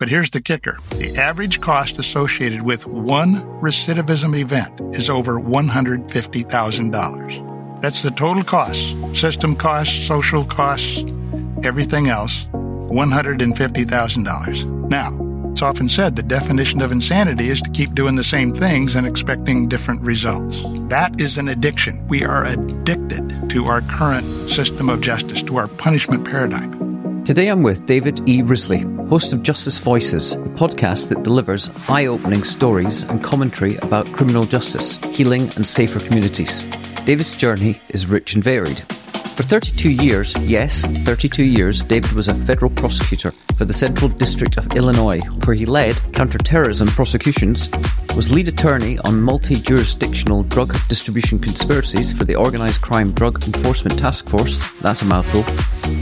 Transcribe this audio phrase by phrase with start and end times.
[0.00, 7.80] But here's the kicker the average cost associated with one recidivism event is over $150,000.
[7.82, 11.04] That's the total costs system costs, social costs,
[11.62, 14.88] everything else $150,000.
[14.88, 15.14] Now,
[15.52, 19.06] it's often said the definition of insanity is to keep doing the same things and
[19.06, 20.64] expecting different results.
[20.88, 22.08] That is an addiction.
[22.08, 26.89] We are addicted to our current system of justice, to our punishment paradigm.
[27.24, 28.42] Today I'm with David E.
[28.42, 34.10] Risley, host of Justice Voices, the podcast that delivers eye opening stories and commentary about
[34.12, 36.60] criminal justice, healing, and safer communities.
[37.04, 38.80] David's journey is rich and varied.
[39.36, 44.56] For 32 years, yes, 32 years, David was a federal prosecutor for the Central District
[44.56, 47.68] of Illinois, where he led counterterrorism prosecutions,
[48.16, 53.98] was lead attorney on multi jurisdictional drug distribution conspiracies for the Organised Crime Drug Enforcement
[53.98, 55.44] Task Force, that's a mouthful.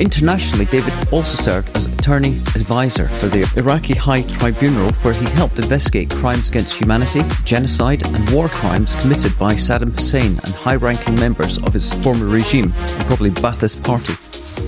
[0.01, 5.59] Internationally, David also served as attorney advisor for the Iraqi High Tribunal, where he helped
[5.59, 11.15] investigate crimes against humanity, genocide, and war crimes committed by Saddam Hussein and high ranking
[11.17, 14.13] members of his former regime, and probably Ba'athist Party.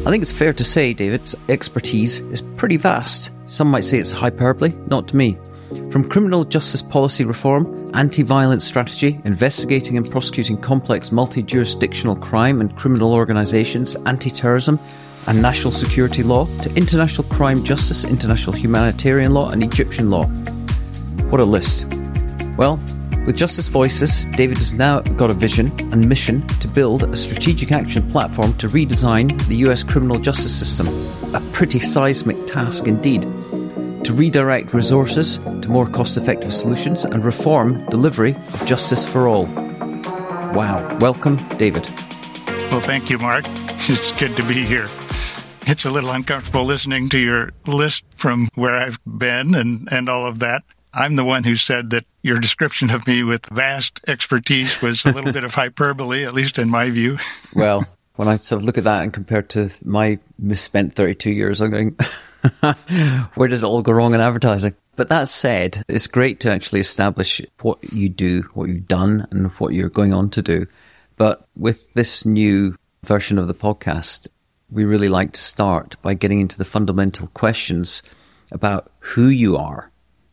[0.07, 3.33] I think it's fair to say David's expertise is pretty vast.
[3.47, 5.37] Some might say it's hyperbole, not to me.
[5.91, 12.61] From criminal justice policy reform, anti violence strategy, investigating and prosecuting complex multi jurisdictional crime
[12.61, 14.81] and criminal organisations, anti terrorism,
[15.29, 20.25] and national security law, to international crime justice, international humanitarian law, and Egyptian law.
[21.31, 21.87] What a list.
[22.57, 22.81] Well,
[23.27, 27.71] with Justice Voices, David has now got a vision and mission to build a strategic
[27.71, 30.89] action platform to redesign the US criminal justice system.
[31.33, 33.25] A pretty seismic task indeed.
[34.05, 39.47] To redirect resources to more cost effective solutions and reform delivery of justice for all.
[40.55, 40.99] Wow.
[41.01, 41.89] Welcome, David.
[42.71, 43.45] Well, thank you, Mark.
[43.89, 44.87] It's good to be here.
[45.67, 50.27] It's a little uncomfortable listening to your list from where I've been and, and all
[50.27, 50.65] of that.
[50.93, 55.13] I'm the one who said that your description of me with vast expertise was a
[55.13, 57.19] little bit of hyperbole, at least in my view.
[57.55, 61.61] well, when I sort of look at that and compare to my misspent 32 years,
[61.61, 61.97] I'm going,
[63.35, 64.75] where did it all go wrong in advertising?
[64.97, 69.51] But that said, it's great to actually establish what you do, what you've done, and
[69.53, 70.67] what you're going on to do.
[71.17, 74.29] But with this new version of the podcast,
[74.71, 78.03] we really like to start by getting into the fundamental questions
[78.53, 79.91] about who you are,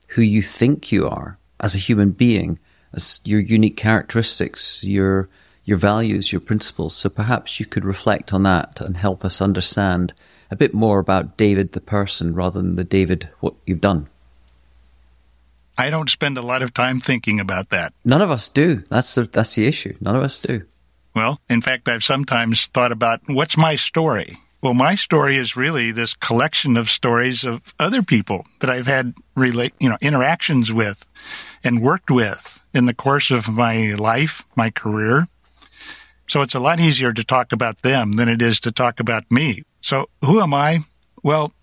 [0.10, 2.60] who you think you are as a human being,
[2.94, 5.30] as your unique characteristics, your
[5.68, 6.96] your values, your principles.
[6.96, 10.14] So perhaps you could reflect on that and help us understand
[10.50, 14.08] a bit more about David the person rather than the David what you've done.
[15.78, 17.94] I don't spend a lot of time thinking about that.
[18.06, 18.82] None of us do.
[18.90, 19.96] That's the, that's the issue.
[20.00, 20.64] None of us do.
[21.14, 24.38] Well, in fact, I've sometimes thought about what's my story?
[24.62, 29.14] Well, my story is really this collection of stories of other people that I've had
[29.36, 31.06] relate, you know, interactions with
[31.64, 35.28] and worked with in the course of my life, my career.
[36.28, 39.24] So it's a lot easier to talk about them than it is to talk about
[39.32, 39.64] me.
[39.82, 40.82] So who am I?
[41.24, 41.54] Well,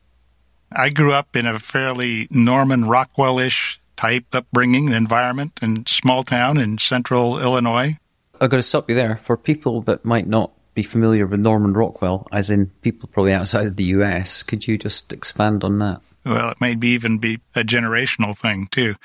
[0.72, 6.78] I grew up in a fairly Norman Rockwell-ish type upbringing environment in small town in
[6.78, 7.98] central Illinois.
[8.40, 9.16] I've got to stop you there.
[9.16, 13.66] For people that might not be familiar with Norman Rockwell, as in people probably outside
[13.66, 16.00] of the US, could you just expand on that?
[16.26, 18.96] Well, it may be even be a generational thing too.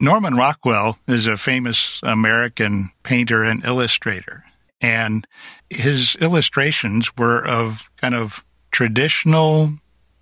[0.00, 4.44] Norman Rockwell is a famous American painter and illustrator,
[4.80, 5.26] and
[5.70, 9.70] his illustrations were of kind of traditional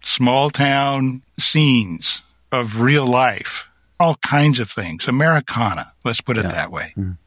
[0.05, 2.23] small town scenes
[2.53, 6.51] of real life, all kinds of things, Americana, let's put it yeah.
[6.51, 6.93] that way.
[6.97, 7.19] Mm.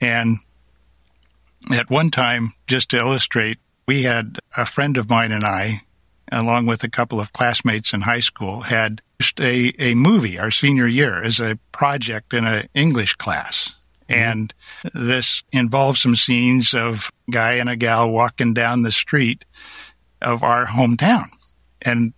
[0.00, 0.38] And
[1.72, 5.82] at one time, just to illustrate, we had a friend of mine and I,
[6.30, 9.00] along with a couple of classmates in high school, had
[9.40, 13.74] a, a movie our senior year as a project in an English class.
[14.08, 14.20] Mm-hmm.
[14.20, 14.54] And
[14.94, 19.44] this involves some scenes of guy and a gal walking down the street
[20.22, 21.28] of our hometown.
[21.82, 22.12] And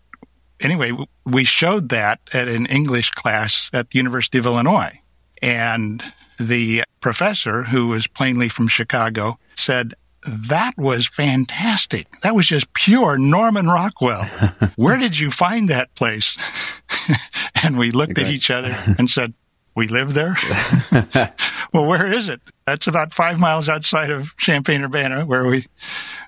[0.60, 0.92] anyway,
[1.26, 5.00] we showed that at an English class at the University of Illinois.
[5.42, 6.02] And
[6.38, 9.94] the professor, who was plainly from Chicago, said,
[10.26, 12.06] that was fantastic.
[12.22, 14.24] That was just pure Norman Rockwell.
[14.76, 16.36] Where did you find that place?
[17.62, 19.34] and we looked at each other and said,
[19.74, 20.36] we live there?
[21.72, 22.40] well, where is it?
[22.66, 25.66] That's about five miles outside of Champaign Urbana, where we,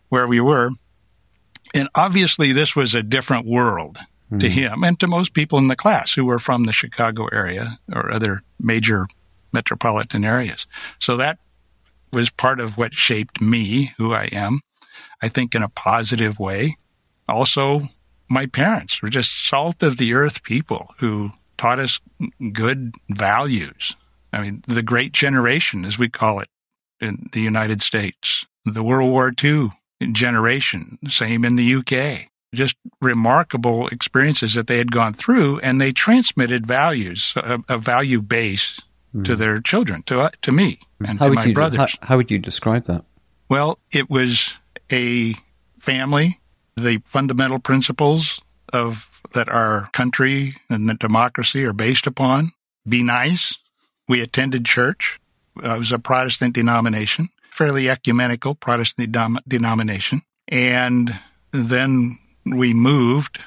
[0.08, 0.70] where we were.
[1.74, 3.98] And obviously, this was a different world
[4.30, 4.40] mm.
[4.40, 4.52] to hmm.
[4.52, 8.10] him and to most people in the class who were from the Chicago area or
[8.12, 9.06] other major
[9.52, 10.66] metropolitan areas.
[10.98, 11.38] So that
[12.12, 14.60] was part of what shaped me, who I am,
[15.22, 16.76] I think in a positive way.
[17.28, 17.88] Also,
[18.28, 21.30] my parents were just salt of the earth people who
[21.62, 22.00] taught us
[22.52, 23.94] good values.
[24.32, 26.48] I mean, the great generation, as we call it
[27.00, 29.70] in the United States, the World War II
[30.10, 32.28] generation, same in the UK.
[32.52, 38.20] Just remarkable experiences that they had gone through, and they transmitted values, a, a value
[38.20, 38.80] base
[39.14, 39.24] mm.
[39.24, 41.96] to their children, to uh, to me, and how to my you, brothers.
[42.00, 43.04] How, how would you describe that?
[43.48, 44.58] Well, it was
[44.90, 45.34] a
[45.78, 46.40] family,
[46.76, 48.42] the fundamental principles
[48.72, 52.52] of that our country and the democracy are based upon.
[52.88, 53.58] Be nice.
[54.08, 55.20] We attended church.
[55.62, 59.14] Uh, it was a Protestant denomination fairly ecumenical Protestant
[59.46, 60.22] denomination.
[60.48, 61.18] And
[61.52, 63.38] then we moved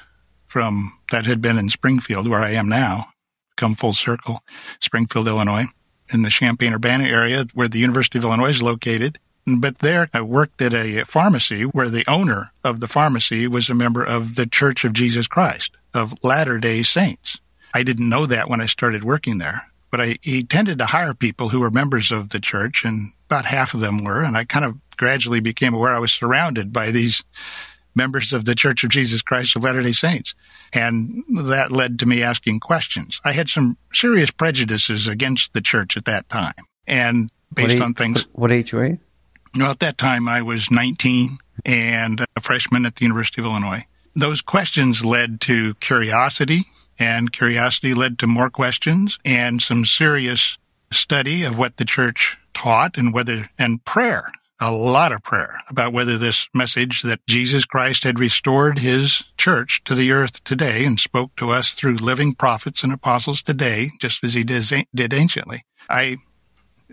[0.46, 3.08] from that had been in Springfield, where I am now,
[3.56, 4.42] come full circle,
[4.80, 5.66] Springfield, Illinois,
[6.12, 9.18] in the Champaign Urbana area where the University of Illinois is located.
[9.46, 13.74] But there I worked at a pharmacy where the owner of the pharmacy was a
[13.74, 17.40] member of the Church of Jesus Christ of Latter day Saints.
[17.72, 21.14] I didn't know that when I started working there, but I, he tended to hire
[21.14, 24.44] people who were members of the church and about half of them were, and I
[24.44, 27.22] kind of gradually became aware I was surrounded by these
[27.94, 30.34] members of the Church of Jesus Christ of Latter day Saints.
[30.72, 33.20] And that led to me asking questions.
[33.24, 36.54] I had some serious prejudices against the church at that time.
[36.86, 38.26] And based on things.
[38.32, 38.98] What age were you?
[39.56, 43.46] You know, at that time I was 19 and a freshman at the University of
[43.46, 43.86] Illinois.
[44.14, 46.64] Those questions led to curiosity,
[46.98, 50.58] and curiosity led to more questions and some serious
[50.92, 54.30] study of what the church taught and whether, and prayer,
[54.60, 59.82] a lot of prayer about whether this message that Jesus Christ had restored his church
[59.84, 64.22] to the earth today and spoke to us through living prophets and apostles today, just
[64.22, 65.64] as he did, did anciently.
[65.88, 66.18] I,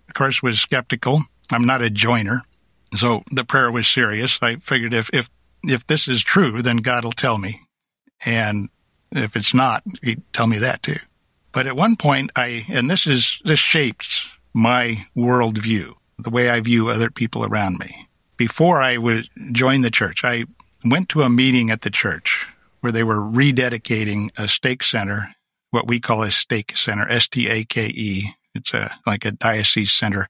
[0.08, 1.24] of course, was skeptical.
[1.52, 2.44] I'm not a joiner.
[2.96, 4.40] So the prayer was serious.
[4.42, 5.30] I figured if, if,
[5.64, 7.60] if this is true, then God will tell me.
[8.26, 8.70] And
[9.12, 11.00] if it's not, he'd tell me that too.
[11.52, 16.60] But at one point, I, and this is, this shaped my worldview, the way I
[16.62, 18.08] view other people around me.
[18.38, 20.46] Before I would join the church, I
[20.84, 22.48] went to a meeting at the church
[22.82, 25.36] where they were rededicating a stake center,
[25.72, 28.36] what we call a stake center, S T A K E.
[28.56, 30.30] It's a like a diocese center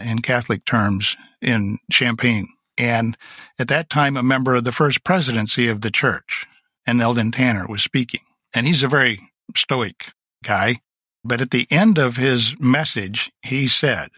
[0.00, 2.48] in Catholic terms in Champaign.
[2.78, 3.16] And
[3.58, 6.46] at that time, a member of the first presidency of the church,
[6.86, 7.00] N.
[7.00, 8.20] Eldon Tanner, was speaking.
[8.54, 9.20] And he's a very
[9.54, 10.12] stoic
[10.44, 10.80] guy.
[11.24, 14.08] But at the end of his message, he said,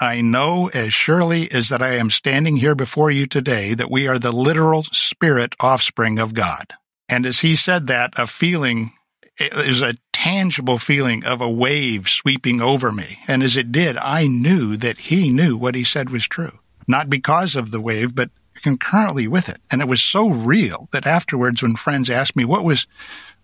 [0.00, 4.08] I know as surely as that I am standing here before you today that we
[4.08, 6.74] are the literal spirit offspring of God.
[7.08, 8.92] And as he said that, a feeling
[9.38, 13.18] it was a tangible feeling of a wave sweeping over me.
[13.26, 16.58] And as it did, I knew that he knew what he said was true.
[16.86, 18.30] Not because of the wave, but
[18.62, 19.58] concurrently with it.
[19.70, 22.86] And it was so real that afterwards, when friends asked me, what was,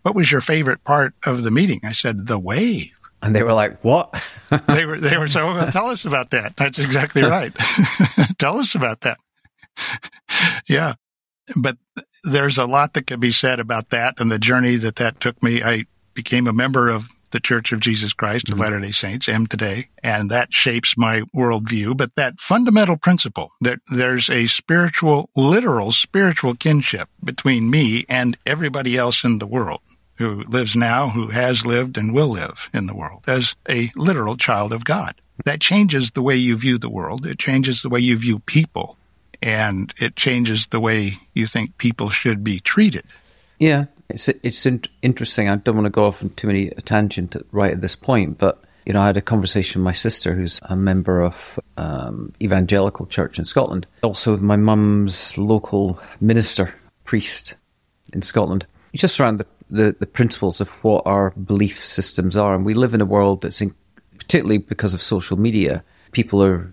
[0.03, 1.81] what was your favorite part of the meeting?
[1.83, 2.95] I said, the wave.
[3.21, 4.15] And they were like, "What?"
[4.69, 6.57] they were they were so well, tell us about that.
[6.57, 7.53] That's exactly right.
[8.39, 9.19] tell us about that.
[10.69, 10.95] yeah,
[11.57, 11.77] but
[12.25, 15.43] there's a lot that could be said about that and the journey that that took
[15.43, 15.63] me.
[15.63, 18.55] I became a member of the Church of Jesus Christ mm-hmm.
[18.55, 21.97] of Latter Day Saints, am today, and that shapes my worldview.
[21.97, 28.97] But that fundamental principle that there's a spiritual, literal spiritual kinship between me and everybody
[28.97, 29.81] else in the world
[30.17, 34.37] who lives now, who has lived and will live in the world as a literal
[34.37, 35.15] child of God.
[35.45, 37.25] That changes the way you view the world.
[37.25, 38.97] It changes the way you view people.
[39.41, 43.05] And it changes the way you think people should be treated.
[43.59, 44.67] Yeah, it's it's
[45.03, 45.49] interesting.
[45.49, 48.63] I don't want to go off on too many tangent right at this point, but
[48.87, 53.05] you know, I had a conversation with my sister, who's a member of um, evangelical
[53.07, 57.55] church in Scotland, also with my mum's local minister, priest
[58.15, 62.55] in Scotland, just around the the, the principles of what our belief systems are.
[62.55, 63.75] And we live in a world that's, in,
[64.19, 66.73] particularly because of social media, people are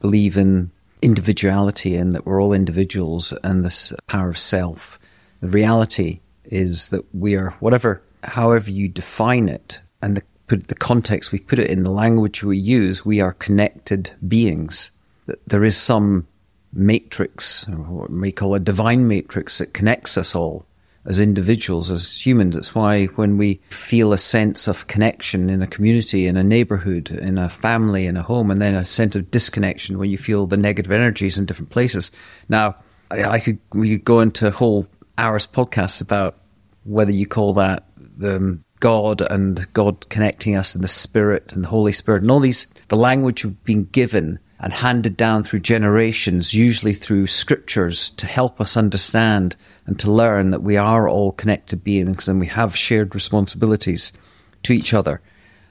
[0.00, 0.70] believe in
[1.02, 4.98] individuality and that we're all individuals and this power of self.
[5.40, 10.74] The reality is that we are whatever, however you define it, and the put the
[10.74, 14.90] context we put it in, the language we use, we are connected beings.
[15.26, 16.26] That There is some
[16.72, 20.66] matrix, or what we call a divine matrix, that connects us all
[21.06, 22.54] as individuals, as humans.
[22.54, 27.10] That's why when we feel a sense of connection in a community, in a neighborhood,
[27.10, 30.46] in a family, in a home, and then a sense of disconnection when you feel
[30.46, 32.10] the negative energies in different places.
[32.48, 32.76] Now,
[33.10, 34.86] I, I could we could go into whole
[35.18, 36.38] hours podcasts about
[36.84, 41.64] whether you call that the um, God and God connecting us and the Spirit and
[41.64, 45.60] the Holy Spirit and all these the language we've been given and handed down through
[45.60, 51.32] generations, usually through scriptures to help us understand and to learn that we are all
[51.32, 54.12] connected beings and we have shared responsibilities
[54.62, 55.20] to each other.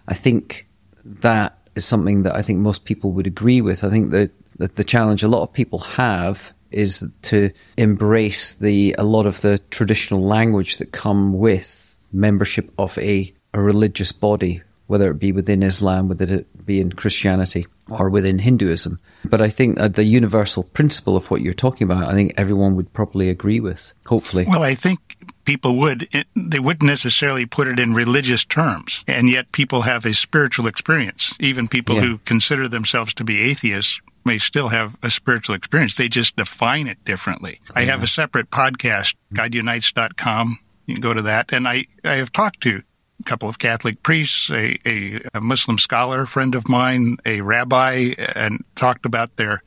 [0.07, 0.67] I think
[1.03, 3.83] that is something that I think most people would agree with.
[3.83, 8.95] I think that, that the challenge a lot of people have is to embrace the
[8.97, 14.61] a lot of the traditional language that come with membership of a, a religious body,
[14.87, 18.99] whether it be within Islam, whether it be in Christianity or within Hinduism.
[19.23, 22.93] But I think the universal principle of what you're talking about, I think everyone would
[22.93, 24.45] probably agree with, hopefully.
[24.47, 24.99] Well, I think
[25.43, 26.07] people would.
[26.35, 31.35] they wouldn't necessarily put it in religious terms, and yet people have a spiritual experience.
[31.39, 32.01] Even people yeah.
[32.01, 35.95] who consider themselves to be atheists may still have a spiritual experience.
[35.95, 37.61] They just define it differently.
[37.67, 37.81] Yeah.
[37.81, 40.59] I have a separate podcast, GodUnites.com.
[40.87, 41.53] You can go to that.
[41.53, 42.81] And I, I have talked to
[43.25, 48.63] couple of Catholic priests, a, a, a Muslim scholar friend of mine, a rabbi, and
[48.75, 49.63] talked about their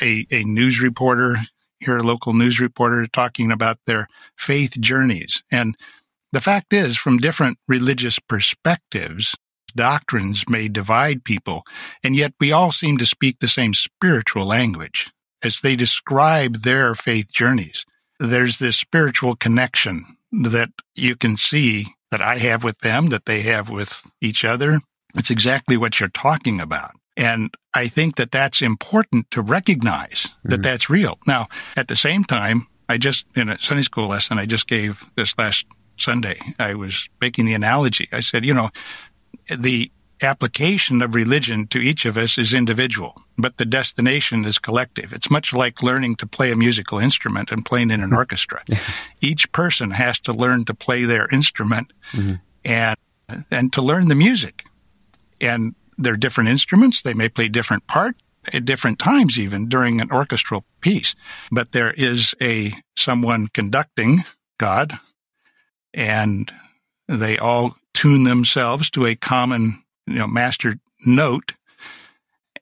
[0.00, 1.36] a, a news reporter
[1.80, 5.42] here, a local news reporter, talking about their faith journeys.
[5.50, 5.76] And
[6.32, 9.34] the fact is, from different religious perspectives,
[9.76, 11.64] doctrines may divide people,
[12.02, 15.12] and yet we all seem to speak the same spiritual language
[15.42, 17.84] as they describe their faith journeys.
[18.18, 23.40] There's this spiritual connection that you can see that I have with them, that they
[23.40, 24.80] have with each other.
[25.16, 26.92] It's exactly what you're talking about.
[27.16, 30.62] And I think that that's important to recognize that mm-hmm.
[30.62, 31.18] that's real.
[31.26, 35.04] Now, at the same time, I just, in a Sunday school lesson I just gave
[35.16, 35.66] this last
[35.98, 38.08] Sunday, I was making the analogy.
[38.12, 38.70] I said, you know,
[39.48, 39.90] the
[40.24, 45.12] application of religion to each of us is individual, but the destination is collective.
[45.12, 48.16] It's much like learning to play a musical instrument and playing in an mm-hmm.
[48.16, 48.62] orchestra.
[49.20, 52.34] Each person has to learn to play their instrument mm-hmm.
[52.64, 52.96] and
[53.50, 54.64] and to learn the music.
[55.40, 57.02] And they're different instruments.
[57.02, 58.18] They may play different parts
[58.52, 61.14] at different times, even during an orchestral piece.
[61.50, 64.24] But there is a someone conducting
[64.58, 64.92] God,
[65.92, 66.52] and
[67.08, 71.52] they all tune themselves to a common, you know, master note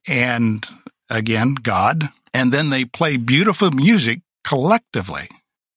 [0.06, 0.66] and
[1.10, 2.08] again, God.
[2.34, 5.28] And then they play beautiful music collectively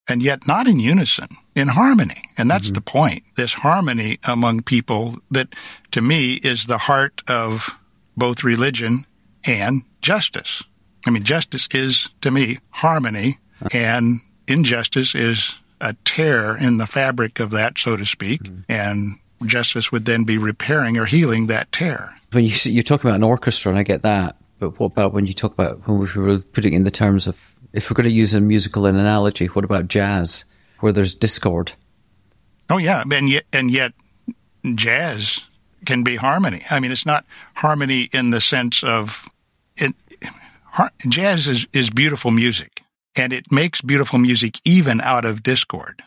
[0.07, 2.23] and yet not in unison, in harmony.
[2.37, 2.75] And that's mm-hmm.
[2.75, 3.23] the point.
[3.35, 5.53] This harmony among people that
[5.91, 7.69] to me is the heart of
[8.15, 9.05] both religion
[9.43, 10.63] and justice.
[11.05, 13.39] I mean, justice is to me harmony
[13.71, 18.43] and injustice is a tear in the fabric of that, so to speak.
[18.43, 18.61] Mm-hmm.
[18.69, 22.15] And justice would then be repairing or healing that tear.
[22.31, 25.25] When you you're talking about an orchestra, and I get that, but what about when
[25.25, 28.15] you talk about when we were putting in the terms of if we're going to
[28.15, 30.45] use a musical analogy, what about jazz,
[30.79, 31.73] where there's discord?
[32.69, 33.93] Oh yeah, and yet and yet
[34.75, 35.41] jazz
[35.85, 36.63] can be harmony.
[36.69, 39.29] I mean, it's not harmony in the sense of
[39.77, 39.93] it,
[41.07, 42.83] jazz is, is beautiful music,
[43.15, 46.01] and it makes beautiful music even out of discord.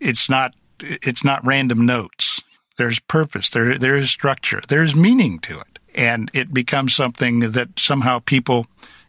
[0.00, 2.42] It's not it's not random notes.
[2.80, 3.50] There's purpose.
[3.50, 4.62] There, there is structure.
[4.68, 5.78] There's meaning to it.
[5.94, 8.66] And it becomes something that somehow people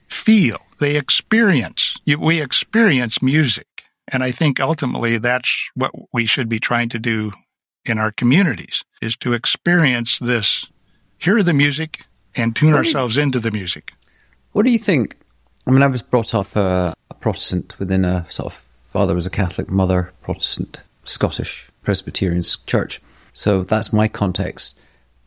[0.09, 0.57] feel.
[0.79, 1.97] They experience.
[2.05, 3.67] We experience music.
[4.09, 7.31] And I think ultimately that's what we should be trying to do
[7.85, 10.69] in our communities is to experience this,
[11.17, 12.03] hear the music
[12.35, 13.93] and tune ourselves into the music.
[14.51, 15.15] What do you think?
[15.65, 19.29] I mean, I was brought up a Protestant within a sort of father was a
[19.29, 22.99] Catholic, mother Protestant, Scottish Presbyterian church.
[23.33, 24.77] So that's my context.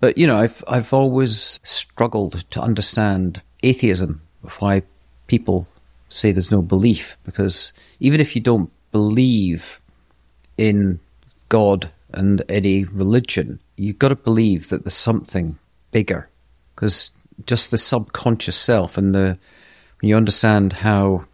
[0.00, 4.20] But you know, I've I've always struggled to understand atheism,
[4.58, 4.82] why
[5.26, 5.66] people
[6.08, 9.80] say there's no belief, because even if you don't believe
[10.56, 11.00] in
[11.48, 15.58] God and any religion, you've got to believe that there's something
[15.90, 16.28] bigger,
[16.74, 17.10] because
[17.46, 19.38] just the subconscious self and the
[20.00, 21.24] when you understand how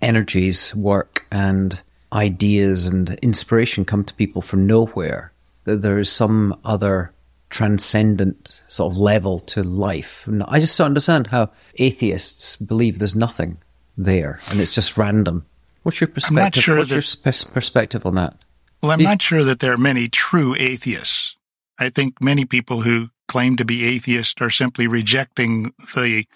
[0.00, 1.82] energies work and
[2.12, 5.32] ideas and inspiration come to people from nowhere
[5.64, 7.12] that there is some other
[7.50, 10.26] transcendent sort of level to life.
[10.26, 13.58] And I just don't understand how atheists believe there's nothing
[13.98, 15.44] there and it's just random.
[15.82, 16.62] What's your perspective?
[16.62, 18.36] Sure What's that, your sp- perspective on that?
[18.82, 21.36] Well, I'm not sure that there are many true atheists.
[21.78, 26.26] I think many people who claim to be atheists are simply rejecting the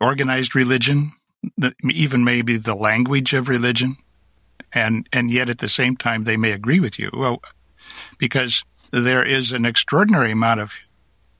[0.00, 1.12] organized religion,
[1.56, 3.96] the, even maybe the language of religion,
[4.72, 7.10] and and yet at the same time they may agree with you.
[7.12, 7.42] Well,
[8.22, 10.72] because there is an extraordinary amount of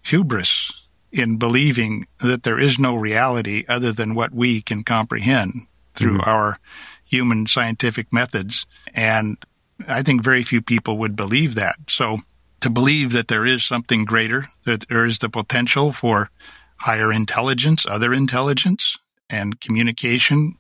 [0.03, 6.19] hubris in believing that there is no reality other than what we can comprehend through
[6.19, 6.29] mm-hmm.
[6.29, 6.59] our
[7.05, 8.67] human scientific methods.
[8.95, 9.37] And
[9.87, 11.77] I think very few people would believe that.
[11.87, 12.19] So
[12.63, 16.31] to believe that there is something greater, that there is the potential for
[16.79, 18.99] higher intelligence, other intelligence,
[19.31, 20.57] and communication.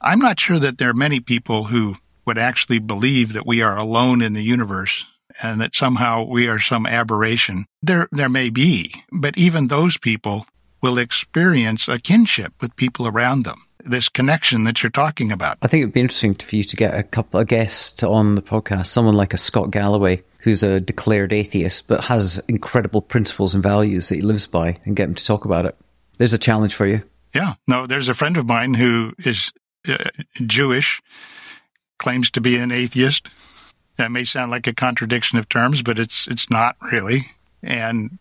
[0.00, 3.76] I'm not sure that there are many people who would actually believe that we are
[3.76, 5.06] alone in the universe
[5.42, 7.66] and that somehow we are some aberration.
[7.82, 10.46] There, there may be, but even those people
[10.82, 13.62] will experience a kinship with people around them.
[13.84, 15.58] This connection that you're talking about.
[15.62, 18.42] I think it'd be interesting for you to get a couple of guests on the
[18.42, 23.62] podcast, someone like a Scott Galloway, who's a declared atheist but has incredible principles and
[23.62, 25.76] values that he lives by, and get him to talk about it.
[26.18, 27.02] There's a challenge for you.
[27.34, 27.54] Yeah.
[27.68, 29.52] No, there's a friend of mine who is
[29.86, 29.96] uh,
[30.46, 31.00] Jewish,
[31.98, 33.28] claims to be an atheist.
[33.96, 37.30] That may sound like a contradiction of terms, but it's it's not really.
[37.62, 38.18] And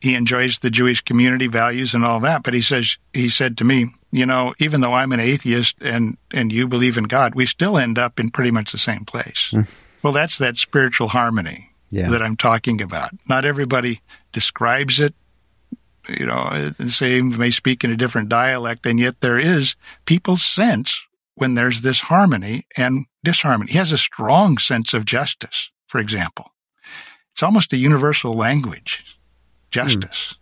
[0.00, 2.42] he enjoys the Jewish community values and all that.
[2.42, 6.16] But he says he said to me, you know, even though I'm an atheist and
[6.32, 9.50] and you believe in God, we still end up in pretty much the same place.
[9.52, 9.68] Mm.
[10.02, 12.08] Well, that's that spiritual harmony yeah.
[12.08, 13.10] that I'm talking about.
[13.28, 14.00] Not everybody
[14.32, 15.14] describes it
[16.08, 20.36] you know, the same may speak in a different dialect, and yet there is people
[20.36, 23.72] sense when there's this harmony and disharmony.
[23.72, 26.50] He has a strong sense of justice, for example.
[27.32, 29.18] It's almost a universal language,
[29.70, 30.34] justice.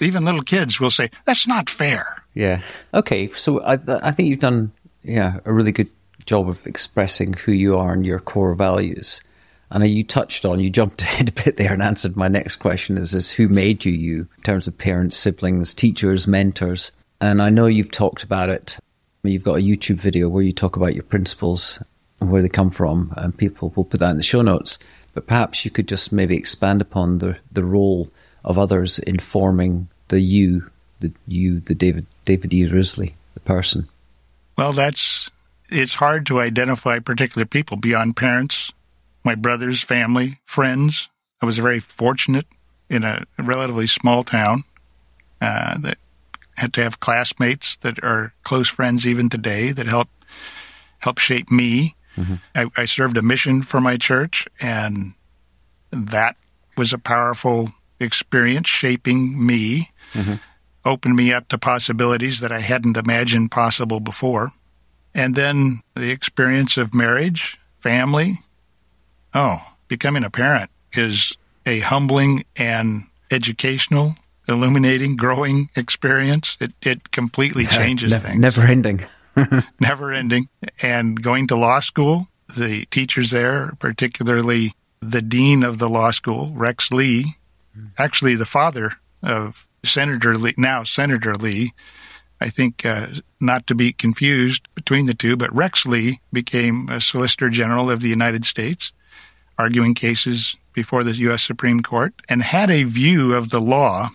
[0.00, 0.06] Mm.
[0.06, 2.24] Even little kids will say, that's not fair.
[2.34, 2.60] Yeah.
[2.92, 3.28] Okay.
[3.28, 4.72] So I, I think you've done,
[5.04, 5.88] yeah, a really good
[6.26, 9.22] job of expressing who you are and your core values.
[9.70, 12.98] And you touched on, you jumped ahead a bit there and answered my next question
[12.98, 16.90] is, is who made you you in terms of parents, siblings, teachers, mentors?
[17.20, 18.78] And I know you've talked about it.
[19.22, 21.80] You've got a YouTube video where you talk about your principles
[22.20, 24.78] and where they come from, and people will put that in the show notes.
[25.12, 28.08] But perhaps you could just maybe expand upon the, the role
[28.44, 32.66] of others in forming the you, the you, the David David E.
[32.66, 33.88] Risley, the person.
[34.56, 35.30] Well, that's
[35.70, 38.72] it's hard to identify particular people beyond parents,
[39.24, 41.08] my brother's family, friends.
[41.42, 42.46] I was very fortunate
[42.88, 44.64] in a relatively small town
[45.40, 45.98] uh, that
[46.56, 50.12] had to have classmates that are close friends even today that helped
[51.00, 51.96] help shape me.
[52.16, 52.34] Mm-hmm.
[52.54, 55.14] I, I served a mission for my church, and
[55.90, 56.36] that
[56.76, 60.34] was a powerful experience shaping me, mm-hmm.
[60.84, 64.52] opened me up to possibilities that I hadn't imagined possible before.
[65.14, 68.38] And then the experience of marriage, family,
[69.34, 71.36] Oh, becoming a parent is
[71.66, 74.14] a humbling and educational,
[74.48, 76.56] illuminating, growing experience.
[76.60, 78.38] It it completely changes ne- things.
[78.40, 79.02] Never ending.
[79.80, 80.48] never ending.
[80.82, 86.52] And going to law school, the teachers there, particularly the dean of the law school,
[86.54, 87.36] Rex Lee,
[87.98, 88.92] actually the father
[89.22, 91.74] of Senator Lee, now Senator Lee,
[92.40, 93.06] I think uh,
[93.40, 98.00] not to be confused between the two, but Rex Lee became a Solicitor General of
[98.00, 98.92] the United States
[99.58, 101.42] arguing cases before the U.S.
[101.42, 104.10] Supreme Court, and had a view of the law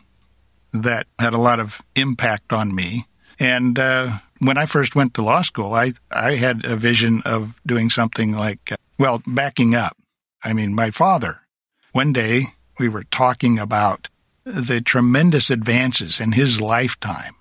[0.74, 3.06] that had a lot of impact on me.
[3.40, 7.60] And uh, when I first went to law school, I I had a vision of
[7.66, 9.96] doing something like, uh, well, backing up.
[10.44, 11.42] I mean, my father.
[11.92, 12.48] One day
[12.78, 14.10] we were talking about
[14.46, 17.36] the tremendous advances in his lifetime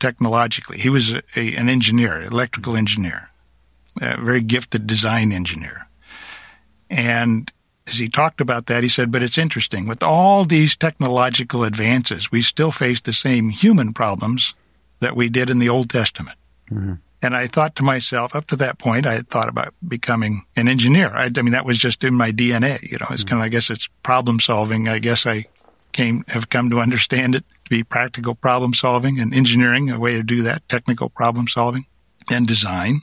[0.00, 0.78] technologically.
[0.78, 3.30] He was a, an engineer, electrical engineer,
[4.00, 5.88] a very gifted design engineer.
[6.90, 7.50] And
[7.86, 9.86] as he talked about that, he said, but it's interesting.
[9.86, 14.54] With all these technological advances, we still face the same human problems
[15.00, 16.38] that we did in the Old Testament.
[16.70, 16.94] Mm-hmm.
[17.22, 20.68] And I thought to myself, up to that point, I had thought about becoming an
[20.68, 21.10] engineer.
[21.14, 22.82] I, I mean, that was just in my DNA.
[22.82, 23.30] You know, it's mm-hmm.
[23.30, 24.88] kind of, I guess it's problem solving.
[24.88, 25.46] I guess I
[25.92, 30.14] came, have come to understand it to be practical problem solving and engineering, a way
[30.14, 31.86] to do that, technical problem solving
[32.30, 33.00] and design.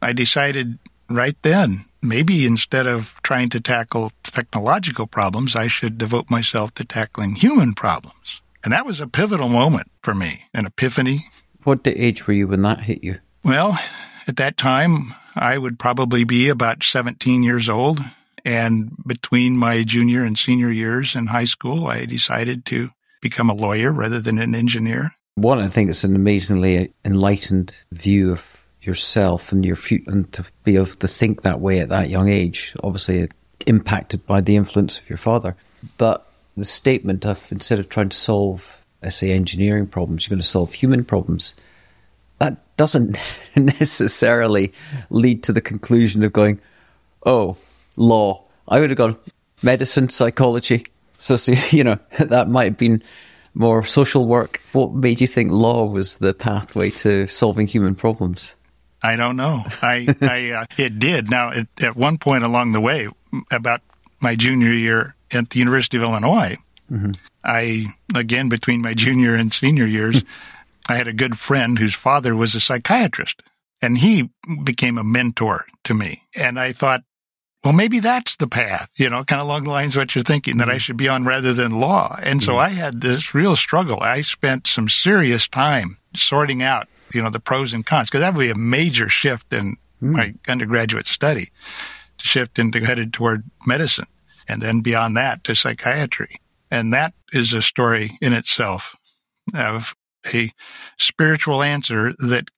[0.00, 0.78] I decided
[1.08, 6.84] right then maybe instead of trying to tackle technological problems, I should devote myself to
[6.84, 8.40] tackling human problems.
[8.66, 11.28] And that was a pivotal moment for me, an epiphany.
[11.62, 13.20] What age were you when that hit you?
[13.44, 13.78] Well,
[14.26, 18.00] at that time, I would probably be about 17 years old.
[18.44, 23.54] And between my junior and senior years in high school, I decided to become a
[23.54, 25.12] lawyer rather than an engineer.
[25.36, 30.44] One, I think it's an amazingly enlightened view of yourself and your future, and to
[30.64, 33.26] be able to think that way at that young age, obviously uh,
[33.68, 35.54] impacted by the influence of your father.
[35.98, 36.25] But
[36.56, 40.72] the statement of instead of trying to solve, say, engineering problems, you're going to solve
[40.72, 41.54] human problems.
[42.38, 43.18] That doesn't
[43.56, 44.72] necessarily
[45.10, 46.60] lead to the conclusion of going,
[47.24, 47.56] oh,
[47.96, 48.44] law.
[48.68, 49.16] I would have gone
[49.62, 51.36] medicine, psychology, so
[51.70, 53.02] you know that might have been
[53.54, 54.60] more social work.
[54.72, 58.54] What made you think law was the pathway to solving human problems?
[59.02, 59.64] I don't know.
[59.82, 61.30] I, I uh, it did.
[61.30, 63.08] Now, it, at one point along the way,
[63.50, 63.80] about
[64.20, 66.56] my junior year at the University of Illinois,
[66.90, 67.12] mm-hmm.
[67.44, 70.24] I again between my junior and senior years,
[70.88, 73.42] I had a good friend whose father was a psychiatrist,
[73.82, 74.30] and he
[74.64, 76.22] became a mentor to me.
[76.38, 77.02] And I thought,
[77.64, 80.22] well, maybe that's the path, you know, kind of along the lines of what you're
[80.22, 80.78] thinking that I mm-hmm.
[80.78, 82.16] should be on rather than law.
[82.22, 82.60] And so mm-hmm.
[82.60, 83.98] I had this real struggle.
[84.00, 88.34] I spent some serious time sorting out, you know, the pros and cons, because that
[88.34, 90.12] would be a major shift in mm.
[90.12, 91.50] my undergraduate study
[92.18, 94.06] to shift into headed toward medicine
[94.48, 96.36] and then beyond that to psychiatry.
[96.70, 98.96] And that is a story in itself
[99.54, 99.94] of
[100.32, 100.50] a
[100.98, 102.48] spiritual answer that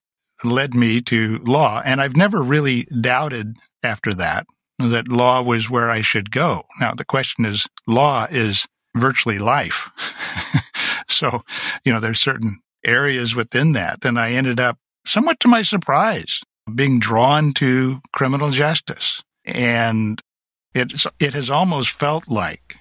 [0.44, 1.82] led me to law.
[1.84, 4.46] And I've never really doubted after that
[4.78, 6.64] that law was where I should go.
[6.80, 9.90] Now, the question is law is virtually life.
[11.08, 11.42] so,
[11.84, 14.04] you know, there's certain areas within that.
[14.04, 16.42] And I ended up, somewhat to my surprise,
[16.74, 19.22] being drawn to criminal justice.
[19.44, 20.20] And
[20.74, 22.76] it's, it has almost felt like,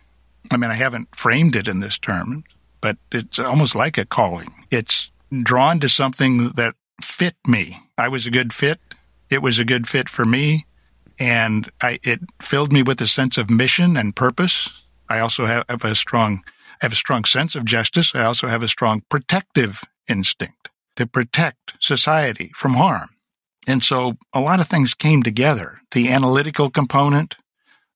[0.52, 2.44] I mean, I haven't framed it in this term,
[2.82, 4.54] but it's almost like a calling.
[4.72, 5.12] It's
[5.44, 7.80] drawn to something that fit me.
[7.98, 8.80] I was a good fit.
[9.30, 10.66] It was a good fit for me.
[11.20, 14.84] And I, it filled me with a sense of mission and purpose.
[15.10, 16.44] I also have, have a strong,
[16.82, 18.14] have a strong sense of justice.
[18.14, 23.10] I also have a strong protective instinct to protect society from harm.
[23.68, 25.82] And so a lot of things came together.
[25.92, 27.36] The analytical component,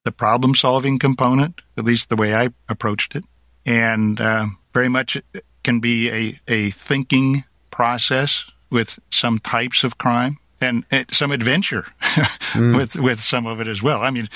[0.03, 3.23] the problem solving component, at least the way I approached it,
[3.65, 5.17] and uh, very much
[5.63, 12.75] can be a, a thinking process with some types of crime and some adventure mm.
[12.77, 14.01] with with some of it as well.
[14.01, 14.29] I mean,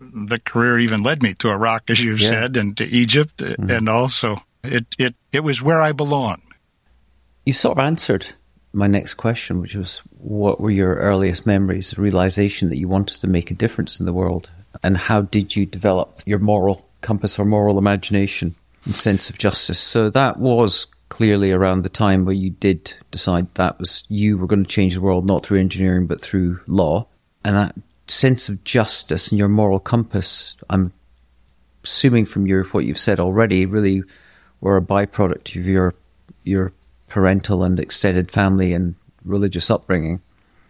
[0.00, 2.28] the career even led me to Iraq, as you've yeah.
[2.28, 3.70] said, and to Egypt, mm.
[3.70, 6.42] and also it it it was where I belong.
[7.44, 8.34] You sort of answered
[8.74, 13.28] my next question, which was, what were your earliest memories, realization that you wanted to
[13.28, 14.50] make a difference in the world,
[14.82, 19.78] and how did you develop your moral compass or moral imagination and sense of justice?
[19.78, 24.46] So that was clearly around the time where you did decide that was you were
[24.46, 27.06] going to change the world not through engineering but through law
[27.44, 27.74] and that
[28.08, 30.92] sense of justice and your moral compass i'm
[31.84, 34.02] assuming from your what you've said already really
[34.60, 35.94] were a byproduct of your
[36.42, 36.72] your
[37.08, 40.20] parental and extended family and religious upbringing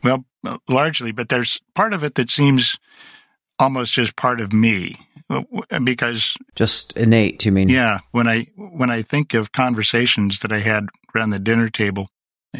[0.03, 0.25] well
[0.69, 2.79] largely but there's part of it that seems
[3.59, 4.97] almost as part of me
[5.85, 10.59] because just innate you mean yeah when i when i think of conversations that i
[10.59, 12.09] had around the dinner table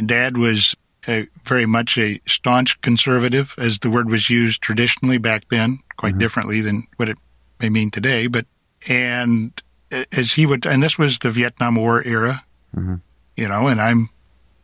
[0.07, 0.75] dad was
[1.07, 6.13] a, very much a staunch conservative as the word was used traditionally back then quite
[6.13, 6.21] mm-hmm.
[6.21, 7.19] differently than what it
[7.61, 8.47] may mean today but
[8.89, 9.63] and
[10.13, 12.97] as he would and this was the vietnam war era mm-hmm.
[13.37, 14.09] you know and i'm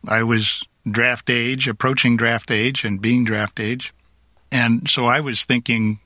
[0.07, 3.93] i was draft age approaching draft age and being draft age
[4.51, 5.99] and so i was thinking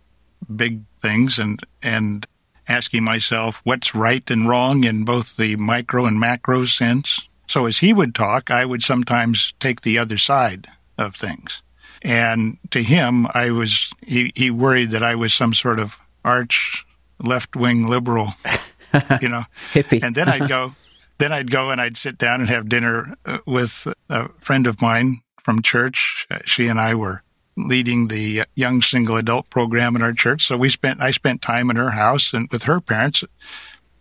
[0.54, 2.26] big things and and
[2.68, 7.28] asking myself what's right and wrong in both the micro and macro sense.
[7.48, 11.62] So as he would talk, I would sometimes take the other side of things.
[12.02, 16.86] And to him, I was he, he worried that I was some sort of arch
[17.20, 18.34] left wing liberal,
[19.22, 19.44] you know.
[19.74, 20.04] Hippie.
[20.04, 20.76] And then I'd go
[21.18, 24.82] then I'd go and I'd sit down and have dinner uh, with a friend of
[24.82, 26.28] mine from church.
[26.46, 27.24] She and I were
[27.58, 30.44] leading the young single adult program in our church.
[30.44, 33.24] So we spent, I spent time in her house and with her parents,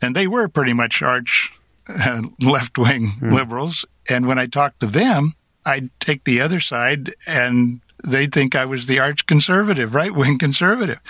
[0.02, 1.52] and they were pretty much arch
[1.88, 3.32] uh, left wing mm.
[3.32, 3.84] liberals.
[4.08, 5.34] And when I talked to them,
[5.66, 10.38] I'd take the other side and they'd think I was the arch conservative, right wing
[10.38, 11.00] conservative.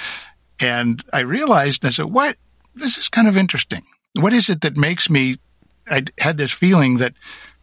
[0.61, 2.37] And I realized, I said, what?
[2.75, 3.83] This is kind of interesting.
[4.19, 5.39] What is it that makes me,
[5.89, 7.15] I had this feeling that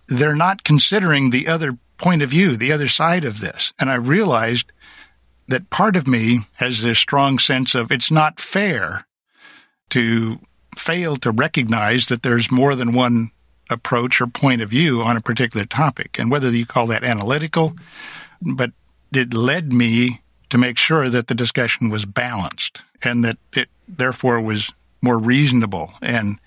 [0.07, 3.73] they're not considering the other point of view, the other side of this.
[3.79, 4.71] And I realized
[5.47, 9.05] that part of me has this strong sense of it's not fair
[9.91, 10.39] to
[10.77, 13.31] fail to recognize that there's more than one
[13.69, 16.17] approach or point of view on a particular topic.
[16.17, 17.75] And whether you call that analytical,
[18.41, 18.71] but
[19.13, 24.41] it led me to make sure that the discussion was balanced and that it therefore
[24.41, 26.39] was more reasonable and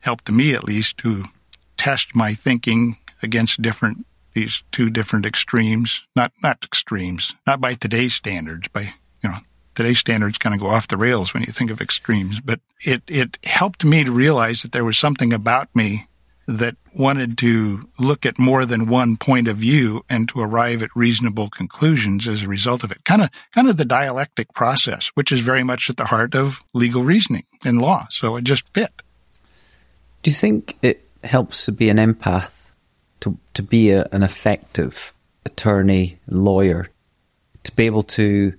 [0.00, 1.24] helped me at least to
[1.76, 8.14] test my thinking against different these two different extremes, not not extremes, not by today's
[8.14, 8.92] standards, by
[9.22, 9.38] you know
[9.74, 12.40] today's standards kind of go off the rails when you think of extremes.
[12.40, 16.08] But it it helped me to realize that there was something about me
[16.48, 20.94] that wanted to look at more than one point of view and to arrive at
[20.96, 23.04] reasonable conclusions as a result of it.
[23.04, 26.60] Kind of kind of the dialectic process, which is very much at the heart of
[26.74, 28.06] legal reasoning and law.
[28.10, 29.02] So it just fit.
[30.22, 32.61] Do you think it helps to be an empath
[33.22, 35.12] to to be a, an effective
[35.44, 36.86] attorney, lawyer,
[37.64, 38.52] to be able to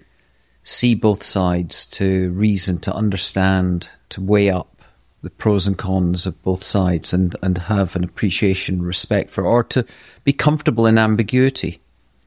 [0.64, 4.82] see both sides, to reason, to understand, to weigh up
[5.22, 9.64] the pros and cons of both sides and, and have an appreciation, respect for, or
[9.64, 9.86] to
[10.24, 11.80] be comfortable in ambiguity.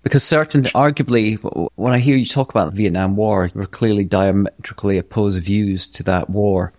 [0.03, 1.37] Because certain, arguably,
[1.75, 6.03] when I hear you talk about the Vietnam War, are clearly diametrically opposed views to
[6.05, 6.73] that war,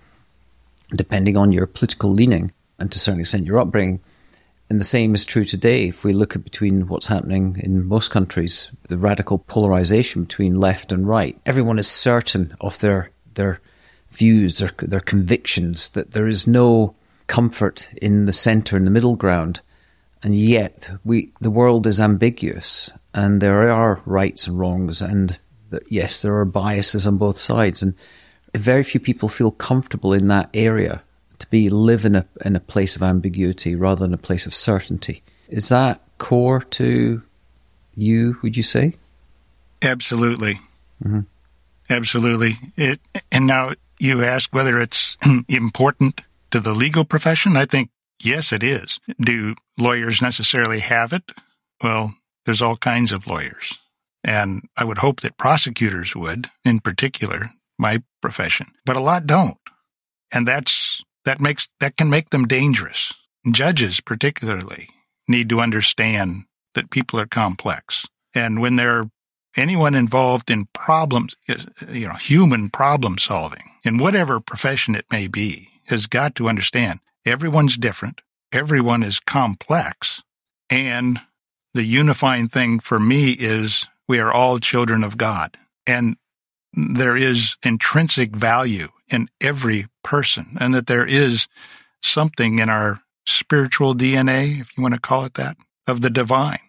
[0.95, 3.99] depending on your political leaning and to a certain extent your upbringing.
[4.69, 5.87] And the same is true today.
[5.87, 10.91] If we look at between what's happening in most countries, the radical polarization between left
[10.91, 13.61] and right, everyone is certain of their their
[14.09, 16.95] views, their their convictions, that there is no
[17.27, 19.61] comfort in the center, in the middle ground.
[20.21, 25.39] And yet we the world is ambiguous and there are rights and wrongs and
[25.87, 27.93] yes, there are biases on both sides and
[28.53, 31.03] very few people feel comfortable in that area
[31.39, 34.55] to be live in a in a place of ambiguity rather than a place of
[34.55, 35.23] certainty.
[35.49, 37.21] Is that core to
[37.95, 38.37] you?
[38.41, 38.95] Would you say?
[39.81, 40.59] Absolutely,
[41.03, 41.21] mm-hmm.
[41.89, 42.55] absolutely.
[42.75, 42.99] It
[43.31, 45.17] and now you ask whether it's
[45.49, 46.21] important
[46.51, 47.57] to the legal profession.
[47.57, 47.89] I think
[48.21, 48.99] yes, it is.
[49.19, 51.31] Do lawyers necessarily have it?
[51.83, 53.77] Well, there's all kinds of lawyers,
[54.23, 59.57] and I would hope that prosecutors would, in particular, my profession, but a lot don't,
[60.33, 63.13] and that's that makes that can make them dangerous.
[63.51, 64.89] Judges, particularly,
[65.27, 69.09] need to understand that people are complex, and when they're
[69.57, 71.35] anyone involved in problems,
[71.91, 76.99] you know, human problem solving in whatever profession it may be, has got to understand
[77.25, 78.21] everyone's different,
[78.53, 80.23] everyone is complex,
[80.69, 81.19] and
[81.73, 86.15] the unifying thing for me is we are all children of God, and
[86.77, 91.47] there is intrinsic value in every person and that there is
[92.03, 96.59] something in our spiritual DNA, if you want to call it that, of the divine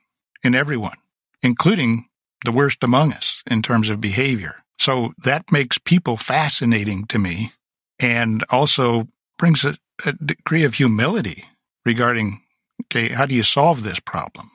[0.43, 0.97] in everyone,
[1.43, 2.07] including
[2.45, 4.57] the worst among us in terms of behavior.
[4.79, 7.51] So that makes people fascinating to me
[7.99, 11.45] and also brings a, a degree of humility
[11.85, 12.41] regarding,
[12.85, 14.51] okay, how do you solve this problem?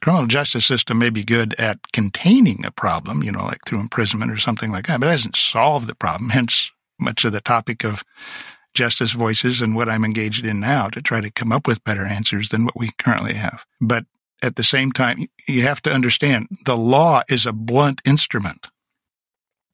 [0.00, 4.30] Criminal justice system may be good at containing a problem, you know, like through imprisonment
[4.30, 6.30] or something like that, but it doesn't solve the problem.
[6.30, 8.04] Hence, much of the topic of
[8.74, 12.04] justice voices and what I'm engaged in now to try to come up with better
[12.04, 13.64] answers than what we currently have.
[13.80, 14.04] But
[14.42, 18.68] at the same time, you have to understand the law is a blunt instrument.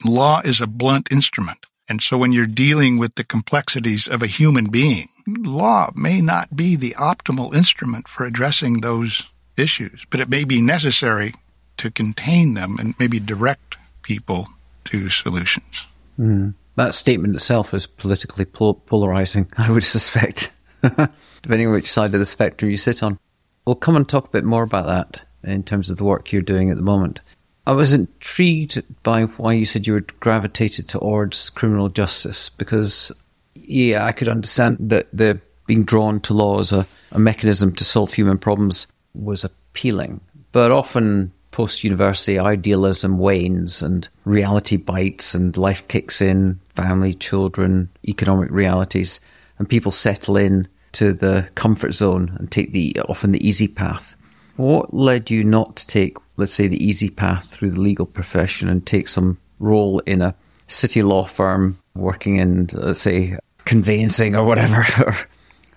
[0.04, 1.66] Law is a blunt instrument.
[1.88, 6.56] And so when you're dealing with the complexities of a human being, law may not
[6.56, 11.34] be the optimal instrument for addressing those issues, but it may be necessary
[11.78, 14.48] to contain them and maybe direct people
[14.84, 15.86] to solutions.
[16.18, 16.54] Mm.
[16.76, 20.50] That statement itself is politically pol- polarizing, I would suspect,
[20.82, 23.18] depending on which side of the spectrum you sit on.
[23.66, 26.42] We'll come and talk a bit more about that in terms of the work you're
[26.42, 27.20] doing at the moment.
[27.66, 33.12] I was intrigued by why you said you were gravitated towards criminal justice because,
[33.54, 37.84] yeah, I could understand that the being drawn to law as a, a mechanism to
[37.84, 40.20] solve human problems was appealing,
[40.52, 47.88] but often post university idealism wanes and reality bites and life kicks in, family, children,
[48.08, 49.20] economic realities,
[49.58, 54.14] and people settle in to the comfort zone and take the often the easy path.
[54.56, 58.68] What led you not to take, let's say, the easy path through the legal profession
[58.68, 60.34] and take some role in a
[60.68, 64.84] city law firm working in, let's say, conveyancing or whatever,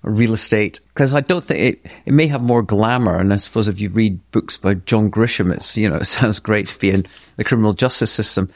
[0.06, 3.18] real estate because I don't think it, it may have more glamour.
[3.18, 6.40] And I suppose if you read books by John Grisham, it's, you know, it sounds
[6.40, 7.06] great to be in
[7.38, 8.50] the criminal justice system,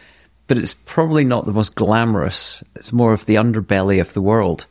[0.48, 2.64] but it's probably not the most glamorous.
[2.76, 4.68] It's more of the underbelly of the world.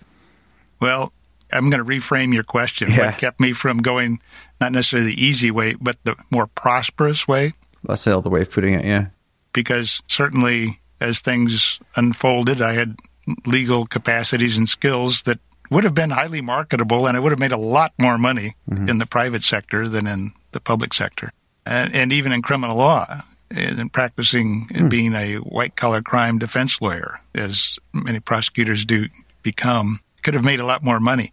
[0.81, 1.13] Well,
[1.53, 2.91] I'm going to reframe your question.
[2.91, 3.07] Yeah.
[3.07, 4.21] What kept me from going
[4.61, 7.55] not necessarily the easy way, but the more prosperous way?
[7.85, 9.07] That's the other way of putting it, yeah.
[9.53, 12.99] Because certainly as things unfolded, I had
[13.47, 15.39] legal capacities and skills that
[15.71, 18.89] would have been highly marketable and it would have made a lot more money mm-hmm.
[18.89, 21.33] in the private sector than in the public sector.
[21.67, 24.91] And, and even in criminal law, in practicing mm.
[24.91, 29.09] being a white collar crime defense lawyer, as many prosecutors do
[29.43, 31.33] become, could have made a lot more money.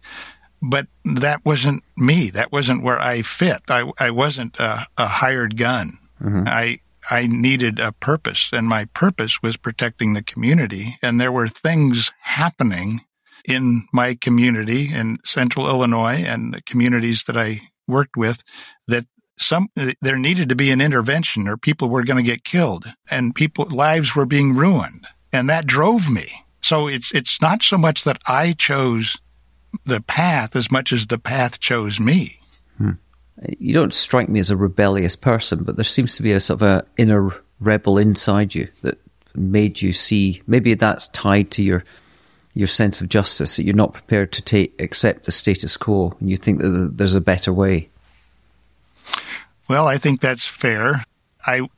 [0.62, 2.30] But that wasn't me.
[2.30, 3.62] That wasn't where I fit.
[3.68, 5.98] I, I wasn't a, a hired gun.
[6.22, 6.44] Mm-hmm.
[6.46, 10.96] I I needed a purpose, and my purpose was protecting the community.
[11.02, 13.02] And there were things happening
[13.46, 18.42] in my community in central Illinois and the communities that I worked with
[18.88, 19.06] that
[19.38, 19.68] some
[20.00, 23.66] there needed to be an intervention or people were going to get killed and people
[23.66, 25.06] lives were being ruined.
[25.32, 26.26] And that drove me.
[26.62, 29.20] So it's it's not so much that I chose
[29.84, 32.38] the path as much as the path chose me.
[32.78, 32.92] Hmm.
[33.58, 36.60] you don't strike me as a rebellious person but there seems to be a sort
[36.60, 38.98] of a inner rebel inside you that
[39.34, 41.84] made you see maybe that's tied to your
[42.56, 46.30] your sense of justice that you're not prepared to take accept the status quo and
[46.30, 47.90] you think that there's a better way.
[49.68, 51.04] Well, I think that's fair.
[51.46, 51.68] I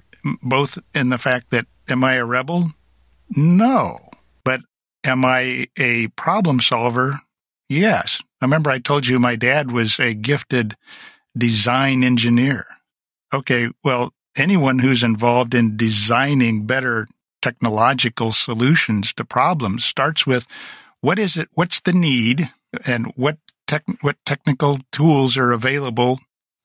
[0.41, 2.71] both in the fact that am I a rebel?
[3.37, 3.99] No.
[4.45, 4.61] But
[5.03, 7.19] am I a problem solver?
[7.69, 8.23] Yes.
[8.41, 10.77] I remember I told you my dad was a gifted
[11.37, 12.67] design engineer.
[13.35, 17.09] Okay, well, anyone who's involved in designing better
[17.49, 20.47] technological solutions to problems starts with
[21.01, 22.51] what is it what's the need
[22.85, 26.21] and what tech, what technical tools are available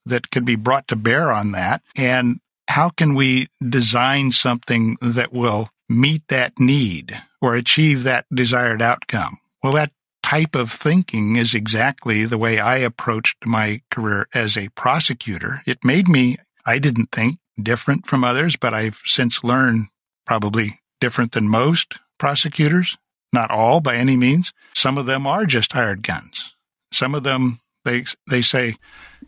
[0.06, 1.82] that can be brought to bear on that?
[1.96, 8.82] And how can we design something that will meet that need or achieve that desired
[8.82, 9.38] outcome?
[9.64, 9.92] Well that
[10.22, 15.62] type of thinking is exactly the way I approached my career as a prosecutor.
[15.66, 19.88] It made me I didn't think different from others but I've since learned
[20.26, 22.98] probably different than most prosecutors.
[23.32, 24.54] Not all by any means.
[24.74, 26.56] Some of them are just hired guns.
[26.92, 28.76] Some of them, they, they say,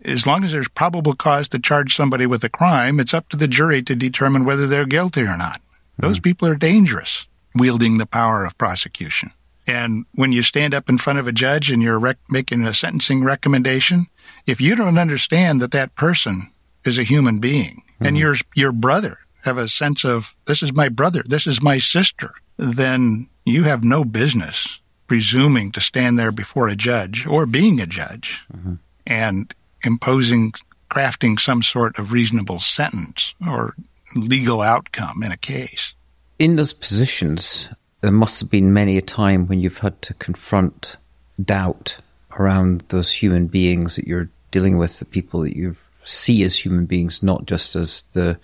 [0.04, 3.38] as long as there's probable cause to charge somebody with a crime, it's up to
[3.38, 5.60] the jury to determine whether they're guilty or not.
[5.60, 6.08] Mm-hmm.
[6.08, 9.32] Those people are dangerous, wielding the power of prosecution.
[9.68, 12.74] And when you stand up in front of a judge and you're rec- making a
[12.74, 14.08] sentencing recommendation,
[14.46, 16.52] if you don't understand that that person
[16.84, 18.06] is a human being mm-hmm.
[18.06, 21.78] and your your brother have a sense of this is my brother, this is my
[21.78, 27.80] sister, then you have no business presuming to stand there before a judge or being
[27.80, 28.74] a judge mm-hmm.
[29.06, 29.54] and
[29.84, 30.52] imposing,
[30.90, 33.76] crafting some sort of reasonable sentence or
[34.16, 35.96] legal outcome in a case.
[36.40, 37.70] In those positions,
[38.02, 40.98] there must have been many a time when you've had to confront
[41.44, 42.00] doubt
[42.40, 46.86] around those human beings that you're dealing with, the people that you see as human
[46.86, 48.40] beings, not just as the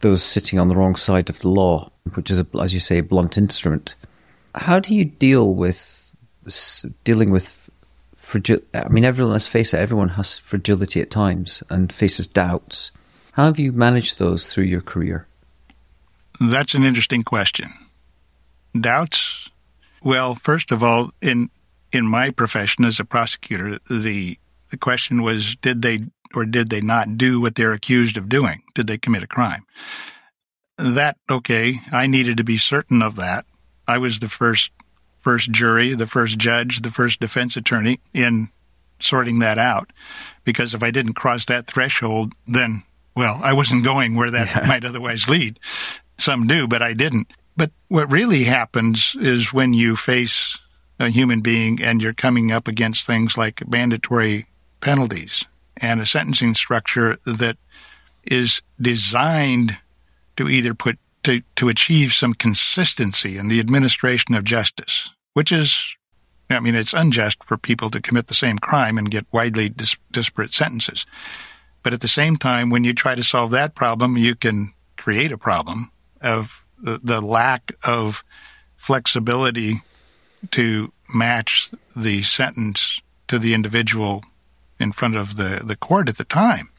[0.00, 2.98] those sitting on the wrong side of the law, which is, a, as you say,
[2.98, 3.94] a blunt instrument.
[4.54, 6.12] How do you deal with
[7.04, 7.70] dealing with
[8.14, 8.60] fragile?
[8.74, 9.32] I mean, everyone.
[9.32, 9.80] Let's face it.
[9.80, 12.90] Everyone has fragility at times and faces doubts.
[13.32, 15.26] How have you managed those through your career?
[16.40, 17.68] That's an interesting question.
[18.78, 19.50] Doubts.
[20.02, 21.50] Well, first of all, in
[21.92, 24.38] in my profession as a prosecutor, the
[24.70, 26.00] the question was, did they
[26.34, 28.62] or did they not do what they're accused of doing?
[28.74, 29.64] Did they commit a crime?
[30.78, 33.46] That, okay, I needed to be certain of that.
[33.88, 34.72] I was the first
[35.20, 38.48] first jury, the first judge, the first defense attorney in
[39.00, 39.92] sorting that out.
[40.44, 42.84] Because if I didn't cross that threshold, then,
[43.16, 44.66] well, I wasn't going where that yeah.
[44.68, 45.58] might otherwise lead.
[46.16, 47.32] Some do, but I didn't.
[47.56, 50.60] But what really happens is when you face
[51.00, 54.46] a human being and you're coming up against things like mandatory
[54.80, 57.56] penalties and a sentencing structure that
[58.24, 59.76] is designed
[60.36, 65.96] to either put to, to achieve some consistency in the administration of justice, which is,
[66.48, 69.96] I mean, it's unjust for people to commit the same crime and get widely dis-
[70.12, 71.04] disparate sentences.
[71.82, 75.32] But at the same time, when you try to solve that problem, you can create
[75.32, 78.22] a problem of the, the lack of
[78.76, 79.82] flexibility
[80.52, 84.22] to match the sentence to the individual
[84.78, 86.70] in front of the, the court at the time.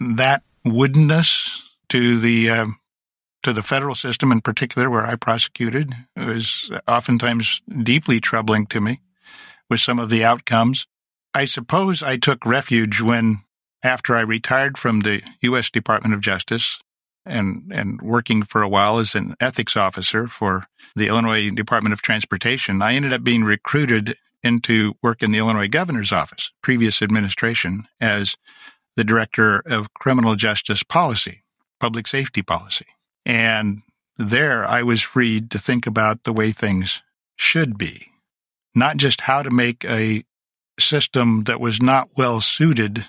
[0.00, 2.66] That woodenness to the uh,
[3.42, 9.00] to the federal system in particular, where I prosecuted, was oftentimes deeply troubling to me
[9.70, 10.86] with some of the outcomes.
[11.34, 13.38] I suppose I took refuge when,
[13.82, 15.70] after I retired from the U.S.
[15.70, 16.80] Department of Justice
[17.24, 22.02] and, and working for a while as an ethics officer for the Illinois Department of
[22.02, 27.88] Transportation, I ended up being recruited into work in the Illinois governor's office, previous administration,
[28.00, 28.36] as
[28.96, 31.42] the director of criminal justice policy,
[31.80, 32.86] public safety policy.
[33.24, 33.82] And
[34.16, 37.02] there I was freed to think about the way things
[37.36, 38.10] should be,
[38.74, 40.24] not just how to make a
[40.78, 43.06] system that was not well suited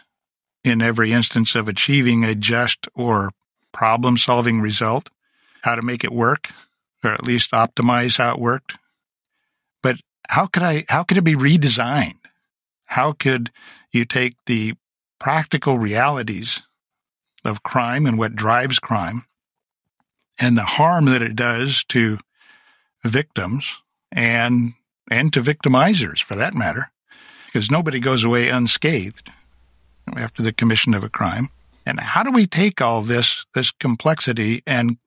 [0.63, 3.31] in every instance of achieving a just or
[3.71, 5.09] problem solving result,
[5.63, 6.49] how to make it work,
[7.03, 8.75] or at least optimize how it worked,
[10.29, 12.19] how could I, how could it be redesigned?
[12.85, 13.49] How could
[13.91, 14.75] you take the
[15.19, 16.61] practical realities
[17.43, 19.25] of crime and what drives crime
[20.39, 22.19] and the harm that it does to
[23.03, 23.81] victims
[24.11, 24.73] and,
[25.09, 26.91] and to victimizers for that matter,
[27.47, 29.31] because nobody goes away unscathed
[30.15, 31.49] after the commission of a crime.
[31.87, 34.97] And how do we take all this, this complexity and,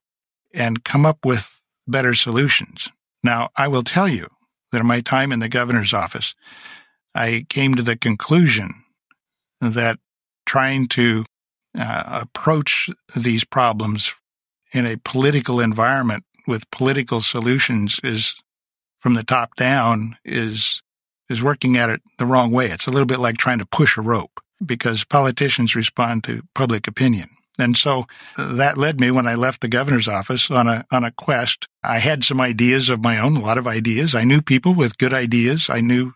[0.53, 2.89] and come up with better solutions?
[3.23, 4.27] Now, I will tell you,
[4.73, 6.35] that my time in the governor's office,
[7.15, 8.73] I came to the conclusion
[9.61, 9.99] that
[10.45, 11.25] trying to
[11.77, 14.13] uh, approach these problems
[14.73, 18.35] in a political environment with political solutions is
[18.99, 20.81] from the top down is
[21.29, 22.67] is working at it the wrong way.
[22.67, 26.87] It's a little bit like trying to push a rope because politicians respond to public
[26.87, 27.29] opinion.
[27.59, 28.05] And so
[28.37, 31.67] uh, that led me when I left the governor's office on a on a quest.
[31.83, 34.15] I had some ideas of my own, a lot of ideas.
[34.15, 35.69] I knew people with good ideas.
[35.69, 36.13] I knew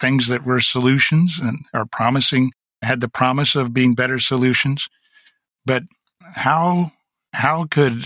[0.00, 2.52] things that were solutions and are promising
[2.82, 4.88] had the promise of being better solutions.
[5.64, 5.84] But
[6.20, 6.92] how
[7.32, 8.04] how could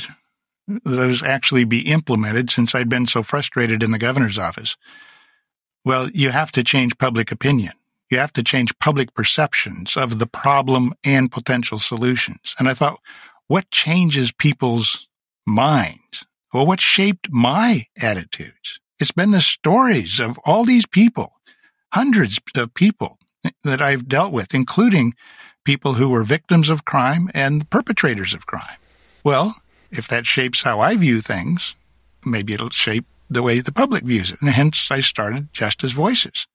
[0.85, 4.77] those actually be implemented since I'd been so frustrated in the governor's office?
[5.85, 7.72] Well, you have to change public opinion.
[8.11, 12.55] You have to change public perceptions of the problem and potential solutions.
[12.59, 13.01] And I thought,
[13.49, 15.09] what changes people's
[15.47, 16.27] minds?
[16.53, 18.81] Well, what shaped my attitudes?
[18.99, 21.33] It's been the stories of all these people,
[21.93, 23.19] hundreds of people
[23.65, 25.15] that I've dealt with, including
[25.65, 28.79] people who were victims of crime and perpetrators of crime.
[29.25, 29.57] Well,
[29.91, 31.75] if that shapes how I view things,
[32.25, 34.41] maybe it'll shape the way the public views it.
[34.41, 36.47] And hence I started Justice Voices.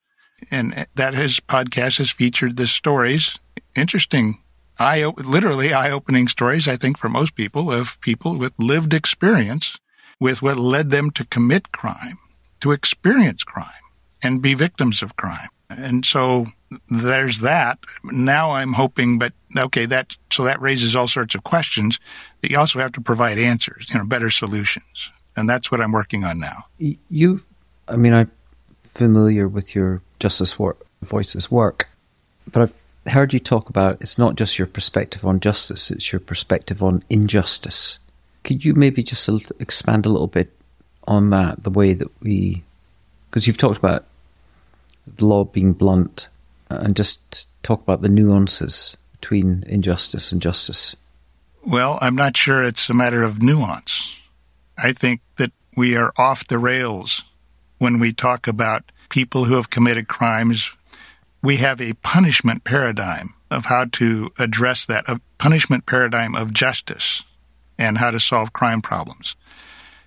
[0.49, 3.39] And that his podcast has featured the stories,
[3.75, 4.39] interesting,
[4.79, 9.79] eye, literally eye-opening stories, I think, for most people of people with lived experience
[10.19, 12.17] with what led them to commit crime,
[12.61, 13.67] to experience crime
[14.23, 15.49] and be victims of crime.
[15.69, 16.47] And so
[16.89, 17.79] there's that.
[18.03, 21.99] Now I'm hoping, but okay, that so that raises all sorts of questions
[22.41, 25.91] that you also have to provide answers, you know, better solutions, and that's what I'm
[25.91, 26.65] working on now.
[26.77, 27.41] You,
[27.87, 28.31] I mean, I'm
[28.83, 30.55] familiar with your Justice
[31.01, 31.89] Voices work,
[32.51, 36.19] but I've heard you talk about it's not just your perspective on justice; it's your
[36.19, 37.97] perspective on injustice.
[38.43, 39.27] Could you maybe just
[39.59, 40.51] expand a little bit
[41.07, 42.63] on that, the way that we,
[43.29, 44.05] because you've talked about
[45.17, 46.29] the law being blunt,
[46.69, 50.95] uh, and just talk about the nuances between injustice and justice?
[51.65, 54.21] Well, I'm not sure it's a matter of nuance.
[54.77, 57.23] I think that we are off the rails
[57.79, 60.75] when we talk about people who have committed crimes.
[61.43, 67.23] We have a punishment paradigm of how to address that, a punishment paradigm of justice
[67.77, 69.35] and how to solve crime problems.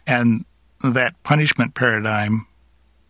[0.07, 0.45] And
[0.83, 2.47] that punishment paradigm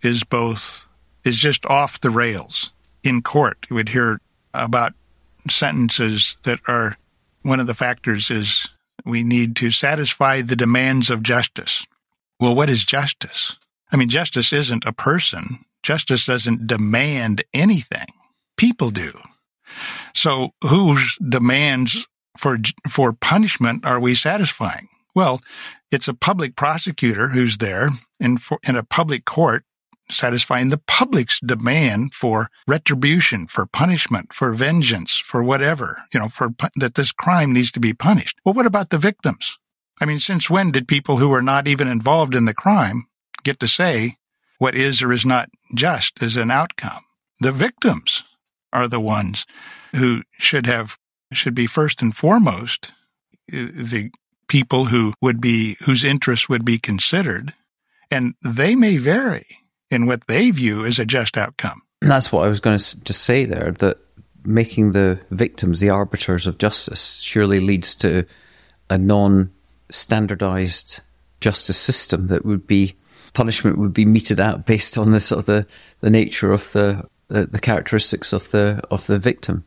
[0.03, 0.85] is both
[1.25, 2.71] is just off the rails.
[3.03, 4.21] In court, you would hear
[4.53, 4.93] about
[5.49, 6.97] sentences that are
[7.43, 8.69] one of the factors is
[9.05, 11.87] we need to satisfy the demands of justice.
[12.41, 13.57] Well, what is justice?
[13.93, 15.65] I mean, justice isn't a person.
[15.85, 18.07] Justice doesn't demand anything.
[18.57, 19.13] People do.
[20.15, 22.07] So whose demands
[22.37, 22.59] for,
[22.89, 24.89] for punishment are we satisfying?
[25.15, 25.41] Well,
[25.93, 29.65] it's a public prosecutor who's there in, for, in a public court
[30.11, 36.51] satisfying the public's demand for retribution, for punishment, for vengeance, for whatever, you know, for
[36.77, 38.39] that this crime needs to be punished.
[38.45, 39.59] Well, what about the victims?
[40.01, 43.07] I mean, since when did people who are not even involved in the crime
[43.45, 44.17] get to say
[44.59, 47.05] what is or is not just as an outcome?
[47.41, 48.25] The victims
[48.73, 49.47] are the ones
[49.95, 50.99] who should have,
[51.33, 52.93] should be first and foremost
[53.53, 54.11] uh, the
[54.49, 57.55] people who would be, whose interests would be considered.
[58.11, 59.47] And they may vary
[59.91, 61.83] in what they view as a just outcome.
[62.03, 63.99] And that's what I was going to just say there that
[64.45, 68.27] making the victims the arbiters of justice surely leads to
[68.91, 69.53] a non
[69.91, 71.01] standardized
[71.41, 72.97] justice system that would be
[73.35, 75.67] punishment would be meted out based on the sort of the,
[76.01, 79.65] the nature of the, the, the characteristics of the of the victim.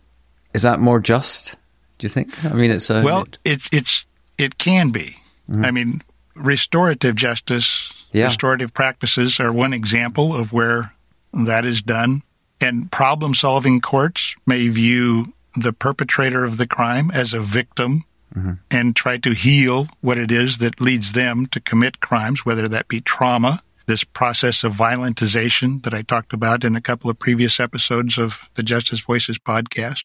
[0.54, 1.56] Is that more just?
[2.00, 2.44] Do you think?
[2.46, 4.06] I mean, it's a well, it's it's
[4.38, 5.18] it can be.
[5.50, 5.66] Mm-hmm.
[5.66, 6.02] I mean,
[6.36, 8.26] restorative justice yeah.
[8.26, 10.94] Restorative practices are one example of where
[11.34, 12.24] that is done.
[12.60, 18.06] And problem solving courts may view the perpetrator of the crime as a victim
[18.36, 18.54] mm-hmm.
[18.70, 22.88] and try to heal what it is that leads them to commit crimes, whether that
[22.88, 27.60] be trauma, this process of violentization that I talked about in a couple of previous
[27.60, 30.04] episodes of the Justice Voices podcast,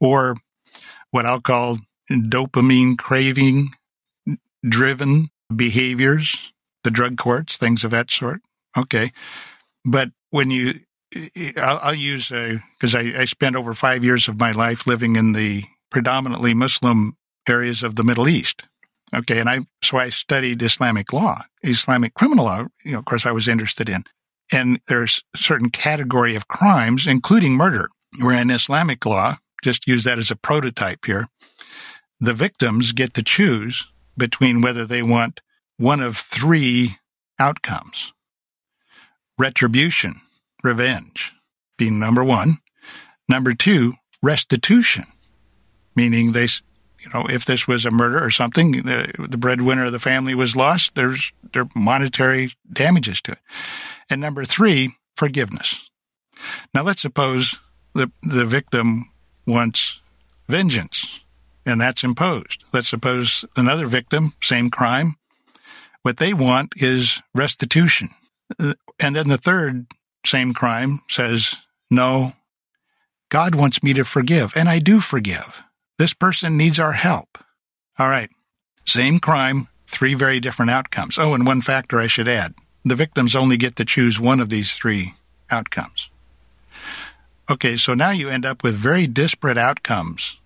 [0.00, 0.36] or
[1.10, 1.78] what I'll call
[2.10, 3.72] dopamine craving
[4.66, 6.52] driven behaviors
[6.84, 8.40] the drug courts, things of that sort.
[8.76, 9.12] Okay.
[9.84, 10.80] But when you,
[11.56, 15.32] I'll, I'll use because I, I spent over five years of my life living in
[15.32, 17.16] the predominantly Muslim
[17.48, 18.64] areas of the Middle East.
[19.14, 19.38] Okay.
[19.38, 23.32] And I, so I studied Islamic law, Islamic criminal law, you know, of course I
[23.32, 24.04] was interested in.
[24.52, 27.88] And there's a certain category of crimes, including murder,
[28.20, 31.28] where in Islamic law, just use that as a prototype here,
[32.20, 33.86] the victims get to choose
[34.16, 35.40] between whether they want
[35.76, 36.96] one of three
[37.38, 38.12] outcomes
[39.38, 40.20] retribution,
[40.62, 41.32] revenge,
[41.76, 42.56] being number one.
[43.28, 45.04] Number two, restitution,
[45.94, 46.46] meaning they,
[47.06, 50.34] you know, if this was a murder or something, the, the breadwinner of the family
[50.34, 53.38] was lost, there's there are monetary damages to it.
[54.10, 55.90] And number three, forgiveness.
[56.74, 57.60] Now let's suppose
[57.94, 59.10] the the victim
[59.46, 60.00] wants
[60.48, 61.24] vengeance,
[61.64, 62.64] and that's imposed.
[62.72, 65.16] Let's suppose another victim, same crime,
[66.02, 68.10] what they want is restitution.
[69.00, 69.86] And then the third,
[70.24, 71.56] same crime, says,
[71.90, 72.32] no,
[73.28, 75.62] God wants me to forgive, and I do forgive.
[75.98, 77.38] This person needs our help.
[77.98, 78.30] All right.
[78.84, 81.18] Same crime, three very different outcomes.
[81.18, 82.54] Oh, and one factor I should add
[82.86, 85.14] the victims only get to choose one of these three
[85.50, 86.08] outcomes.
[87.50, 90.36] Okay, so now you end up with very disparate outcomes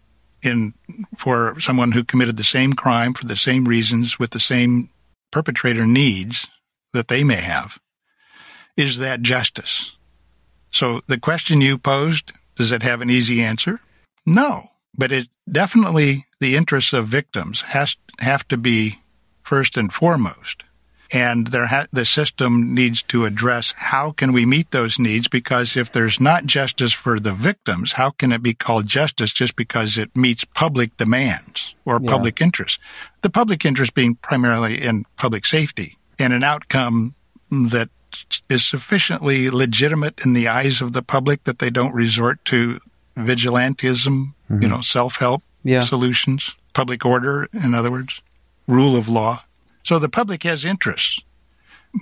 [0.43, 0.73] in
[1.19, 4.89] for someone who committed the same crime for the same reasons with the same
[5.31, 6.49] perpetrator needs
[6.95, 7.79] that they may have.
[8.75, 9.99] Is that justice?
[10.71, 13.81] So the question you posed, does it have an easy answer?
[14.25, 18.99] No, but it definitely the interests of victims has have to be
[19.43, 20.64] first and foremost.
[21.12, 25.76] And there ha- the system needs to address how can we meet those needs because
[25.76, 29.99] if there's not justice for the victims, how can it be called justice just because
[29.99, 32.11] it meets public demands or yeah.
[32.11, 32.78] public interest?
[33.22, 37.16] The public interest being primarily in public safety and an outcome
[37.51, 37.88] that
[38.49, 42.80] is sufficiently legitimate in the eyes of the public that they don't resort to
[43.21, 44.62] vigilantism, mm-hmm.
[44.62, 45.81] you know, self-help yeah.
[45.81, 48.23] solutions, public order, in other words,
[48.66, 49.43] rule of law.
[49.83, 51.23] So the public has interests.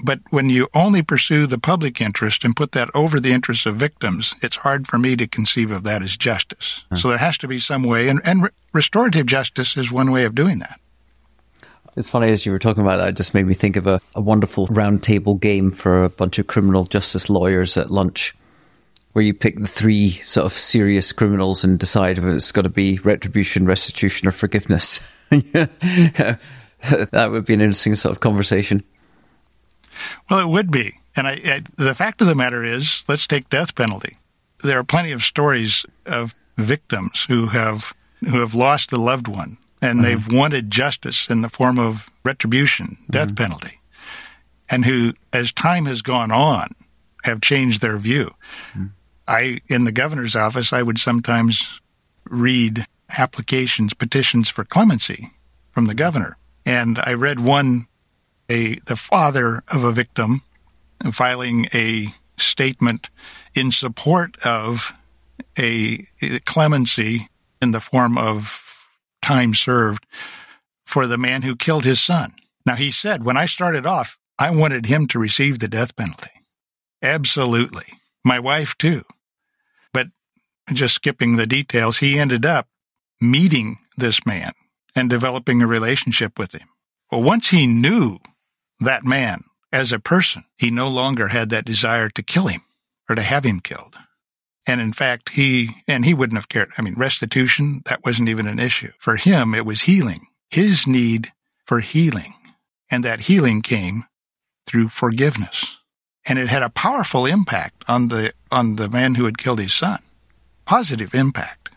[0.05, 3.77] But when you only pursue the public interest and put that over the interests of
[3.77, 6.85] victims, it's hard for me to conceive of that as justice.
[6.91, 6.97] Hmm.
[6.97, 10.35] So there has to be some way, and, and restorative justice is one way of
[10.35, 10.79] doing that.
[11.97, 14.01] It's funny as you were talking about that, it just made me think of a,
[14.15, 18.37] a wonderful roundtable game for a bunch of criminal justice lawyers at lunch,
[19.19, 22.69] where you pick the three sort of serious criminals and decide if it's got to
[22.69, 25.01] be retribution, restitution, or forgiveness.
[25.31, 26.39] that
[27.29, 28.85] would be an interesting sort of conversation.
[30.31, 31.01] Well, it would be.
[31.17, 34.19] And I, I, the fact of the matter is, let's take death penalty.
[34.63, 39.59] There are plenty of stories of victims who have who have lost a loved one
[39.83, 40.03] and mm-hmm.
[40.03, 43.35] they've wanted justice in the form of retribution, death mm-hmm.
[43.35, 43.81] penalty,
[44.71, 46.77] and who, as time has gone on,
[47.25, 48.33] have changed their view.
[48.71, 48.87] Mm-hmm.
[49.29, 51.81] I, in the governor's office, I would sometimes
[52.29, 55.31] read applications, petitions for clemency
[55.71, 56.37] from the governor.
[56.67, 57.87] And I read one,
[58.51, 60.43] a the father of a victim
[61.13, 62.09] filing a
[62.39, 63.11] statement
[63.55, 64.93] in support of
[65.59, 66.07] a,
[66.45, 67.29] clemency
[67.61, 68.89] in the form of
[69.23, 70.07] time served
[70.85, 72.33] for the man who killed his son.
[72.65, 76.31] Now he said, when I started off, I wanted him to receive the death penalty.
[77.03, 77.85] Absolutely.
[78.25, 79.05] My wife too.
[80.73, 82.69] Just skipping the details, he ended up
[83.21, 84.53] meeting this man
[84.95, 86.69] and developing a relationship with him.
[87.11, 88.19] Well, once he knew
[88.81, 92.63] that man as a person, he no longer had that desire to kill him
[93.09, 93.97] or to have him killed.
[94.67, 96.73] And in fact, he, and he wouldn't have cared.
[96.77, 98.93] I mean, restitution, that wasn't even an issue.
[98.99, 101.33] For him, it was healing, his need
[101.65, 102.35] for healing.
[102.91, 104.05] And that healing came
[104.67, 105.79] through forgiveness.
[106.27, 109.73] And it had a powerful impact on the, on the man who had killed his
[109.73, 110.01] son.
[110.69, 111.71] Positive impact.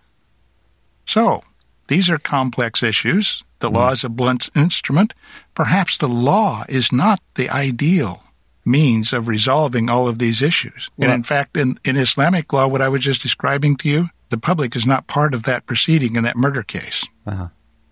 [1.05, 1.43] So,
[1.87, 3.45] these are complex issues.
[3.59, 3.75] The mm.
[3.75, 5.13] law is a blunt instrument.
[5.55, 8.21] Perhaps the law is not the ideal
[8.65, 10.89] means of resolving all of these issues.
[10.99, 14.37] And in fact, in, in Islamic law, what I was just describing to you, the
[14.37, 17.07] public is not part of that proceeding in that murder case.
[17.25, 17.47] Uh-huh.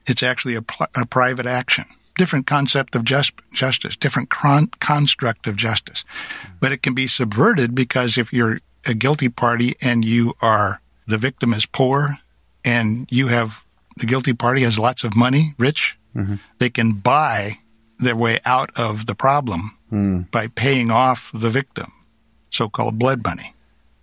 [0.06, 0.64] It's actually a,
[0.96, 1.86] a, private action.
[2.18, 6.04] Different concept of just, justice, different con- construct of justice.
[6.60, 11.18] But it can be subverted because if you're a guilty party and you are, the
[11.18, 12.18] victim is poor
[12.64, 13.64] and you have
[13.98, 16.36] the guilty party has lots of money, rich, mm-hmm.
[16.60, 17.58] they can buy
[17.98, 20.32] their way out of the problem mm.
[20.32, 21.92] by paying off the victim,
[22.50, 23.54] so called blood money.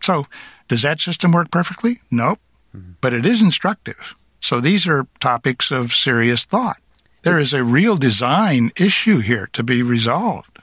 [0.03, 0.27] So,
[0.69, 2.01] does that system work perfectly?
[2.11, 2.39] Nope.
[2.77, 2.93] Mm-hmm.
[3.01, 4.15] But it is instructive.
[4.41, 6.81] So, these are topics of serious thought.
[7.23, 10.59] There is a real design issue here to be resolved.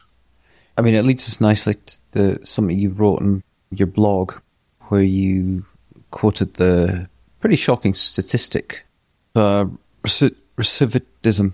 [0.77, 4.33] I mean, it leads us nicely to the, something you wrote in your blog
[4.89, 5.65] where you
[6.13, 7.09] quoted the
[7.41, 8.85] pretty shocking statistic
[9.35, 9.65] uh,
[10.05, 11.51] recidivism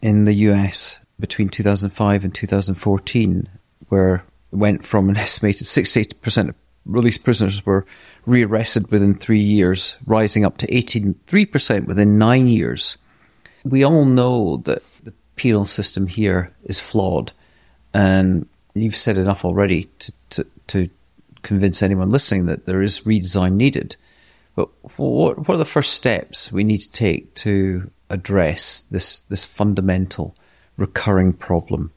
[0.00, 3.48] in the US between 2005 and 2014,
[3.88, 4.14] where
[4.52, 6.54] it went from an estimated 68% of
[6.84, 7.84] released prisoners were
[8.26, 12.96] rearrested within three years, rising up to 83% within nine years.
[13.64, 17.32] We all know that the penal system here is flawed,
[17.92, 20.88] and you've said enough already to, to, to
[21.46, 23.96] convince anyone listening that there is redesign needed.
[24.54, 24.68] But
[24.98, 30.34] what, what are the first steps we need to take to address this this fundamental
[30.76, 31.92] recurring problem?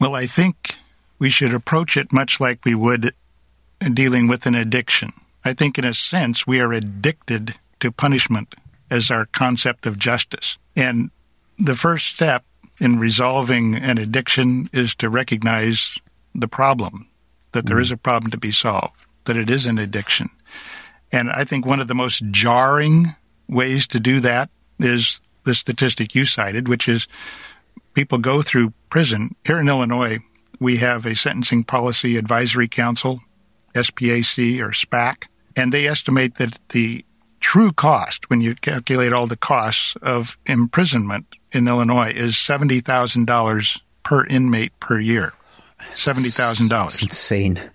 [0.00, 0.76] Well, I think
[1.18, 3.14] we should approach it much like we would
[3.92, 5.12] dealing with an addiction.
[5.44, 8.54] I think, in a sense, we are addicted to punishment
[8.90, 10.58] as our concept of justice.
[10.76, 11.10] And
[11.58, 12.44] the first step
[12.78, 15.96] in resolving an addiction is to recognize
[16.34, 17.06] the problem,
[17.52, 17.82] that there hmm.
[17.82, 18.94] is a problem to be solved,
[19.24, 20.28] that it is an addiction.
[21.12, 23.14] And I think one of the most jarring
[23.48, 27.08] ways to do that is the statistic you cited, which is
[27.94, 29.34] people go through prison.
[29.44, 30.18] Here in Illinois,
[30.60, 33.20] we have a Sentencing Policy Advisory Council,
[33.74, 35.26] SPAC or SPAC,
[35.56, 37.04] and they estimate that the
[37.40, 44.24] true cost, when you calculate all the costs of imprisonment in Illinois, is $70,000 per
[44.26, 45.32] inmate per year.
[45.92, 47.02] $70,000.
[47.02, 47.70] Insane.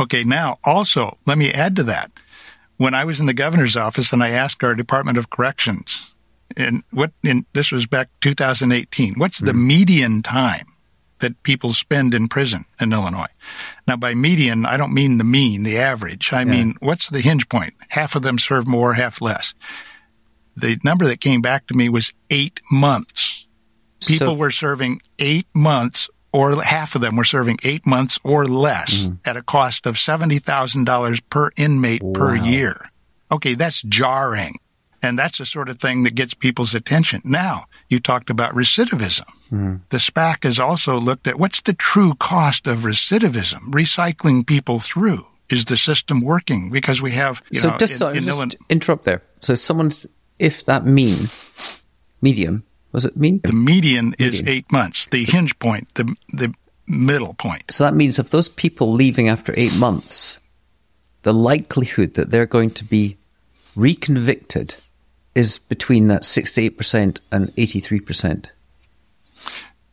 [0.00, 2.10] Okay, now also, let me add to that.
[2.76, 6.12] When I was in the governor's office and I asked our Department of Corrections,
[6.56, 9.66] and what in, this was back 2018, what's the mm-hmm.
[9.66, 10.66] median time
[11.20, 13.30] that people spend in prison in Illinois?
[13.88, 16.32] Now, by median, I don't mean the mean, the average.
[16.32, 17.74] I mean, what's the hinge point?
[17.88, 19.54] Half of them serve more, half less.
[20.56, 23.46] The number that came back to me was eight months.
[24.06, 28.44] People So- were serving eight months, or half of them were serving eight months or
[28.44, 29.14] less mm-hmm.
[29.24, 32.90] at a cost of $70,000 per inmate per year.
[33.32, 34.58] Okay, that's jarring.
[35.02, 37.22] And that's the sort of thing that gets people's attention.
[37.24, 39.24] Now, you talked about recidivism.
[39.50, 39.76] Mm-hmm.
[39.88, 45.24] The SPAC has also looked at what's the true cost of recidivism, recycling people through.
[45.48, 46.70] Is the system working?
[46.70, 49.22] Because we have, you so know, just, in- sorry, in just Illinois- interrupt there.
[49.40, 50.06] So someone's
[50.38, 51.30] if that mean
[52.20, 52.64] medium
[52.96, 53.42] was it mean?
[53.44, 55.06] the median is eight months.
[55.06, 56.54] The hinge point, the the
[56.86, 57.70] middle point.
[57.70, 60.38] So that means if those people leaving after eight months,
[61.22, 63.18] the likelihood that they're going to be
[63.76, 64.76] reconvicted
[65.34, 68.46] is between that 68% and 83%.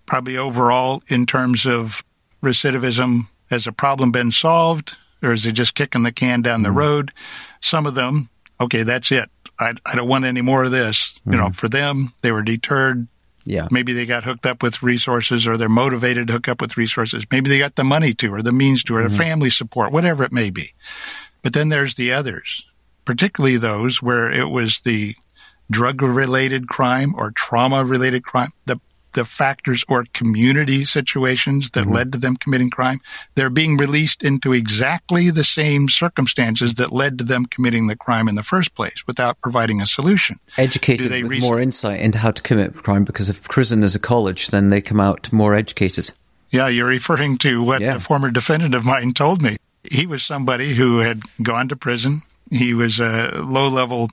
[0.06, 2.06] Probably overall, in terms of
[2.42, 6.70] recidivism, has a problem been solved, or is it just kicking the can down the
[6.70, 6.78] hmm.
[6.78, 7.12] road?
[7.60, 8.30] Some of them,
[8.62, 9.30] okay, that's it.
[9.60, 11.14] I, I don't want any more of this.
[11.26, 11.52] You know, mm-hmm.
[11.54, 13.08] for them, they were deterred.
[13.46, 13.68] Yeah.
[13.72, 17.26] Maybe they got hooked up with resources, or they're motivated to hook up with resources.
[17.30, 19.18] Maybe they got the money to, or the means to, or the mm-hmm.
[19.18, 20.74] family support, whatever it may be.
[21.42, 22.66] But then there's the others,
[23.04, 25.16] particularly those where it was the
[25.70, 28.80] drug related crime or trauma related crime, the
[29.14, 31.94] the factors or community situations that mm-hmm.
[31.94, 33.00] led to them committing crime,
[33.36, 38.28] they're being released into exactly the same circumstances that led to them committing the crime
[38.28, 40.40] in the first place without providing a solution.
[40.58, 44.48] Educated with more insight into how to commit crime because if prison is a college,
[44.48, 46.12] then they come out more educated.
[46.50, 47.96] Yeah, you're referring to what Yeah.
[47.96, 49.58] a former defendant of mine told me.
[49.84, 52.22] He was somebody who had gone to prison.
[52.50, 54.10] He was a low level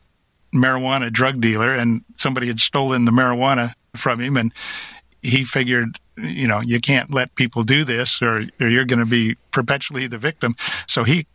[0.55, 4.36] marijuana drug dealer, and somebody had stolen the marijuana from him.
[4.36, 4.53] And
[5.22, 9.07] he figured, you know, you can't let people do this or, or you're going to
[9.07, 10.55] be perpetually the victim.
[10.86, 11.26] So he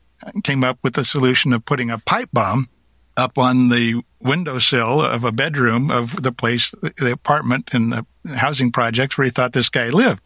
[0.43, 2.69] came up with the solution of putting a pipe bomb
[3.17, 8.71] up on the windowsill of a bedroom of the place, the apartment in the housing
[8.71, 10.21] projects where he thought this guy lived.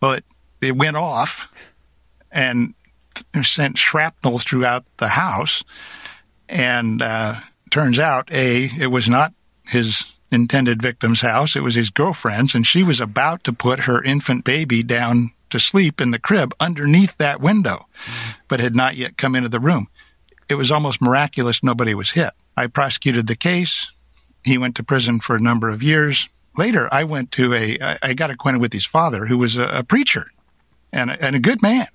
[0.00, 0.24] Well, it,
[0.60, 1.52] it went off
[2.32, 2.74] and
[3.42, 5.62] sent shrapnel throughout the house.
[6.48, 7.40] And uh,
[7.70, 9.32] turns out, A, it was not
[9.64, 14.02] his intended victim's house, it was his girlfriend's, and she was about to put her
[14.02, 17.86] infant baby down to sleep in the crib underneath that window,
[18.48, 19.88] but had not yet come into the room.
[20.48, 22.32] It was almost miraculous nobody was hit.
[22.56, 23.92] I prosecuted the case.
[24.44, 26.28] He went to prison for a number of years.
[26.56, 29.84] Later, I went to a, I got acquainted with his father, who was a, a
[29.84, 30.30] preacher
[30.92, 31.86] and a, and a good man,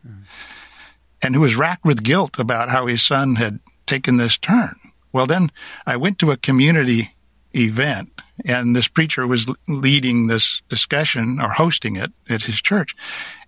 [1.21, 4.75] and who was racked with guilt about how his son had taken this turn.
[5.11, 5.51] Well, then
[5.85, 7.14] I went to a community
[7.55, 12.95] event, and this preacher was leading this discussion or hosting it at his church.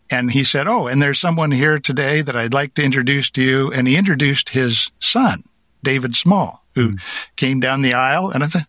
[0.10, 3.42] And he said, Oh, and there's someone here today that I'd like to introduce to
[3.42, 3.72] you.
[3.72, 5.44] And he introduced his son,
[5.84, 6.96] David Small, who hmm.
[7.36, 8.30] came down the aisle.
[8.30, 8.68] And I thought,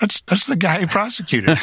[0.00, 1.58] that's, that's the guy he prosecuted.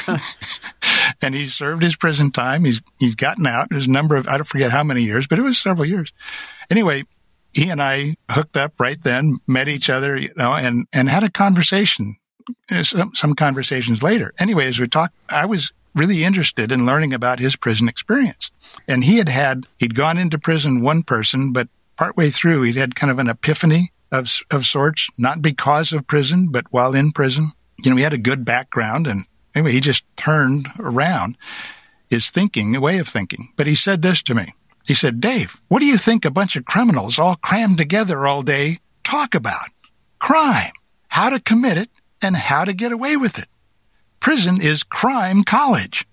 [1.22, 2.66] and he served his prison time.
[2.66, 3.68] He's, he's gotten out.
[3.70, 6.11] There's a number of, I don't forget how many years, but it was several years.
[6.70, 7.03] Anyway,
[7.53, 11.24] he and I hooked up right then, met each other, you know, and, and had
[11.24, 12.16] a conversation,
[12.69, 14.33] Uh, some, some conversations later.
[14.39, 18.51] Anyway, as we talked, I was really interested in learning about his prison experience.
[18.87, 22.95] And he had had, he'd gone into prison one person, but partway through, he'd had
[22.95, 27.51] kind of an epiphany of, of sorts, not because of prison, but while in prison.
[27.83, 29.25] You know, he had a good background and
[29.55, 31.37] anyway, he just turned around
[32.09, 33.49] his thinking, way of thinking.
[33.55, 34.53] But he said this to me.
[34.85, 38.41] He said, Dave, what do you think a bunch of criminals all crammed together all
[38.41, 39.69] day talk about?
[40.19, 40.71] Crime,
[41.07, 41.89] how to commit it,
[42.24, 43.47] and how to get away with it.
[44.19, 46.07] prison is crime college.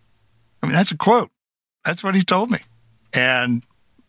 [0.63, 1.31] I mean, that's a quote.
[1.85, 2.59] That's what he told me.
[3.13, 3.63] And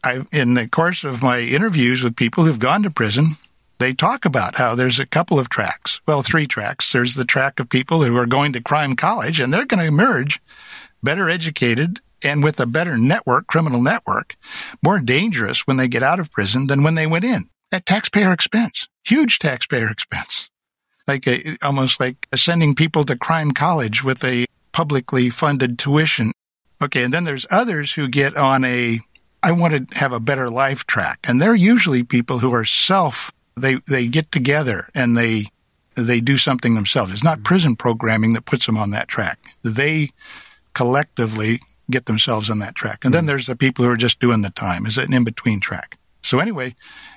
[0.03, 3.37] I, in the course of my interviews with people who've gone to prison,
[3.79, 6.01] they talk about how there's a couple of tracks.
[6.07, 6.91] Well, three tracks.
[6.91, 9.87] There's the track of people who are going to crime college and they're going to
[9.87, 10.41] emerge
[11.01, 14.35] better educated and with a better network, criminal network,
[14.83, 18.31] more dangerous when they get out of prison than when they went in at taxpayer
[18.31, 20.50] expense, huge taxpayer expense.
[21.07, 26.31] Like a, almost like sending people to crime college with a publicly funded tuition.
[26.81, 27.03] Okay.
[27.03, 28.99] And then there's others who get on a,
[29.43, 31.19] I want to have a better life track.
[31.23, 35.45] And they're usually people who are self, they, they get together and they,
[35.95, 37.11] they do something themselves.
[37.11, 37.43] It's not mm-hmm.
[37.43, 39.39] prison programming that puts them on that track.
[39.63, 40.09] They
[40.73, 43.03] collectively get themselves on that track.
[43.03, 43.27] And then mm.
[43.27, 45.97] there's the people who are just doing the time, is it an in between track.
[46.23, 46.75] So anyway,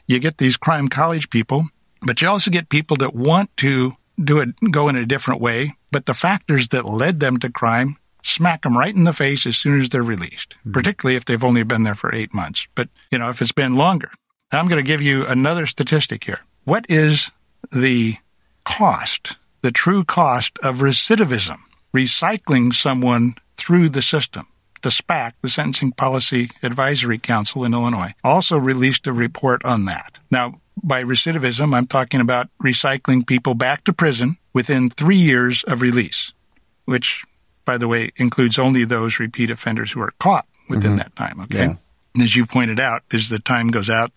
[0.09, 1.67] you get these crime college people,
[2.05, 5.75] but you also get people that want to do it, go in a different way,
[5.91, 9.57] but the factors that led them to crime smack them right in the face as
[9.57, 10.73] soon as they're released, mm-hmm.
[10.73, 12.67] particularly if they've only been there for eight months.
[12.75, 14.11] But, you know, if it's been longer.
[14.51, 16.39] I'm going to give you another statistic here.
[16.65, 17.33] What is
[17.73, 18.17] the
[18.65, 21.59] cost, the true cost of recidivism,
[21.95, 24.47] recycling someone through the system?
[24.83, 30.19] The SPAC, the Sentencing Policy Advisory Council in Illinois, also released a report on that.
[30.31, 35.83] Now, by recidivism, I'm talking about recycling people back to prison within three years of
[35.83, 36.33] release,
[36.85, 37.25] which,
[37.65, 40.99] by the way, includes only those repeat offenders who are caught within mm-hmm.
[40.99, 41.41] that time.
[41.41, 41.67] Okay.
[42.15, 42.23] Yeah.
[42.23, 44.11] As you pointed out, as the time goes out,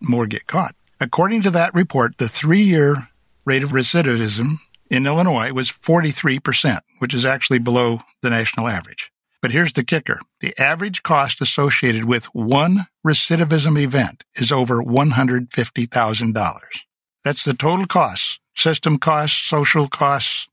[0.00, 0.74] more get caught.
[1.00, 3.08] According to that report, the three year
[3.44, 4.56] rate of recidivism
[4.90, 9.10] in Illinois was 43%, which is actually below the national average.
[9.44, 10.20] But here's the kicker.
[10.40, 16.60] The average cost associated with one recidivism event is over $150,000.
[17.24, 20.48] That's the total costs, system costs, social costs,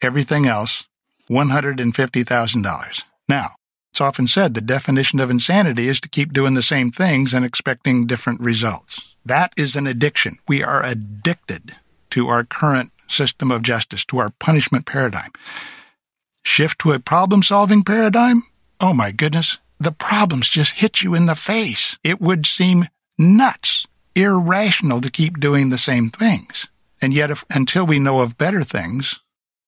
[0.00, 0.86] everything else,
[1.28, 3.04] $150,000.
[3.28, 3.56] Now,
[3.92, 7.44] it's often said the definition of insanity is to keep doing the same things and
[7.44, 9.16] expecting different results.
[9.22, 10.38] That is an addiction.
[10.48, 11.76] We are addicted
[12.12, 15.32] to our current system of justice, to our punishment paradigm.
[16.42, 18.42] Shift to a problem solving paradigm?
[18.80, 21.98] Oh my goodness, the problems just hit you in the face.
[22.02, 22.86] It would seem
[23.18, 26.68] nuts, irrational to keep doing the same things.
[27.02, 29.20] And yet, if, until we know of better things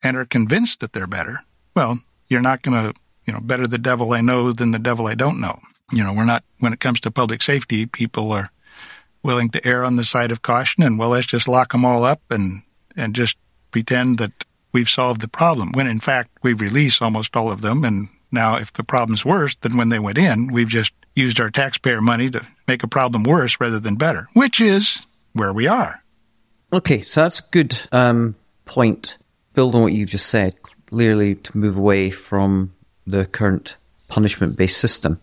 [0.02, 1.40] and are convinced that they're better,
[1.74, 5.06] well, you're not going to, you know, better the devil I know than the devil
[5.06, 5.60] I don't know.
[5.92, 8.50] You know, we're not, when it comes to public safety, people are
[9.22, 12.04] willing to err on the side of caution and, well, let's just lock them all
[12.04, 12.62] up and,
[12.96, 13.36] and just
[13.70, 17.84] pretend that we've solved the problem, when in fact we release almost all of them.
[17.84, 21.50] And now, if the problem's worse than when they went in, we've just used our
[21.50, 26.02] taxpayer money to make a problem worse rather than better, which is where we are.
[26.72, 29.18] Okay, so that's a good um, point.
[29.52, 30.54] Build on what you just said,
[30.86, 32.72] clearly to move away from
[33.06, 33.76] the current
[34.08, 35.20] punishment based system.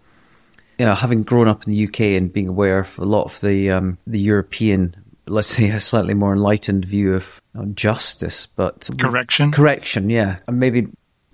[0.77, 3.41] You know, having grown up in the UK and being aware of a lot of
[3.41, 4.95] the um, the European
[5.29, 7.41] let's say, a slightly more enlightened view of
[7.73, 9.51] justice, but correction.
[9.51, 10.87] Correction, yeah, and maybe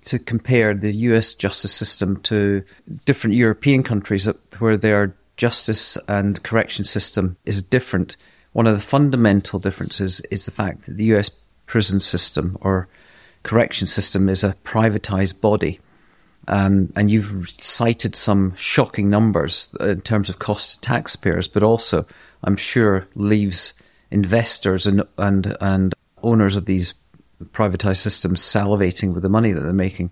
[0.05, 1.33] to compare the U.S.
[1.33, 2.63] justice system to
[3.05, 4.29] different European countries
[4.59, 8.15] where their justice and correction system is different.
[8.53, 11.31] One of the fundamental differences is the fact that the U.S.
[11.65, 12.87] prison system or
[13.43, 15.79] correction system is a privatized body.
[16.47, 22.05] Um, and you've cited some shocking numbers in terms of cost to taxpayers, but also,
[22.43, 23.73] I'm sure, leaves
[24.11, 25.93] investors and and and
[26.23, 26.93] owners of these
[27.51, 30.11] privatized systems salivating with the money that they're making.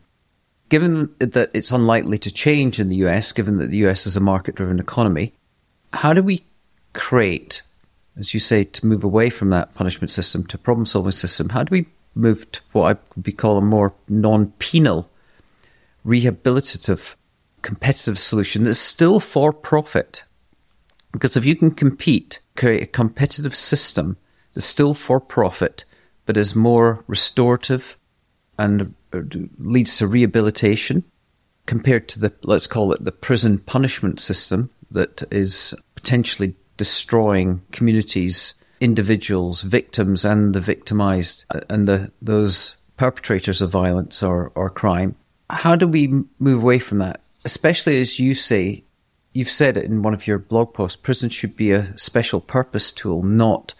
[0.69, 4.21] Given that it's unlikely to change in the US, given that the US is a
[4.21, 5.33] market driven economy,
[5.93, 6.45] how do we
[6.93, 7.61] create,
[8.17, 11.49] as you say, to move away from that punishment system to problem solving system?
[11.49, 11.85] How do we
[12.15, 15.09] move to what I would call a more non penal,
[16.05, 17.15] rehabilitative,
[17.61, 20.23] competitive solution that's still for profit?
[21.14, 24.18] Because if you can compete, create a competitive system
[24.53, 25.86] that's still for profit,
[26.26, 27.97] but is more restorative
[28.57, 29.22] and uh,
[29.57, 31.03] leads to rehabilitation
[31.66, 38.55] compared to the, let's call it the prison punishment system that is potentially destroying communities,
[38.82, 45.16] individuals, victims, and the victimized uh, and the, those perpetrators of violence or, or crime.
[45.49, 47.22] How do we move away from that?
[47.45, 48.84] Especially as you say,
[49.34, 52.91] you've said it in one of your blog posts prison should be a special purpose
[52.91, 53.73] tool, not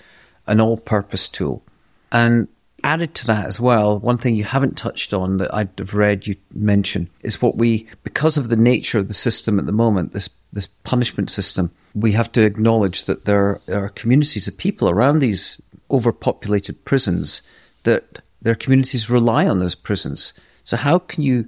[0.48, 1.64] an all purpose tool.
[2.12, 2.48] And
[2.84, 6.28] added to that as well, one thing you haven't touched on that I'd have read
[6.28, 10.12] you mention is what we, because of the nature of the system at the moment,
[10.12, 15.20] this, this punishment system, we have to acknowledge that there are communities of people around
[15.20, 17.42] these overpopulated prisons
[17.84, 20.34] that their communities rely on those prisons
[20.64, 21.48] So how can you?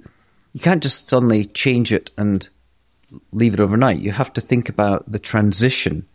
[0.52, 2.48] You can't just suddenly change it and
[3.32, 4.00] leave it overnight.
[4.00, 6.06] You have to think about the transition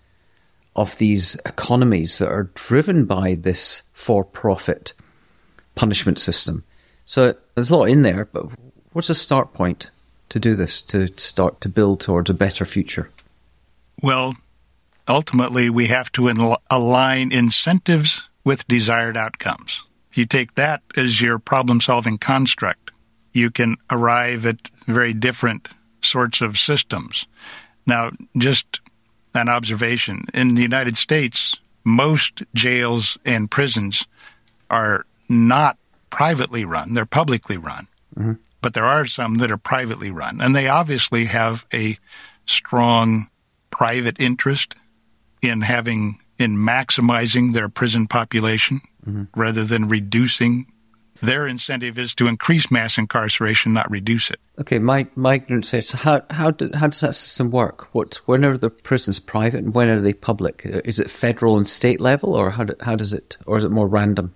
[0.76, 4.94] of these economies that are driven by this for-profit
[5.76, 6.64] punishment system.
[7.06, 8.46] So there's a lot in there, but
[8.94, 9.90] what's the start point
[10.30, 13.10] to do this, to start to build towards a better future?
[14.02, 14.36] Well,
[15.08, 19.86] ultimately, we have to align incentives with desired outcomes.
[20.10, 22.92] If you take that as your problem solving construct,
[23.34, 25.70] you can arrive at very different
[26.04, 27.28] sorts of systems.
[27.86, 28.82] Now, just
[29.34, 34.08] an observation in the United States, most jails and prisons
[34.70, 35.78] are not
[36.10, 37.88] privately run, they're publicly run.
[38.16, 38.34] Mm-hmm.
[38.62, 41.98] But there are some that are privately run, and they obviously have a
[42.46, 43.28] strong
[43.72, 44.76] private interest
[45.42, 49.24] in having in maximizing their prison population mm-hmm.
[49.40, 50.71] rather than reducing
[51.22, 54.40] their incentive is to increase mass incarceration, not reduce it.
[54.60, 57.94] Okay, my my ignorance says how how do, how does that system work?
[57.94, 60.62] What when are the prisons private and when are they public?
[60.66, 63.72] Is it federal and state level, or how do, how does it, or is it
[63.72, 64.34] more random?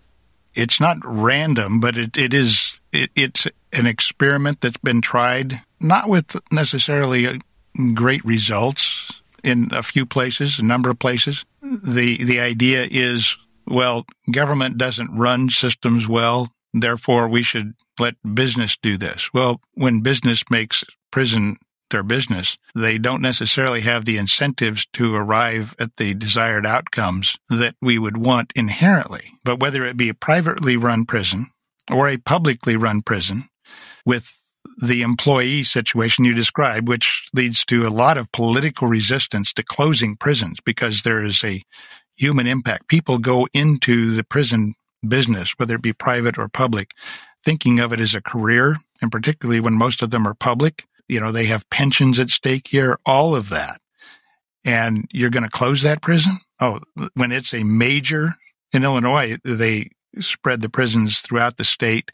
[0.54, 6.08] It's not random, but it, it is it, it's an experiment that's been tried, not
[6.08, 7.38] with necessarily uh,
[7.94, 11.46] great results in a few places, a number of places.
[11.62, 16.50] The the idea is well, government doesn't run systems well.
[16.82, 19.34] Therefore, we should let business do this.
[19.34, 21.58] Well, when business makes prison
[21.90, 27.76] their business, they don't necessarily have the incentives to arrive at the desired outcomes that
[27.82, 29.32] we would want inherently.
[29.46, 31.48] But whether it be a privately run prison
[31.90, 33.44] or a publicly run prison
[34.06, 34.38] with
[34.78, 40.18] the employee situation you described, which leads to a lot of political resistance to closing
[40.18, 41.64] prisons because there is a
[42.16, 42.90] human impact.
[42.90, 44.74] People go into the prison
[45.08, 46.92] business, whether it be private or public,
[47.44, 50.86] thinking of it as a career, and particularly when most of them are public.
[51.08, 53.80] You know, they have pensions at stake here, all of that.
[54.64, 56.38] And you're going to close that prison?
[56.60, 56.80] Oh,
[57.14, 58.34] when it's a major
[58.74, 62.12] in Illinois, they spread the prisons throughout the state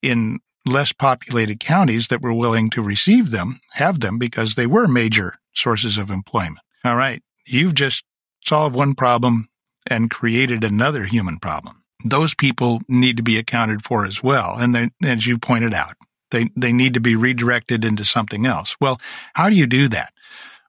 [0.00, 4.86] in less populated counties that were willing to receive them, have them because they were
[4.88, 6.58] major sources of employment.
[6.84, 7.22] All right.
[7.46, 8.04] You've just
[8.44, 9.48] solved one problem
[9.88, 14.56] and created another human problem those people need to be accounted for as well.
[14.56, 15.94] And as you pointed out,
[16.30, 18.76] they, they need to be redirected into something else.
[18.80, 19.00] Well,
[19.34, 20.12] how do you do that?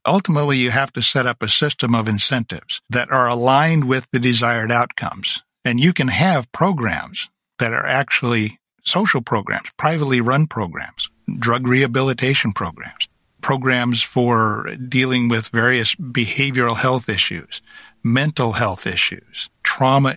[0.05, 4.19] Ultimately, you have to set up a system of incentives that are aligned with the
[4.19, 5.43] desired outcomes.
[5.63, 7.29] And you can have programs
[7.59, 11.09] that are actually social programs, privately run programs,
[11.39, 13.07] drug rehabilitation programs,
[13.41, 17.61] programs for dealing with various behavioral health issues,
[18.04, 20.16] mental health issues, trauma,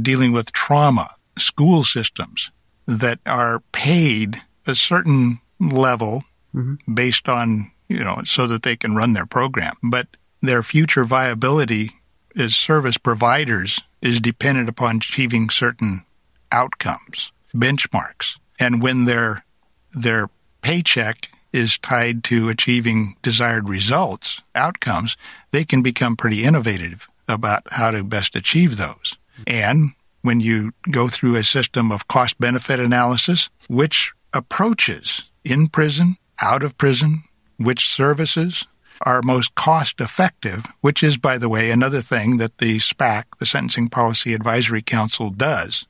[0.00, 2.50] dealing with trauma, school systems
[2.86, 6.22] that are paid a certain level
[6.54, 6.92] mm-hmm.
[6.92, 9.74] based on, you know, so that they can run their program.
[9.82, 10.06] But
[10.40, 11.90] their future viability
[12.36, 16.04] as service providers is dependent upon achieving certain
[16.52, 18.38] outcomes, benchmarks.
[18.60, 19.44] And when their
[19.92, 20.28] their
[20.60, 25.16] paycheck is tied to achieving desired results, outcomes,
[25.52, 29.18] they can become pretty innovative about how to best achieve those.
[29.46, 29.90] And
[30.22, 36.62] when you go through a system of cost benefit analysis, which approaches in prison, out
[36.62, 37.22] of prison,
[37.58, 38.66] which services
[39.02, 43.46] are most cost effective, which is, by the way, another thing that the SPAC, the
[43.46, 45.86] Sentencing Policy Advisory Council, does,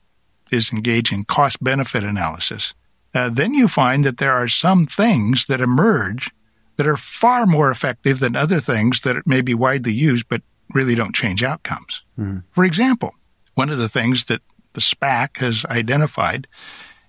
[0.50, 2.74] is engage in cost benefit analysis.
[3.14, 6.30] Uh, then you find that there are some things that emerge
[6.76, 10.94] that are far more effective than other things that may be widely used but really
[10.94, 12.02] don't change outcomes.
[12.18, 12.44] Mm.
[12.50, 13.14] For example,
[13.54, 14.42] one of the things that
[14.72, 16.46] the SPAC has identified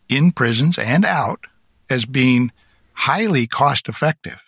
[0.10, 1.46] in prisons and out
[1.90, 2.52] as being
[2.94, 4.42] highly cost effective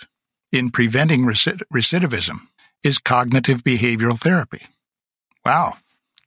[0.52, 2.40] in preventing recidivism
[2.84, 4.62] is cognitive behavioral therapy.
[5.46, 5.76] Wow.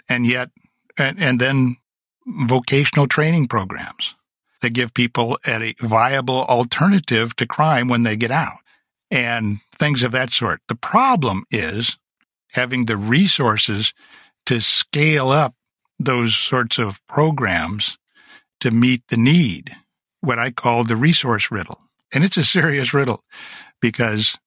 [0.09, 0.51] And yet,
[0.99, 1.77] and, and then
[2.27, 4.15] vocational training programs
[4.61, 8.59] that give people a viable alternative to crime when they get out
[9.11, 10.61] and things of that sort.
[10.69, 11.97] The problem is
[12.53, 13.93] having the resources
[14.47, 15.55] to scale up
[15.99, 17.99] those sorts of programs
[18.61, 19.71] to meet the need,
[20.21, 21.81] what I call the resource riddle.
[22.13, 23.23] And it's a serious riddle
[23.81, 24.39] because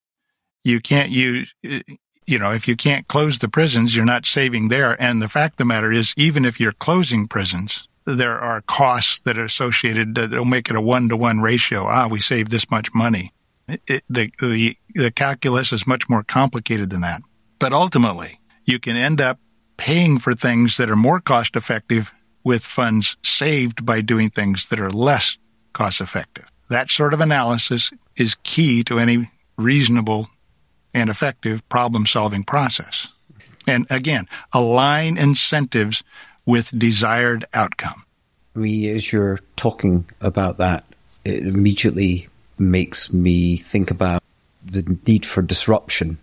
[0.63, 5.01] you can't use, you know, if you can't close the prisons, you're not saving there.
[5.01, 9.21] And the fact of the matter is, even if you're closing prisons, there are costs
[9.21, 11.85] that are associated that will make it a one to one ratio.
[11.87, 13.31] Ah, we save this much money.
[13.67, 17.21] It, the, the, the calculus is much more complicated than that.
[17.59, 19.39] But ultimately, you can end up
[19.77, 22.11] paying for things that are more cost effective
[22.43, 25.37] with funds saved by doing things that are less
[25.73, 26.45] cost effective.
[26.69, 30.29] That sort of analysis is key to any reasonable
[30.93, 33.11] and effective problem solving process.
[33.67, 36.03] And again, align incentives
[36.45, 38.03] with desired outcome.
[38.55, 40.83] Me, as you're talking about that,
[41.25, 42.27] it immediately
[42.59, 44.21] makes me think about
[44.63, 46.17] the need for disruption.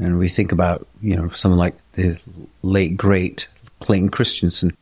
[0.00, 2.18] And we think about, you know, someone like the
[2.62, 3.48] late great
[3.80, 4.76] Clayton Christensen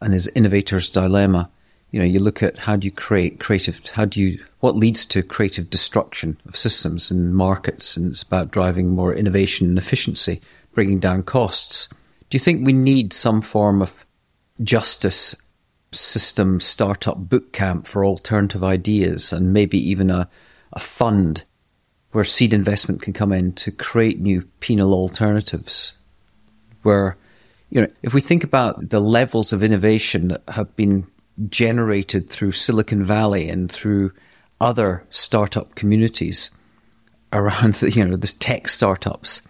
[0.00, 1.50] and his innovator's dilemma.
[1.90, 5.04] You know, you look at how do you create creative, how do you, what leads
[5.06, 10.40] to creative destruction of systems and markets, and it's about driving more innovation and efficiency,
[10.72, 11.88] bringing down costs.
[12.30, 14.06] Do you think we need some form of
[14.62, 15.34] justice
[15.92, 20.26] system startup boot camp for alternative ideas and maybe even a,
[20.72, 21.44] a fund
[22.12, 25.94] where seed investment can come in to create new penal alternatives
[26.82, 27.16] where
[27.70, 31.06] you know, if we think about the levels of innovation that have been
[31.48, 34.12] generated through Silicon Valley and through
[34.60, 36.50] other startup communities
[37.32, 39.40] around, the, you know, the tech startups,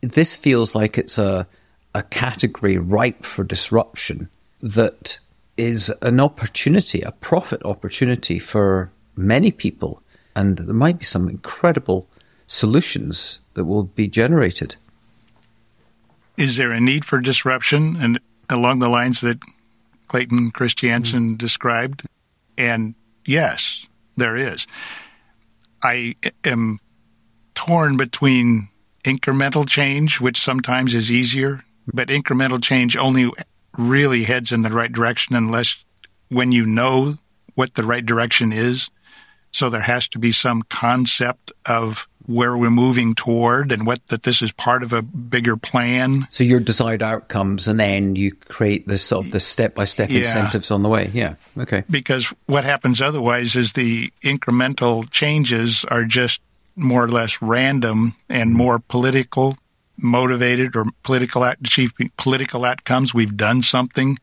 [0.00, 1.46] this feels like it's a
[1.94, 4.28] a category ripe for disruption
[4.60, 5.18] that
[5.56, 10.02] is an opportunity, a profit opportunity for many people,
[10.34, 12.08] and there might be some incredible
[12.46, 14.76] solutions that will be generated
[16.40, 18.18] is there a need for disruption and
[18.48, 19.38] along the lines that
[20.08, 22.06] Clayton Christensen mm described?
[22.56, 22.94] And
[23.26, 24.66] yes, there is.
[25.82, 26.80] I am
[27.54, 28.68] torn between
[29.04, 31.62] incremental change, which sometimes is easier,
[31.92, 33.30] but incremental change only
[33.76, 35.84] really heads in the right direction unless
[36.28, 37.18] when you know
[37.54, 38.90] what the right direction is.
[39.52, 44.22] So there has to be some concept of where we're moving toward and what that
[44.22, 46.26] this is part of a bigger plan.
[46.30, 50.10] So your desired outcomes and then you create this sort of the step by step
[50.10, 51.10] incentives on the way.
[51.12, 51.34] Yeah.
[51.58, 51.82] Okay.
[51.90, 56.40] Because what happens otherwise is the incremental changes are just
[56.76, 59.56] more or less random and more political
[59.96, 63.12] motivated or political achieving political outcomes.
[63.12, 64.18] We've done something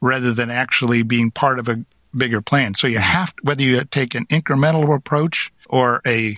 [0.00, 1.84] rather than actually being part of a
[2.16, 2.74] bigger plan.
[2.74, 6.36] So you have to, whether you take an incremental approach or a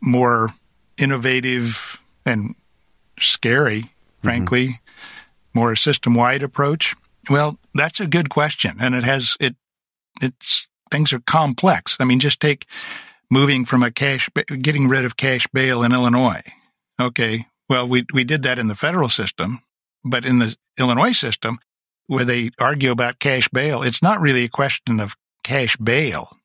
[0.00, 0.50] more
[0.96, 2.54] innovative and
[3.18, 3.84] scary,
[4.22, 5.58] frankly, mm-hmm.
[5.58, 6.94] more system wide approach?
[7.30, 8.76] Well, that's a good question.
[8.80, 9.56] And it has, it,
[10.20, 11.96] it's, things are complex.
[12.00, 12.66] I mean, just take
[13.30, 14.28] moving from a cash,
[14.60, 16.42] getting rid of cash bail in Illinois.
[17.00, 17.46] Okay.
[17.68, 19.60] Well, we, we did that in the federal system,
[20.04, 21.58] but in the Illinois system,
[22.08, 26.36] where they argue about cash bail, it's not really a question of cash bail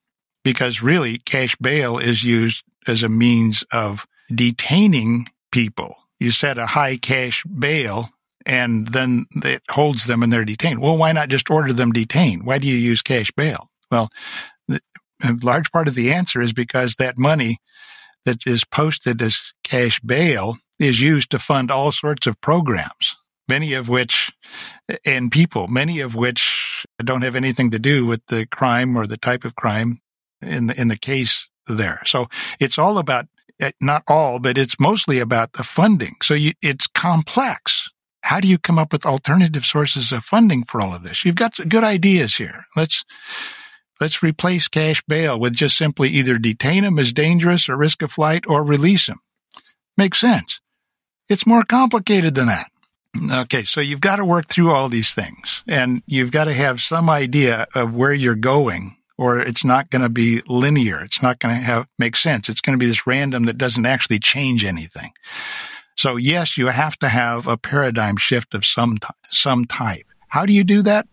[0.44, 5.96] because really cash bail is used as a means of detaining people.
[6.20, 8.10] You set a high cash bail
[8.46, 10.82] and then it holds them and they're detained.
[10.82, 12.46] Well, why not just order them detained?
[12.46, 13.70] Why do you use cash bail?
[13.90, 14.10] Well,
[14.70, 17.60] a large part of the answer is because that money
[18.26, 23.16] that is posted as cash bail is used to fund all sorts of programs,
[23.48, 24.32] many of which,
[25.06, 29.18] and people, many of which don't have anything to do with the crime or the
[29.18, 30.00] type of crime
[30.42, 32.02] in the, in the case there.
[32.06, 32.28] So
[32.60, 33.26] it's all about,
[33.60, 36.16] eh, not all, but it's mostly about the funding.
[36.22, 37.90] So you, it's complex.
[38.24, 41.26] How do you come up with alternative sources of funding for all of this?
[41.26, 42.66] You've got good ideas here.
[42.76, 43.04] Let's,
[44.00, 48.14] let's replace cash bail with just simply either detain him as dangerous or risk of
[48.14, 49.20] flight or release him.
[49.98, 50.62] Makes sense.
[51.30, 52.68] It's more complicated than that.
[53.32, 56.82] Okay, so you've got to work through all these things and you've got to have
[56.82, 61.00] some idea of where you're going or it's not going to be linear.
[61.00, 62.50] It's not going to have, make sense.
[62.50, 65.12] It's going to be this random that doesn't actually change anything.
[65.96, 68.98] So yes, you have to have a paradigm shift of some,
[69.30, 70.06] some type.
[70.28, 71.08] How do you do that?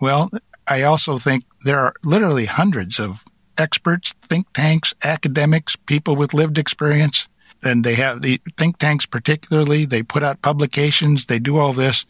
[0.00, 0.30] Well,
[0.68, 3.24] I also think there are literally hundreds of
[3.56, 7.28] experts, think tanks, academics, people with lived experience.
[7.66, 12.04] And they have the think tanks particularly, they put out publications, they do all this.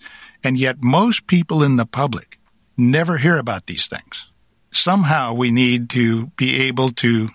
[0.45, 2.39] And yet most people in the public
[2.77, 4.31] never hear about these things
[4.77, 7.29] somehow we need to be able to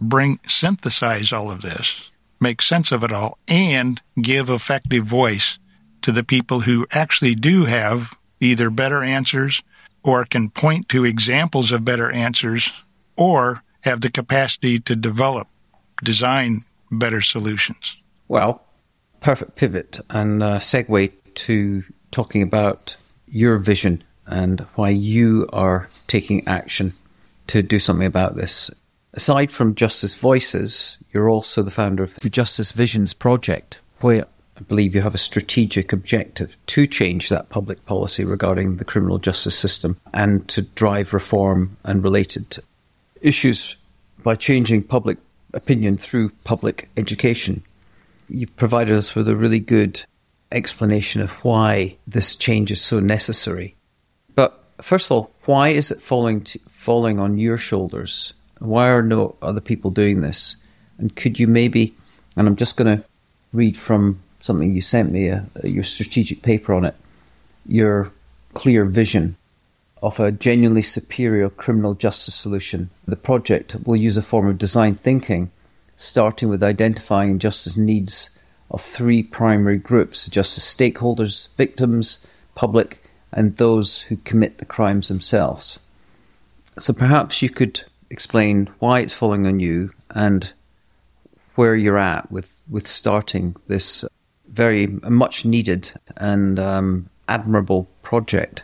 [0.00, 2.10] bring, synthesize all of this,
[2.40, 5.58] make sense of it all, and give effective voice
[6.02, 9.62] to the people who actually do have either better answers
[10.02, 12.72] or can point to examples of better answers
[13.16, 15.48] or have the capacity to develop,
[16.04, 17.96] design better solutions.
[18.28, 18.64] Well,
[19.20, 26.46] perfect pivot and uh, segue to talking about your vision and why you are taking
[26.48, 26.94] action
[27.48, 28.70] to do something about this.
[29.14, 34.26] Aside from Justice Voices, you're also the founder of the Justice Visions Project, where
[34.58, 39.18] I believe you have a strategic objective to change that public policy regarding the criminal
[39.18, 42.58] justice system and to drive reform and related
[43.20, 43.76] issues
[44.22, 45.18] by changing public
[45.52, 47.62] opinion through public education.
[48.28, 50.02] You've provided us with a really good
[50.52, 53.76] explanation of why this change is so necessary.
[54.34, 58.34] But first of all, why is it falling to, falling on your shoulders?
[58.58, 60.56] Why are no other people doing this?
[60.98, 61.94] And could you maybe,
[62.36, 63.04] and I'm just going to
[63.52, 66.94] read from something you sent me, uh, your strategic paper on it,
[67.66, 68.12] your
[68.54, 69.36] clear vision
[70.06, 72.88] of a genuinely superior criminal justice solution.
[73.08, 75.50] The project will use a form of design thinking,
[75.96, 78.30] starting with identifying justice needs
[78.70, 82.18] of three primary groups justice stakeholders, victims,
[82.54, 83.02] public,
[83.32, 85.80] and those who commit the crimes themselves.
[86.78, 90.52] So perhaps you could explain why it's falling on you and
[91.56, 94.04] where you're at with, with starting this
[94.48, 98.62] very much needed and um, admirable project.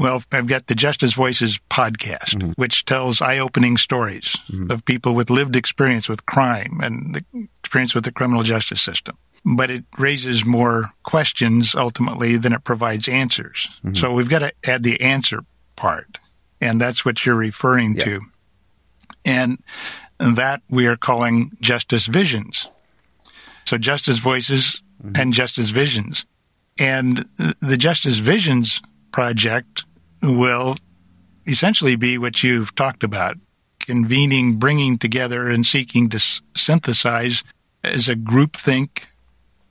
[0.00, 2.52] Well, I've got the Justice Voices podcast, mm-hmm.
[2.52, 4.70] which tells eye opening stories mm-hmm.
[4.70, 9.18] of people with lived experience with crime and the experience with the criminal justice system.
[9.44, 13.68] But it raises more questions ultimately than it provides answers.
[13.84, 13.92] Mm-hmm.
[13.92, 15.44] So we've got to add the answer
[15.76, 16.18] part.
[16.62, 18.04] And that's what you're referring yeah.
[18.04, 18.20] to.
[19.26, 19.62] And
[20.18, 22.68] that we are calling Justice Visions.
[23.66, 25.20] So Justice Voices mm-hmm.
[25.20, 26.24] and Justice Visions.
[26.78, 27.28] And
[27.60, 28.80] the Justice Visions
[29.12, 29.84] project
[30.22, 30.76] will
[31.46, 33.36] essentially be what you've talked about
[33.80, 37.42] convening, bringing together, and seeking to s- synthesize
[37.82, 39.08] as a group think,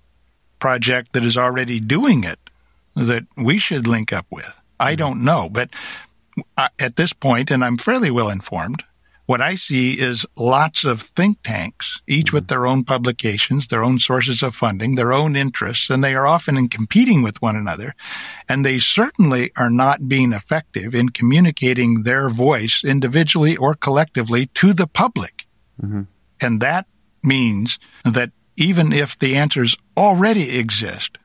[0.60, 2.40] project that is already doing it
[2.96, 4.60] that we should link up with.
[4.80, 4.98] I mm-hmm.
[4.98, 5.70] don't know, but
[6.80, 8.84] at this point, and I'm fairly well informed,
[9.26, 12.50] what I see is lots of think tanks, each with mm-hmm.
[12.50, 16.58] their own publications, their own sources of funding, their own interests, and they are often
[16.58, 17.96] in competing with one another.
[18.48, 24.74] And they certainly are not being effective in communicating their voice individually or collectively to
[24.74, 25.48] the public.
[25.82, 26.04] Mm-hmm.
[26.40, 26.86] And that
[27.24, 31.18] means that even if the answers already exist,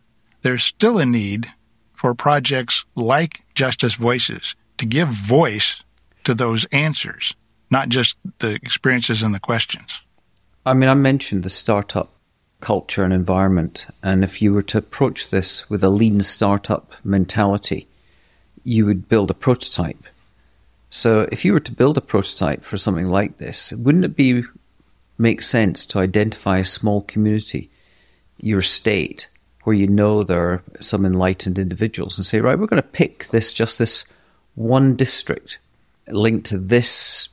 [0.42, 1.48] there's still a need
[1.94, 5.82] for projects like Justice Voices to give voice
[6.24, 7.34] to those answers,
[7.70, 10.02] not just the experiences and the questions.
[10.64, 12.10] I mean, I mentioned the startup
[12.60, 17.88] culture and environment, and if you were to approach this with a lean startup mentality,
[18.64, 20.04] you would build a prototype.
[20.90, 24.44] So, if you were to build a prototype for something like this, wouldn't it be
[25.20, 27.70] make sense to identify a small community,
[28.38, 29.28] your state,
[29.64, 33.26] where you know there are some enlightened individuals, and say, right, we're going to pick
[33.28, 34.04] this just this
[34.54, 35.58] one district
[36.08, 37.28] linked to this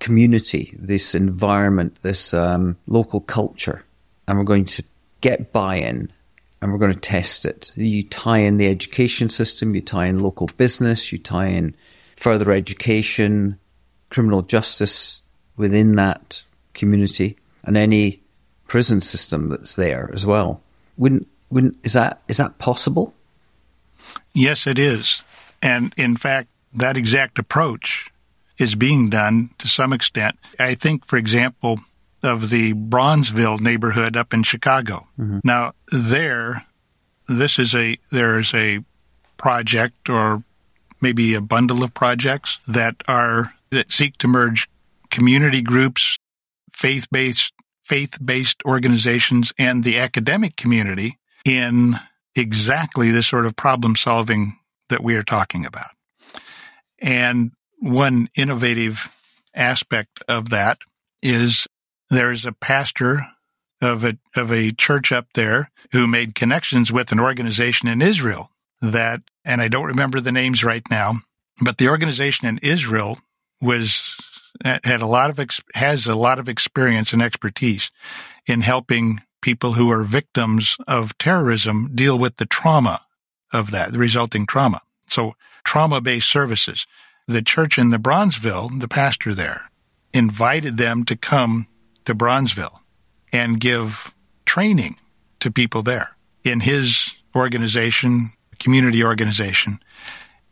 [0.00, 3.84] community, this environment, this um, local culture,
[4.26, 4.82] and we're going to
[5.20, 6.12] get buy in
[6.60, 7.72] and we're going to test it.
[7.76, 11.74] You tie in the education system, you tie in local business, you tie in
[12.16, 13.58] further education,
[14.10, 15.22] criminal justice
[15.56, 16.44] within that
[16.78, 18.22] community, and any
[18.66, 20.62] prison system that's there as well.
[20.96, 23.14] Wouldn't, wouldn't, is that is that possible?
[24.32, 25.22] Yes, it is.
[25.62, 28.10] And in fact, that exact approach
[28.58, 30.36] is being done to some extent.
[30.58, 31.80] I think, for example,
[32.22, 35.06] of the Bronzeville neighborhood up in Chicago.
[35.18, 35.38] Mm-hmm.
[35.44, 36.66] Now, there,
[37.28, 38.80] this is a there is a
[39.36, 40.42] project or
[41.00, 44.68] maybe a bundle of projects that are that seek to merge
[45.10, 46.17] community groups,
[46.78, 47.52] faith-based
[47.84, 51.94] faith-based organizations and the academic community in
[52.36, 54.58] exactly this sort of problem solving
[54.90, 55.90] that we are talking about.
[56.98, 59.14] And one innovative
[59.54, 60.78] aspect of that
[61.22, 61.66] is
[62.10, 63.22] there's a pastor
[63.80, 68.50] of a of a church up there who made connections with an organization in Israel
[68.82, 71.14] that and I don't remember the names right now,
[71.60, 73.18] but the organization in Israel
[73.60, 74.16] was
[74.64, 77.90] had a lot of has a lot of experience and expertise
[78.46, 83.02] in helping people who are victims of terrorism deal with the trauma
[83.52, 84.80] of that, the resulting trauma.
[85.06, 85.34] So
[85.64, 86.86] trauma based services.
[87.26, 89.70] The church in the Bronzeville, the pastor there,
[90.14, 91.68] invited them to come
[92.06, 92.80] to Bronzeville
[93.32, 94.14] and give
[94.46, 94.96] training
[95.40, 99.78] to people there in his organization, community organization,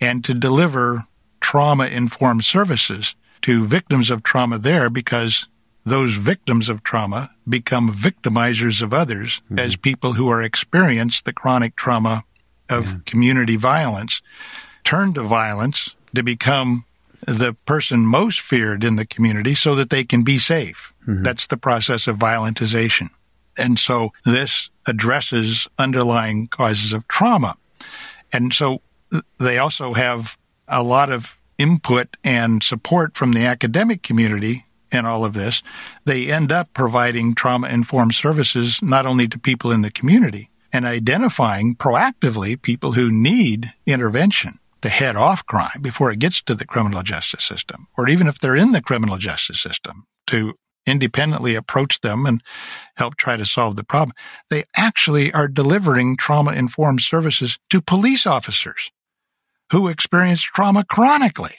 [0.01, 1.05] and to deliver
[1.40, 3.16] trauma informed services
[3.47, 5.47] to victims of trauma there because
[5.85, 9.60] those victims of trauma become victimizers of others mm-hmm.
[9.60, 12.24] as people who are experienced the chronic trauma
[12.68, 12.98] of yeah.
[13.06, 14.20] community violence
[14.82, 16.85] turn to violence to become
[17.24, 20.93] the person most feared in the community so that they can be safe.
[21.06, 21.23] Mm-hmm.
[21.23, 23.10] That's the process of violentization.
[23.56, 27.56] And so this addresses underlying causes of trauma.
[28.32, 28.82] And so
[29.39, 30.36] they also have
[30.66, 35.62] a lot of input and support from the academic community in all of this.
[36.04, 40.84] They end up providing trauma informed services not only to people in the community and
[40.84, 46.66] identifying proactively people who need intervention to head off crime before it gets to the
[46.66, 50.54] criminal justice system, or even if they're in the criminal justice system, to
[50.86, 52.42] independently approach them and
[52.96, 54.14] help try to solve the problem.
[54.50, 58.92] They actually are delivering trauma informed services to police officers
[59.70, 61.56] who experience trauma chronically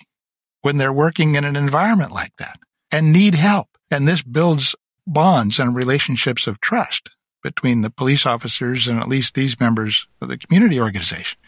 [0.61, 2.59] when they're working in an environment like that
[2.91, 3.67] and need help.
[3.91, 4.75] And this builds
[5.05, 7.11] bonds and relationships of trust
[7.43, 11.39] between the police officers and at least these members of the community organization.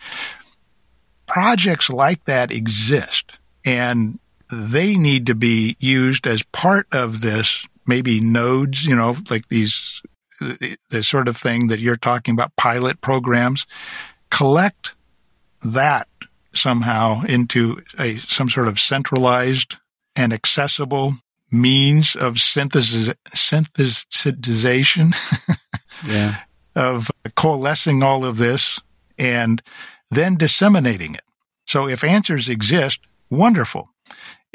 [1.28, 4.20] Projects like that exist and
[4.52, 10.02] they need to be used as part of this, maybe nodes, you know, like these,
[10.40, 13.68] the sort of thing that you're talking about, pilot programs.
[14.32, 14.96] Collect
[15.64, 16.08] that
[16.54, 19.78] somehow into a, some sort of centralized
[20.16, 21.14] and accessible
[21.52, 25.16] means of synthesis, synthesization,
[26.08, 26.36] yeah.
[26.76, 28.82] of coalescing all of this
[29.18, 29.62] and
[30.10, 31.24] then disseminating it.
[31.66, 33.90] So if answers exist, wonderful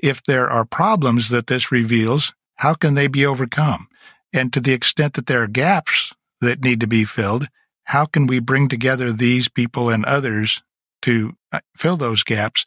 [0.03, 3.89] if there are problems that this reveals, how can they be overcome?
[4.33, 7.49] And to the extent that there are gaps that need to be filled,
[7.85, 10.63] how can we bring together these people and others
[11.05, 12.65] to uh, fill those gaps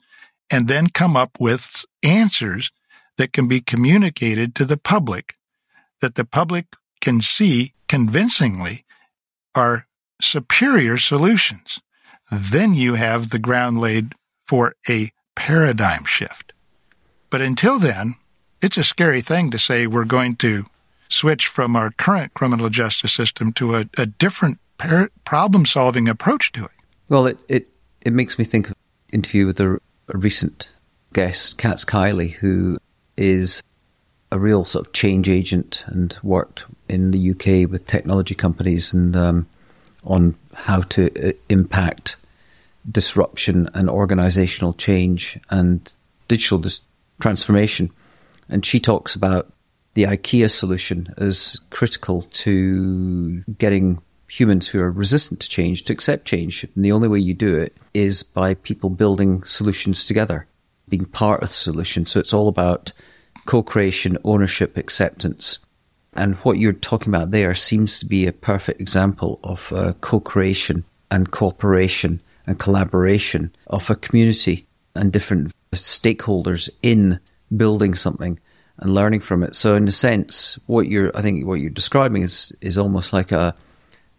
[0.51, 2.71] and then come up with answers
[3.17, 5.33] that can be communicated to the public
[6.01, 6.67] that the public
[7.01, 8.85] can see convincingly
[9.55, 9.87] are
[10.21, 11.79] superior solutions.
[12.31, 14.13] Then you have the ground laid
[14.47, 16.53] for a paradigm shift.
[17.31, 18.15] But until then,
[18.61, 20.65] it's a scary thing to say we're going to
[21.09, 26.51] switch from our current criminal justice system to a, a different par- problem solving approach
[26.51, 26.71] to it.
[27.09, 27.67] Well, it, it,
[28.01, 29.79] it makes me think of an interview with a,
[30.09, 30.69] a recent
[31.13, 32.77] guest, Katz Kiley, who
[33.15, 33.63] is
[34.31, 39.15] a real sort of change agent and worked in the UK with technology companies and
[39.15, 39.47] um,
[40.03, 42.17] on how to uh, impact
[42.89, 45.93] disruption and organizational change and
[46.27, 46.81] digital dis-
[47.19, 47.89] transformation.
[48.49, 49.51] And she talks about
[49.93, 56.25] the IKEA solution as critical to getting humans who are resistant to change to accept
[56.25, 56.65] change.
[56.75, 60.47] And the only way you do it is by people building solutions together,
[60.89, 62.05] being part of the solution.
[62.05, 62.91] So it's all about
[63.45, 65.59] co creation, ownership, acceptance.
[66.13, 70.19] And what you're talking about there seems to be a perfect example of uh, co
[70.19, 77.19] creation and cooperation and collaboration of a community and different stakeholders in
[77.55, 78.39] building something
[78.79, 79.55] and learning from it.
[79.55, 83.31] So in a sense, what you're I think what you're describing is is almost like
[83.31, 83.55] a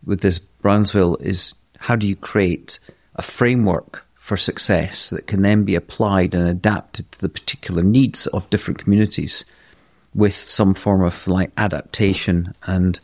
[0.05, 2.79] with this Bronzeville is how do you create
[3.15, 8.27] a framework for success that can then be applied and adapted to the particular needs
[8.29, 9.45] of different communities
[10.15, 13.01] with some form of like adaptation and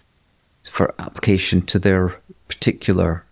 [0.65, 2.15] for application to their
[2.49, 3.25] particular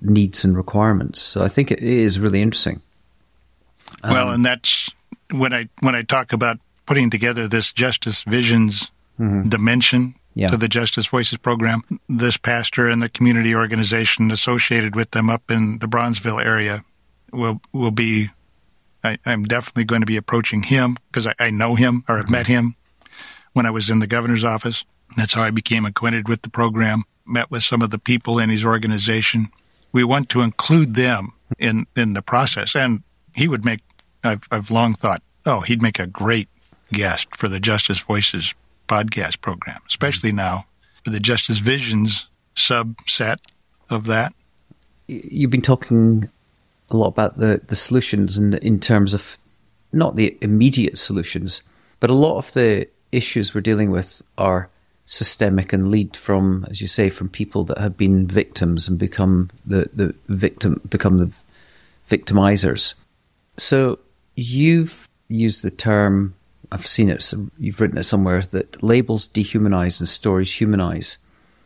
[0.00, 1.20] needs and requirements.
[1.20, 2.80] So I think it is really interesting.
[4.02, 4.90] Um, well, and that's
[5.30, 9.48] when I when I talk about putting together this Justice Visions mm-hmm.
[9.48, 10.50] dimension yeah.
[10.50, 11.82] to the Justice Voices program.
[12.08, 16.84] This pastor and the community organization associated with them up in the Bronzeville area
[17.32, 18.30] will will be.
[19.02, 22.24] I, am definitely going to be approaching him because I, I, know him or have
[22.24, 22.32] mm-hmm.
[22.32, 22.74] met him
[23.52, 24.84] when I was in the governor's office.
[25.16, 27.04] That's how I became acquainted with the program.
[27.24, 29.50] Met with some of the people in his organization.
[29.92, 33.02] We want to include them in in the process, and
[33.34, 33.80] he would make
[34.22, 36.48] I've, I've long thought, oh, he'd make a great
[36.92, 38.54] guest for the Justice Voices
[38.86, 40.36] podcast program, especially mm-hmm.
[40.36, 40.66] now
[41.04, 43.38] with the Justice Visions subset
[43.90, 44.34] of that.
[45.08, 46.30] You've been talking
[46.90, 49.38] a lot about the, the solutions and in terms of
[49.92, 51.62] not the immediate solutions,
[52.00, 54.68] but a lot of the issues we're dealing with are
[55.06, 59.50] systemic and lead from, as you say, from people that have been victims and become
[59.64, 61.30] the, the victim become the
[62.08, 62.94] victimizers.
[63.56, 63.98] So
[64.34, 66.34] you've used the term
[66.72, 71.18] I've seen it, you've written it somewhere that labels dehumanize and stories humanize.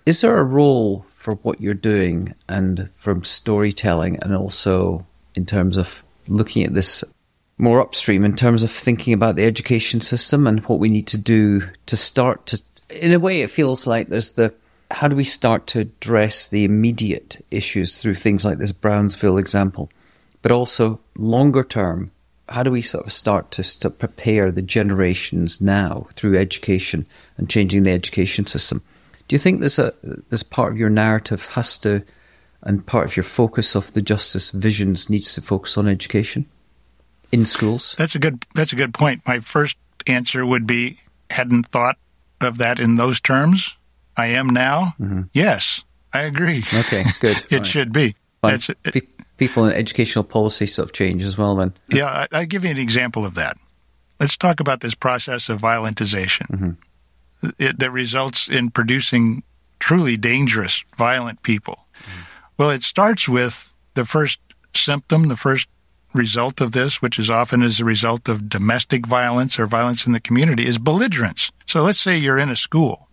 [0.07, 5.77] Is there a role for what you're doing and from storytelling and also in terms
[5.77, 7.05] of looking at this
[7.59, 11.19] more upstream in terms of thinking about the education system and what we need to
[11.19, 14.53] do to start to in a way it feels like there's the
[14.91, 19.91] how do we start to address the immediate issues through things like this Brownsville example
[20.41, 22.11] but also longer term
[22.51, 27.07] how do we sort of start to, to prepare the generations now through education
[27.39, 28.83] and changing the education system
[29.31, 29.95] do you think this a
[30.29, 32.03] this part of your narrative has to
[32.65, 36.47] and part of your focus of the justice visions needs to focus on education
[37.31, 37.95] in schools?
[37.97, 39.23] That's a good that's a good point.
[39.25, 39.77] My first
[40.09, 40.97] answer would be
[41.31, 41.97] hadn't thought
[42.41, 43.77] of that in those terms.
[44.17, 44.95] I am now.
[44.99, 45.23] Mm-hmm.
[45.33, 46.65] Yes, I agree.
[46.81, 47.37] Okay, good.
[47.51, 47.67] it right.
[47.67, 48.17] should be.
[48.43, 49.07] That's it,
[49.41, 51.57] people in educational policy sort of change as well.
[51.57, 53.57] Then, yeah, I, will give you an example of that.
[54.21, 57.49] Let's talk about this process of violentization mm-hmm.
[57.59, 59.43] it, that results in producing
[59.79, 61.87] truly dangerous, violent people.
[61.95, 62.21] Mm-hmm.
[62.59, 64.41] Well, it starts with the first
[64.75, 65.69] symptom, the first
[66.13, 70.13] result of this, which is often as a result of domestic violence or violence in
[70.13, 71.51] the community, is belligerence.
[71.65, 73.09] So let's say you're in a school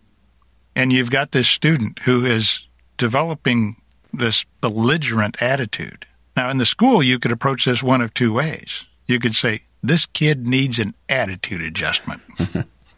[0.76, 2.66] and you've got this student who is
[2.98, 3.76] developing
[4.12, 6.04] this belligerent attitude.
[6.38, 8.86] Now, in the school, you could approach this one of two ways.
[9.06, 12.22] You could say, This kid needs an attitude adjustment.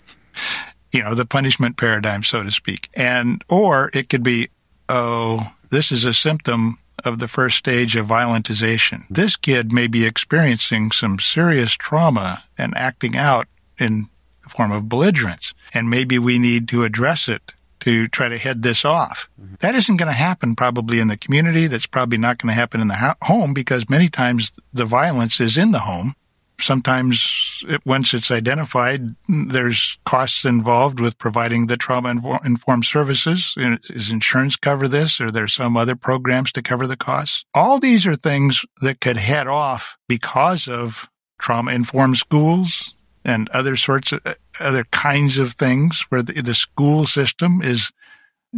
[0.92, 2.90] you know, the punishment paradigm, so to speak.
[2.92, 4.50] And, or it could be,
[4.90, 9.04] Oh, this is a symptom of the first stage of violentization.
[9.08, 13.48] This kid may be experiencing some serious trauma and acting out
[13.78, 14.10] in
[14.42, 18.62] the form of belligerence, and maybe we need to address it to try to head
[18.62, 19.28] this off.
[19.40, 19.54] Mm-hmm.
[19.60, 21.66] That isn't going to happen probably in the community.
[21.66, 25.58] That's probably not going to happen in the home because many times the violence is
[25.58, 26.14] in the home
[26.62, 32.10] sometimes it, once it's identified, there's costs involved with providing the trauma
[32.44, 33.54] informed services.
[33.56, 37.44] Is insurance cover this, or there's some other programs to cover the costs?
[37.54, 41.08] All these are things that could head off because of
[41.38, 42.94] trauma informed schools
[43.24, 44.20] and other sorts of
[44.58, 47.92] other kinds of things where the, the school system is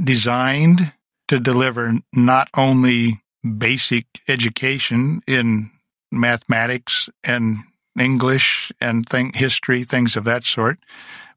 [0.02, 0.92] designed
[1.28, 3.22] to deliver not only
[3.58, 5.70] basic education in
[6.10, 7.58] mathematics and
[7.98, 10.78] English and thing, history, things of that sort,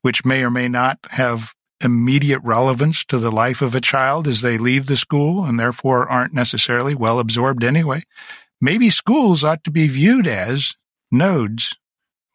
[0.02, 4.41] which may or may not have immediate relevance to the life of a child as
[4.41, 8.02] they leave the school and therefore aren't necessarily well absorbed anyway.
[8.61, 10.76] Maybe schools ought to be viewed as
[11.11, 11.76] nodes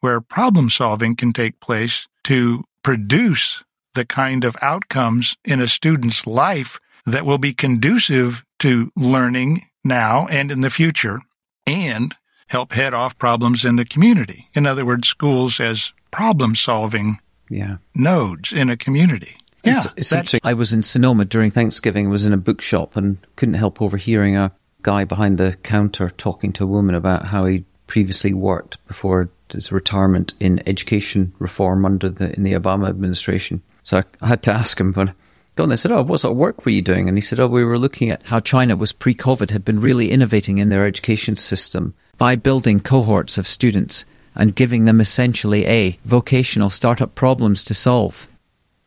[0.01, 3.63] where problem solving can take place to produce
[3.93, 10.27] the kind of outcomes in a student's life that will be conducive to learning now
[10.27, 11.19] and in the future
[11.65, 12.15] and
[12.47, 14.49] help head off problems in the community.
[14.53, 17.17] In other words, schools as problem solving
[17.49, 17.77] yeah.
[17.95, 19.37] nodes in a community.
[19.63, 22.09] Yeah, it's, it's I was in Sonoma during Thanksgiving.
[22.09, 24.51] was in a bookshop and couldn't help overhearing a
[24.81, 29.71] guy behind the counter talking to a woman about how he previously worked before his
[29.71, 33.61] retirement in education reform under the in the Obama administration.
[33.83, 35.13] So I, had to ask him, but
[35.57, 35.71] on.
[35.71, 37.63] I said, "Oh, what sort of work were you doing?" And he said, "Oh, we
[37.63, 41.93] were looking at how China was pre-COVID had been really innovating in their education system
[42.17, 44.05] by building cohorts of students
[44.35, 48.27] and giving them essentially a vocational startup problems to solve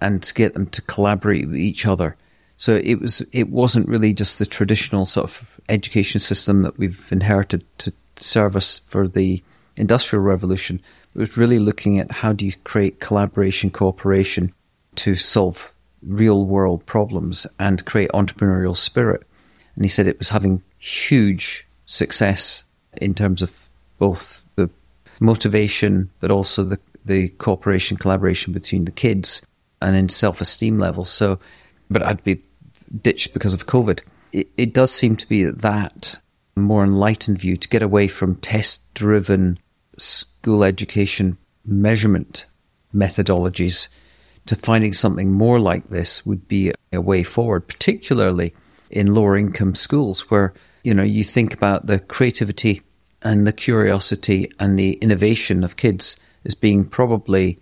[0.01, 2.17] and to get them to collaborate with each other.
[2.57, 7.09] So it was it wasn't really just the traditional sort of education system that we've
[7.11, 9.43] inherited to serve us for the
[9.77, 10.81] industrial revolution.
[11.15, 14.53] It was really looking at how do you create collaboration, cooperation
[14.97, 15.73] to solve
[16.03, 19.23] real world problems and create entrepreneurial spirit.
[19.75, 22.65] And he said it was having huge success
[23.01, 23.69] in terms of
[23.99, 24.71] both the
[25.21, 29.43] motivation, but also the, the cooperation, collaboration between the kids
[29.83, 31.11] and in self esteem levels.
[31.11, 31.39] So,
[31.91, 32.43] but I'd be
[33.03, 34.01] ditched because of COVID.
[34.33, 36.19] It, it does seem to be that
[36.57, 39.59] more enlightened view to get away from test driven
[39.99, 42.47] school education measurement
[42.95, 43.89] methodologies
[44.47, 48.55] to finding something more like this would be a way forward, particularly
[48.91, 50.53] in lower income schools where
[50.85, 52.83] you know, you think about the creativity
[53.23, 57.59] and the curiosity and the innovation of kids as being probably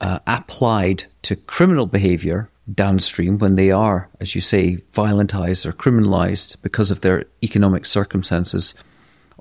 [0.00, 6.56] uh, applied to criminal behavior downstream when they are, as you say, violentized or criminalized
[6.62, 8.74] because of their economic circumstances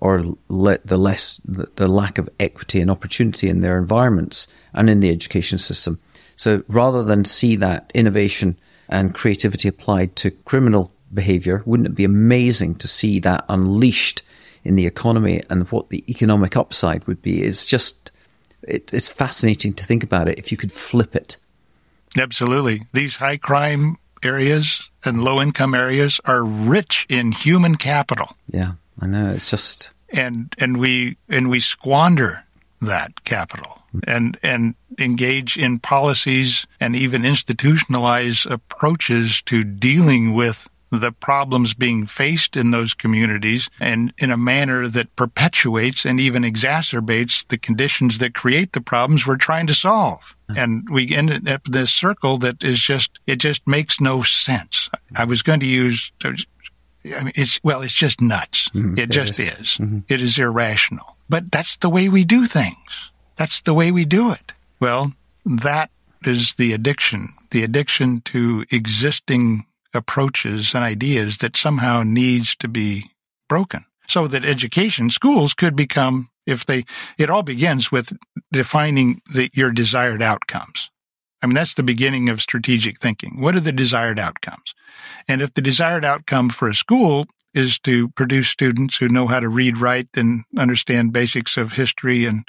[0.03, 4.89] or le- the less the, the lack of equity and opportunity in their environments and
[4.89, 5.97] in the education system.
[6.35, 8.59] So rather than see that innovation
[8.89, 14.23] and creativity applied to criminal behavior, wouldn't it be amazing to see that unleashed
[14.65, 17.43] in the economy and what the economic upside would be?
[17.43, 18.11] It's just,
[18.61, 21.37] it, it's fascinating to think about it if you could flip it.
[22.17, 22.87] Absolutely.
[22.91, 28.35] These high crime areas and low income areas are rich in human capital.
[28.51, 29.29] Yeah, I know.
[29.29, 32.45] It's just and and we and we squander
[32.81, 40.69] that capital and and engage in policies and even institutionalize approaches to dealing with
[40.99, 46.43] the problems being faced in those communities and in a manner that perpetuates and even
[46.43, 50.35] exacerbates the conditions that create the problems we're trying to solve.
[50.49, 50.59] Mm-hmm.
[50.59, 54.89] And we end up in this circle that is just, it just makes no sense.
[55.15, 56.11] I was going to use,
[57.05, 58.69] I mean, it's, well, it's just nuts.
[58.69, 58.93] Mm-hmm.
[58.93, 59.47] It, it just is.
[59.47, 59.67] is.
[59.77, 59.99] Mm-hmm.
[60.07, 61.17] It is irrational.
[61.29, 63.11] But that's the way we do things.
[63.35, 64.53] That's the way we do it.
[64.79, 65.13] Well,
[65.45, 65.89] that
[66.23, 73.11] is the addiction, the addiction to existing approaches and ideas that somehow needs to be
[73.47, 76.83] broken so that education schools could become if they
[77.17, 78.11] it all begins with
[78.51, 80.89] defining the, your desired outcomes
[81.43, 83.39] i mean that's the beginning of strategic thinking.
[83.39, 84.73] What are the desired outcomes?
[85.27, 89.39] And if the desired outcome for a school is to produce students who know how
[89.39, 92.47] to read write and understand basics of history and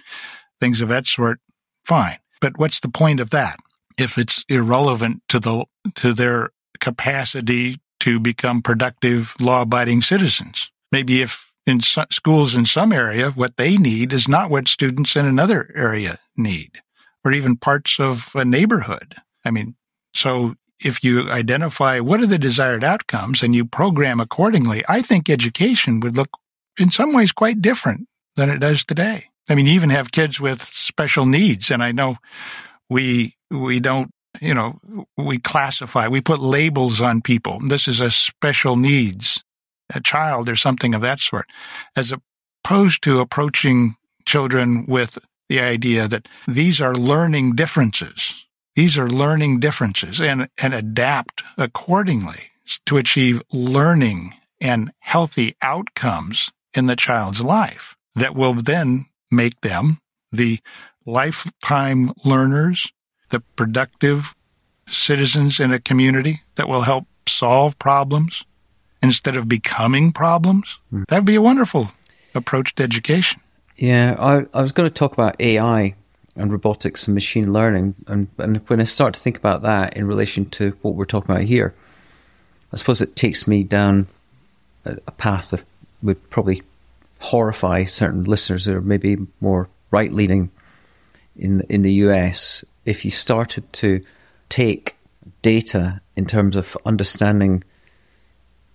[0.61, 1.41] things of that sort
[1.85, 2.17] fine.
[2.41, 3.59] But what's the point of that?
[3.99, 5.67] If it's irrelevant to the
[5.97, 6.51] to their
[6.81, 10.71] capacity to become productive, law abiding citizens.
[10.91, 15.25] Maybe if in schools in some area, what they need is not what students in
[15.25, 16.83] another area need,
[17.25, 19.17] or even parts of a neighborhood.
[19.45, 19.77] I mean,
[20.15, 25.31] so if you identify what are the desired outcomes and you program accordingly, I think
[25.31, 26.31] education would look
[26.79, 28.07] in some ways quite different
[28.37, 29.27] than it does today.
[29.49, 32.17] I mean, you even have kids with special needs, and I know
[32.89, 34.11] we we don't
[34.41, 34.81] you know,
[35.17, 37.61] we classify, we put labels on people.
[37.65, 39.45] This is a special needs,
[39.95, 41.47] a child or something of that sort,
[41.97, 42.13] as
[42.65, 43.97] opposed to approaching
[44.27, 45.19] children with
[45.49, 48.47] the idea that these are learning differences.
[48.75, 52.51] These are learning differences and, and adapt accordingly
[52.87, 59.99] to achieve learning and healthy outcomes in the child's life that will then make them
[60.33, 60.59] the
[61.07, 62.93] lifetime learners
[63.31, 64.35] the productive
[64.87, 68.45] citizens in a community that will help solve problems
[69.03, 70.79] instead of becoming problems.
[70.93, 71.07] Mm.
[71.09, 71.91] That'd be a wonderful
[72.35, 73.41] approach to education.
[73.77, 75.95] Yeah, I, I was going to talk about AI
[76.37, 77.95] and robotics and machine learning.
[78.07, 81.35] And, and when I start to think about that in relation to what we're talking
[81.35, 81.75] about here,
[82.73, 84.09] I suppose it takes me down
[84.85, 85.65] a, a path that
[86.03, 86.63] would probably
[87.21, 90.51] horrify certain listeners that are maybe more right leaning
[91.37, 94.05] in in the US if you started to
[94.49, 94.97] take
[95.41, 97.65] data in terms of understanding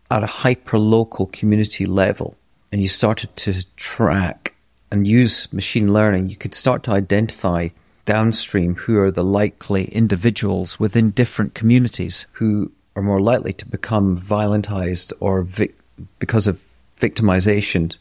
[0.09, 2.35] at a hyper local community level
[2.71, 4.55] and you started to track
[4.91, 7.69] and use machine learning, you could start to identify
[8.05, 14.17] downstream who are the likely individuals within different communities who are more likely to become
[14.17, 15.77] violentized or vic-
[16.17, 16.59] because of
[16.97, 17.97] victimization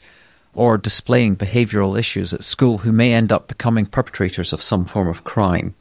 [0.55, 5.09] or displaying behavioral issues at school who may end up becoming perpetrators of some form
[5.09, 5.74] of crime.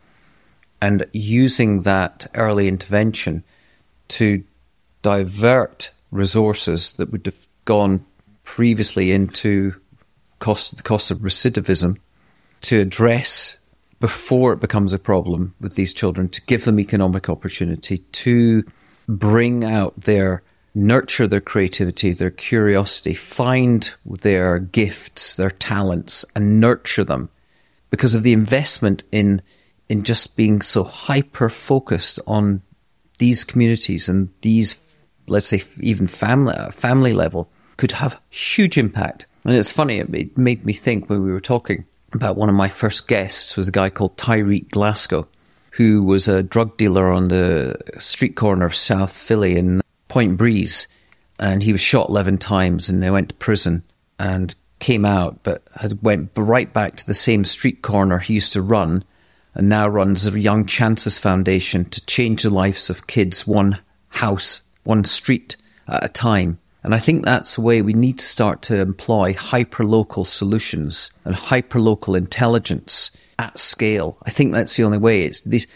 [0.81, 3.43] And using that early intervention
[4.09, 4.43] to
[5.01, 8.05] divert resources that would have gone
[8.43, 9.75] previously into
[10.39, 11.97] cost the cost of recidivism
[12.61, 13.57] to address
[13.99, 18.64] before it becomes a problem with these children to give them economic opportunity to
[19.07, 20.43] bring out their
[20.76, 27.30] nurture their creativity their curiosity find their gifts their talents and nurture them
[27.89, 29.41] because of the investment in
[29.89, 32.61] in just being so hyper focused on
[33.19, 34.77] these communities and these,
[35.27, 39.27] let's say, even family family level, could have huge impact.
[39.48, 42.68] And it's funny; it made me think when we were talking about one of my
[42.68, 45.26] first guests was a guy called Tyrique Glasgow,
[45.72, 49.80] who was a drug dealer on the street corner of South Philly in
[50.10, 50.90] Point Breeze,
[51.40, 53.84] and he was shot eleven times, and they went to prison
[54.19, 58.52] and came out, but had went right back to the same street corner he used
[58.52, 59.06] to run
[59.53, 63.80] and now runs a Young Chances Foundation to change the lives of kids one
[64.10, 65.56] house, one street
[65.88, 66.60] at a time.
[66.83, 71.35] And I think that's the way we need to start to employ hyper-local solutions and
[71.35, 74.17] hyper-local intelligence at scale.
[74.23, 75.23] I think that's the only way.
[75.23, 75.67] It's these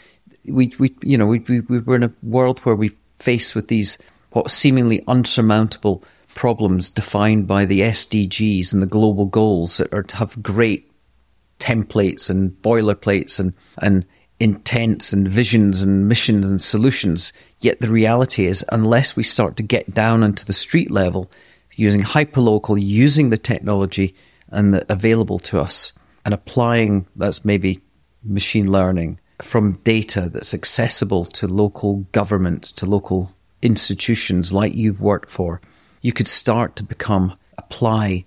[0.46, 3.98] we we you know we we we're in a world where we face with these
[4.32, 6.04] what seemingly unsurmountable
[6.34, 10.90] problems defined by the SDGs and the global goals that are to have great
[11.60, 14.06] templates and boilerplates and and
[14.42, 17.32] intents and visions and missions and solutions.
[17.60, 21.30] Yet the reality is, unless we start to get down into the street level,
[21.76, 24.16] using hyperlocal, using the technology
[24.50, 25.94] and the, available to us,
[26.26, 27.82] and applying that's maybe
[28.24, 33.32] machine learning from data that's accessible to local governments, to local
[33.62, 35.62] institutions like you've worked for,
[36.02, 38.26] you could start to become apply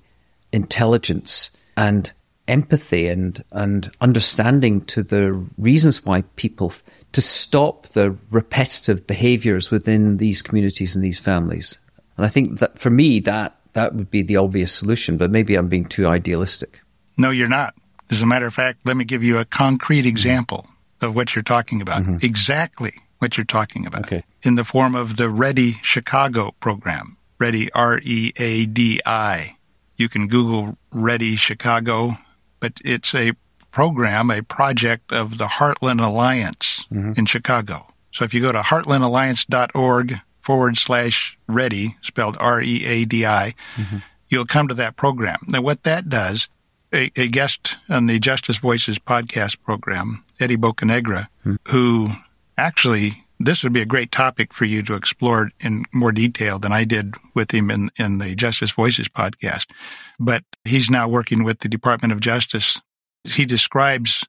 [0.53, 2.13] intelligence and
[2.47, 6.73] empathy and and understanding to the reasons why people
[7.13, 11.79] to stop the repetitive behaviors within these communities and these families.
[12.17, 15.55] And I think that for me that that would be the obvious solution, but maybe
[15.57, 16.81] I'm being too idealistic.
[17.17, 17.75] No, you're not.
[18.11, 20.67] As a matter of fact, let me give you a concrete example
[21.01, 22.03] of what you're talking about.
[22.03, 22.19] Mm-hmm.
[22.23, 24.07] Exactly what you're talking about.
[24.07, 24.25] Okay.
[24.43, 27.17] In the form of the READI Chicago program.
[27.39, 29.57] READI R E A D I.
[29.97, 32.17] You can Google READI Chicago
[32.65, 33.33] but it's a
[33.73, 37.13] program, a project of the Heartland Alliance mm-hmm.
[37.19, 37.87] in Chicago.
[38.11, 43.53] So if you go to heartlandalliance.org forward slash readi, spelled R E A D I,
[43.77, 43.99] mm-hmm.
[44.31, 45.41] you'll come to that program.
[45.47, 46.49] Now, what that does,
[46.91, 51.57] a, a, guest on the Justice Voices podcast program, Eddie Bocanegra, mm-hmm.
[51.69, 52.13] who
[52.57, 56.73] actually this would be a great topic for you to explore in more detail than
[56.73, 59.71] I did with him in, in the Justice Voices podcast.
[60.19, 62.81] But he's now working with the Department of Justice.
[63.25, 64.27] He describes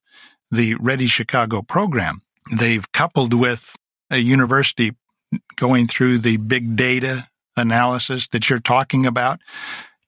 [0.52, 2.22] the READI Chicago program.
[2.52, 3.76] They've coupled with
[4.10, 4.92] a university
[5.56, 7.28] going through the big data
[7.58, 9.40] analysis that you're talking about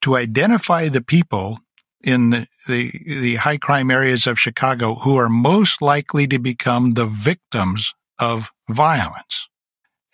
[0.01, 1.59] to identify the people
[2.03, 6.93] in the, the, the high crime areas of Chicago who are most likely to become
[6.93, 9.49] the victims of violence.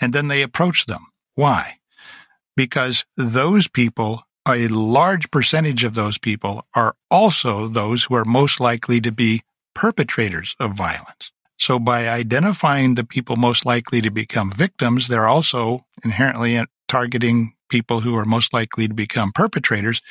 [0.01, 1.07] And then they approach them.
[1.35, 1.77] Why?
[2.55, 8.59] Because those people, a large percentage of those people are also those who are most
[8.59, 9.41] likely to be
[9.73, 11.31] perpetrators of violence.
[11.57, 18.01] So by identifying the people most likely to become victims, they're also inherently targeting people
[18.01, 20.01] who are most likely to become perpetrators.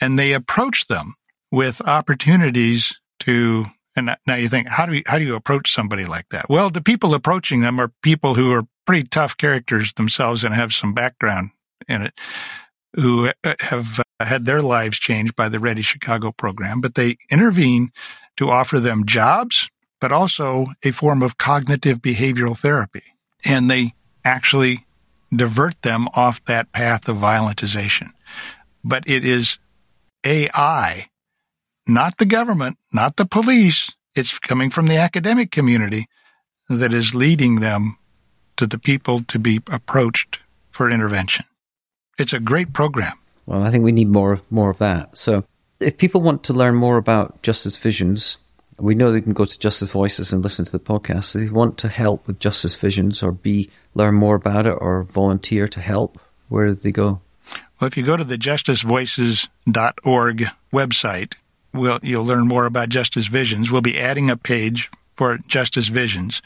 [0.00, 1.14] And they approach them
[1.50, 3.66] with opportunities to
[3.96, 6.48] and now you think, how do you, how do you approach somebody like that?
[6.50, 10.74] Well, the people approaching them are people who are pretty tough characters themselves and have
[10.74, 11.50] some background
[11.88, 12.14] in it,
[12.94, 17.16] who uh, have uh, had their lives changed by the READI Chicago program, but they
[17.30, 17.90] intervene
[18.36, 19.70] to offer them jobs,
[20.00, 23.02] but also a form of cognitive behavioral therapy.
[23.44, 23.94] And they
[24.24, 24.86] actually
[25.34, 28.10] divert them off that path of violentization.
[28.84, 29.58] But it is
[30.24, 31.08] AI
[31.86, 33.94] not the government, not the police.
[34.14, 36.06] It's coming from the academic community
[36.68, 37.98] that is leading them
[38.56, 40.40] to the people to be approached
[40.70, 41.44] for intervention.
[42.18, 43.12] It's a great program.
[43.44, 45.16] Well, I think we need more more of that.
[45.16, 45.44] So,
[45.78, 48.38] if people want to learn more about Justice Visions,
[48.78, 51.36] we know they can go to Justice Voices and listen to the podcast.
[51.36, 55.04] If you want to help with Justice Visions or be learn more about it or
[55.04, 56.18] volunteer to help,
[56.48, 57.20] where do they go?
[57.80, 61.34] Well, if you go to the justicevoices.org website,
[61.76, 63.70] we'll, you'll learn more about Justice Visions.
[63.70, 66.42] We'll be adding a page for Justice Visions,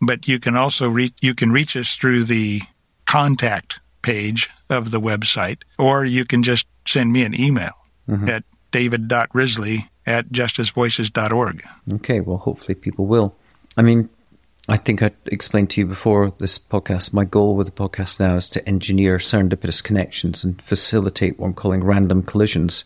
[0.00, 2.62] but you can also reach you can reach us through the
[3.06, 7.72] contact page of the website, or you can just send me an email
[8.08, 8.28] mm-hmm.
[8.28, 11.64] at david.risley at justicevoices.org.
[11.94, 13.34] Okay, well, hopefully people will.
[13.76, 14.08] I mean,
[14.68, 18.36] I think I explained to you before this podcast, my goal with the podcast now
[18.36, 22.84] is to engineer serendipitous connections and facilitate what I'm calling random collisions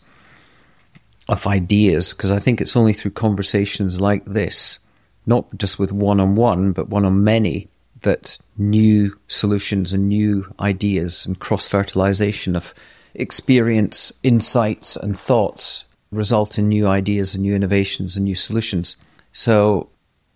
[1.29, 4.79] of ideas because I think it's only through conversations like this,
[5.25, 7.69] not just with one on one, but one on many,
[8.01, 12.73] that new solutions and new ideas and cross fertilization of
[13.13, 18.97] experience, insights, and thoughts result in new ideas and new innovations and new solutions.
[19.31, 19.89] So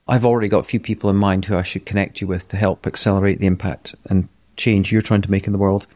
[0.07, 2.57] I've already got a few people in mind who I should connect you with to
[2.57, 5.87] help accelerate the impact and change you're trying to make in the world.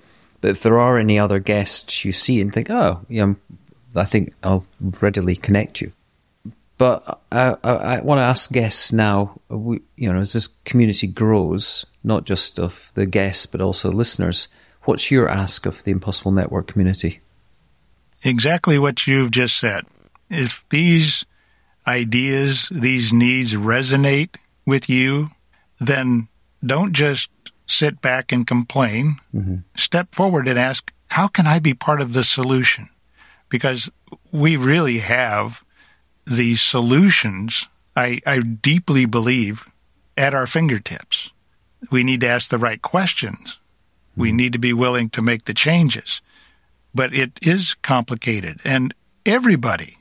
[0.41, 3.35] But if there are any other guests you see and think, oh, you know,
[3.95, 4.65] I think I'll
[5.01, 5.91] readily connect you.
[6.77, 11.07] But I, I, I want to ask guests now, we, you know, as this community
[11.07, 14.47] grows, not just of the guests, but also listeners,
[14.83, 17.19] what's your ask of the Impossible Network community?
[18.23, 19.85] Exactly what you've just said.
[20.29, 21.25] If these
[21.85, 25.31] ideas, these needs resonate with you,
[25.79, 26.27] then
[26.65, 27.29] don't just
[27.67, 29.15] sit back and complain.
[29.33, 29.57] Mm-hmm.
[29.75, 32.89] Step forward and ask, how can I be part of the solution?
[33.49, 33.91] Because
[34.31, 35.63] we really have
[36.25, 39.67] the solutions I, I deeply believe
[40.17, 41.31] at our fingertips.
[41.91, 43.59] We need to ask the right questions.
[44.15, 44.37] We hmm.
[44.37, 46.21] need to be willing to make the changes.
[46.93, 48.59] But it is complicated.
[48.63, 48.93] And
[49.25, 49.97] everybody,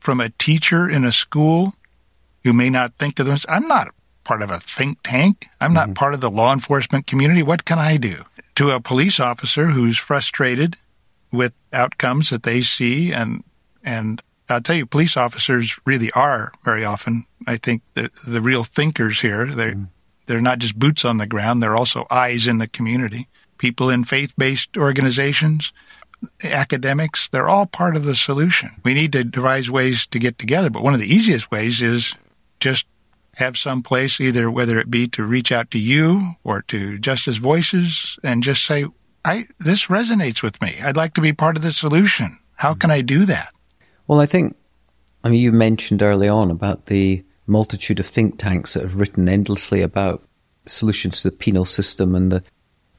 [0.00, 1.74] from a teacher in a school
[2.44, 3.92] who may not think to themselves, I'm not
[4.24, 5.46] part of a think tank.
[5.60, 5.94] I'm not hmm.
[5.94, 7.42] part of the law enforcement community.
[7.42, 8.24] What can I do?
[8.56, 10.76] To a police officer who's frustrated
[11.36, 13.44] with outcomes that they see and
[13.84, 17.26] and I'll tell you, police officers really are very often.
[17.46, 19.46] I think the the real thinkers here.
[19.46, 19.88] They mm.
[20.26, 21.62] they're not just boots on the ground.
[21.62, 23.28] They're also eyes in the community.
[23.58, 25.72] People in faith based organizations,
[26.44, 27.28] academics.
[27.28, 28.80] They're all part of the solution.
[28.84, 30.70] We need to devise ways to get together.
[30.70, 32.14] But one of the easiest ways is
[32.60, 32.86] just
[33.34, 37.36] have some place, either whether it be to reach out to you or to Justice
[37.36, 38.86] Voices, and just say,
[39.26, 40.76] "I this resonates with me.
[40.82, 42.38] I'd like to be part of the solution.
[42.54, 43.52] How can I do that?"
[44.06, 44.56] Well, I think,
[45.24, 49.28] I mean, you mentioned early on about the multitude of think tanks that have written
[49.28, 50.22] endlessly about
[50.64, 52.42] solutions to the penal system and the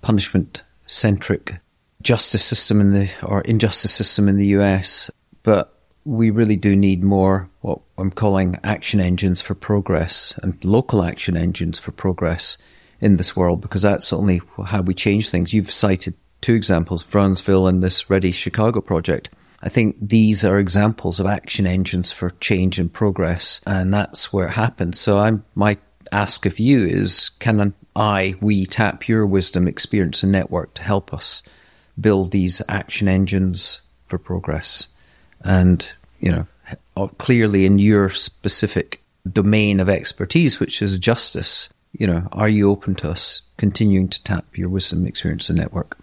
[0.02, 1.60] punishment centric
[2.02, 5.10] justice system in the or injustice system in the US.
[5.44, 5.74] But
[6.06, 11.36] we really do need more what I'm calling action engines for progress and local action
[11.36, 12.58] engines for progress
[13.02, 15.54] in this world because that's only how we change things.
[15.54, 19.30] You've cited two examples, Brownsville and this READI Chicago project.
[19.62, 24.48] I think these are examples of action engines for change and progress, and that's where
[24.48, 25.00] it happens.
[25.00, 25.78] So I my
[26.12, 31.14] ask of you is, can I, we tap your wisdom, experience, and network to help
[31.14, 31.42] us
[32.00, 34.88] build these action engines for progress?
[35.42, 36.48] And you know,
[36.96, 39.02] uh, clearly in your specific
[39.32, 44.24] domain of expertise, which is justice, you know, are you open to us continuing to
[44.24, 45.98] tap your wisdom, experience, and network?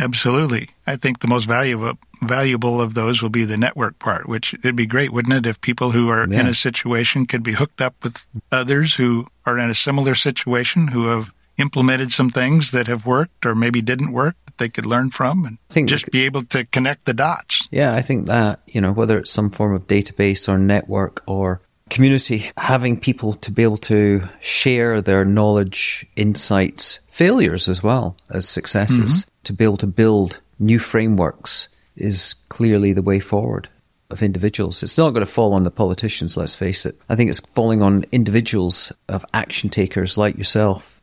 [0.00, 0.68] Absolutely.
[0.86, 4.74] I think the most valuable valuable of those will be the network part, which it'd
[4.74, 6.40] be great, wouldn't it, if people who are yeah.
[6.40, 10.88] in a situation could be hooked up with others who are in a similar situation,
[10.88, 14.86] who have implemented some things that have worked or maybe didn't work that they could
[14.86, 17.68] learn from and think just be able to connect the dots.
[17.70, 21.60] Yeah, I think that, you know, whether it's some form of database or network or
[21.88, 28.48] community, having people to be able to share their knowledge, insights, failures as well as
[28.48, 29.30] successes, mm-hmm.
[29.44, 33.68] to be able to build new frameworks is clearly the way forward
[34.10, 34.82] of individuals.
[34.82, 36.98] It's not going to fall on the politicians, let's face it.
[37.08, 41.00] I think it's falling on individuals of action takers like yourself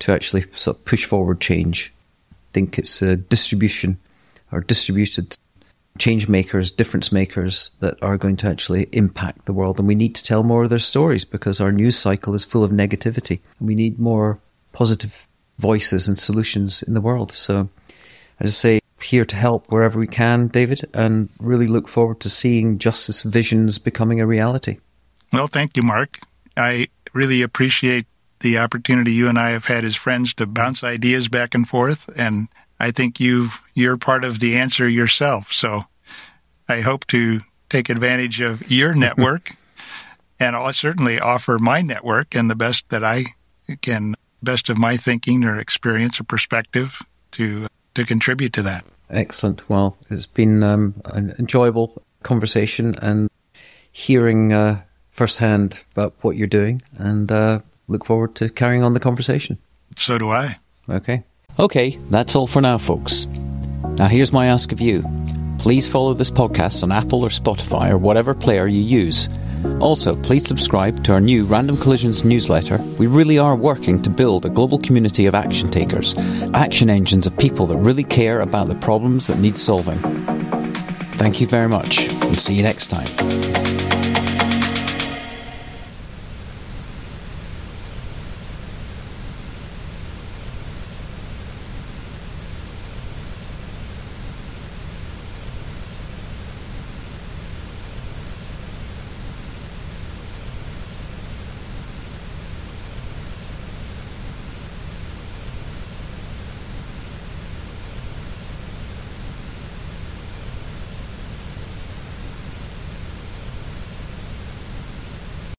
[0.00, 1.92] to actually sort of push forward change.
[2.32, 3.98] I think it's a distribution
[4.52, 5.36] or distributed
[5.98, 9.78] change makers, difference makers that are going to actually impact the world.
[9.78, 12.64] And we need to tell more of their stories because our news cycle is full
[12.64, 13.40] of negativity.
[13.60, 14.38] We need more
[14.72, 15.26] positive
[15.58, 17.32] voices and solutions in the world.
[17.32, 17.68] So
[18.40, 22.28] I just say here to help wherever we can, David, and really look forward to
[22.28, 24.78] seeing justice visions becoming a reality.
[25.32, 26.18] Well, thank you, Mark.
[26.56, 28.06] I really appreciate
[28.40, 32.10] the opportunity you and I have had as friends to bounce ideas back and forth,
[32.16, 32.48] and
[32.78, 35.52] I think you you're part of the answer yourself.
[35.52, 35.84] So
[36.68, 37.40] I hope to
[37.70, 39.52] take advantage of your network,
[40.38, 43.24] and I'll certainly offer my network and the best that I
[43.80, 47.00] can, best of my thinking or experience or perspective
[47.32, 48.84] to to contribute to that.
[49.08, 49.68] Excellent.
[49.70, 53.30] Well, it's been um, an enjoyable conversation and
[53.90, 59.00] hearing uh, firsthand about what you're doing, and uh, look forward to carrying on the
[59.00, 59.58] conversation.
[59.96, 60.58] So do I.
[60.88, 61.24] Okay.
[61.58, 63.26] Okay, that's all for now, folks.
[63.98, 65.02] Now, here's my ask of you.
[65.58, 69.28] Please follow this podcast on Apple or Spotify or whatever player you use
[69.80, 72.78] also, please subscribe to our new Random Collisions newsletter.
[72.98, 76.14] We really are working to build a global community of action takers,
[76.54, 79.98] action engines of people that really care about the problems that need solving.
[81.18, 83.85] Thank you very much, and see you next time.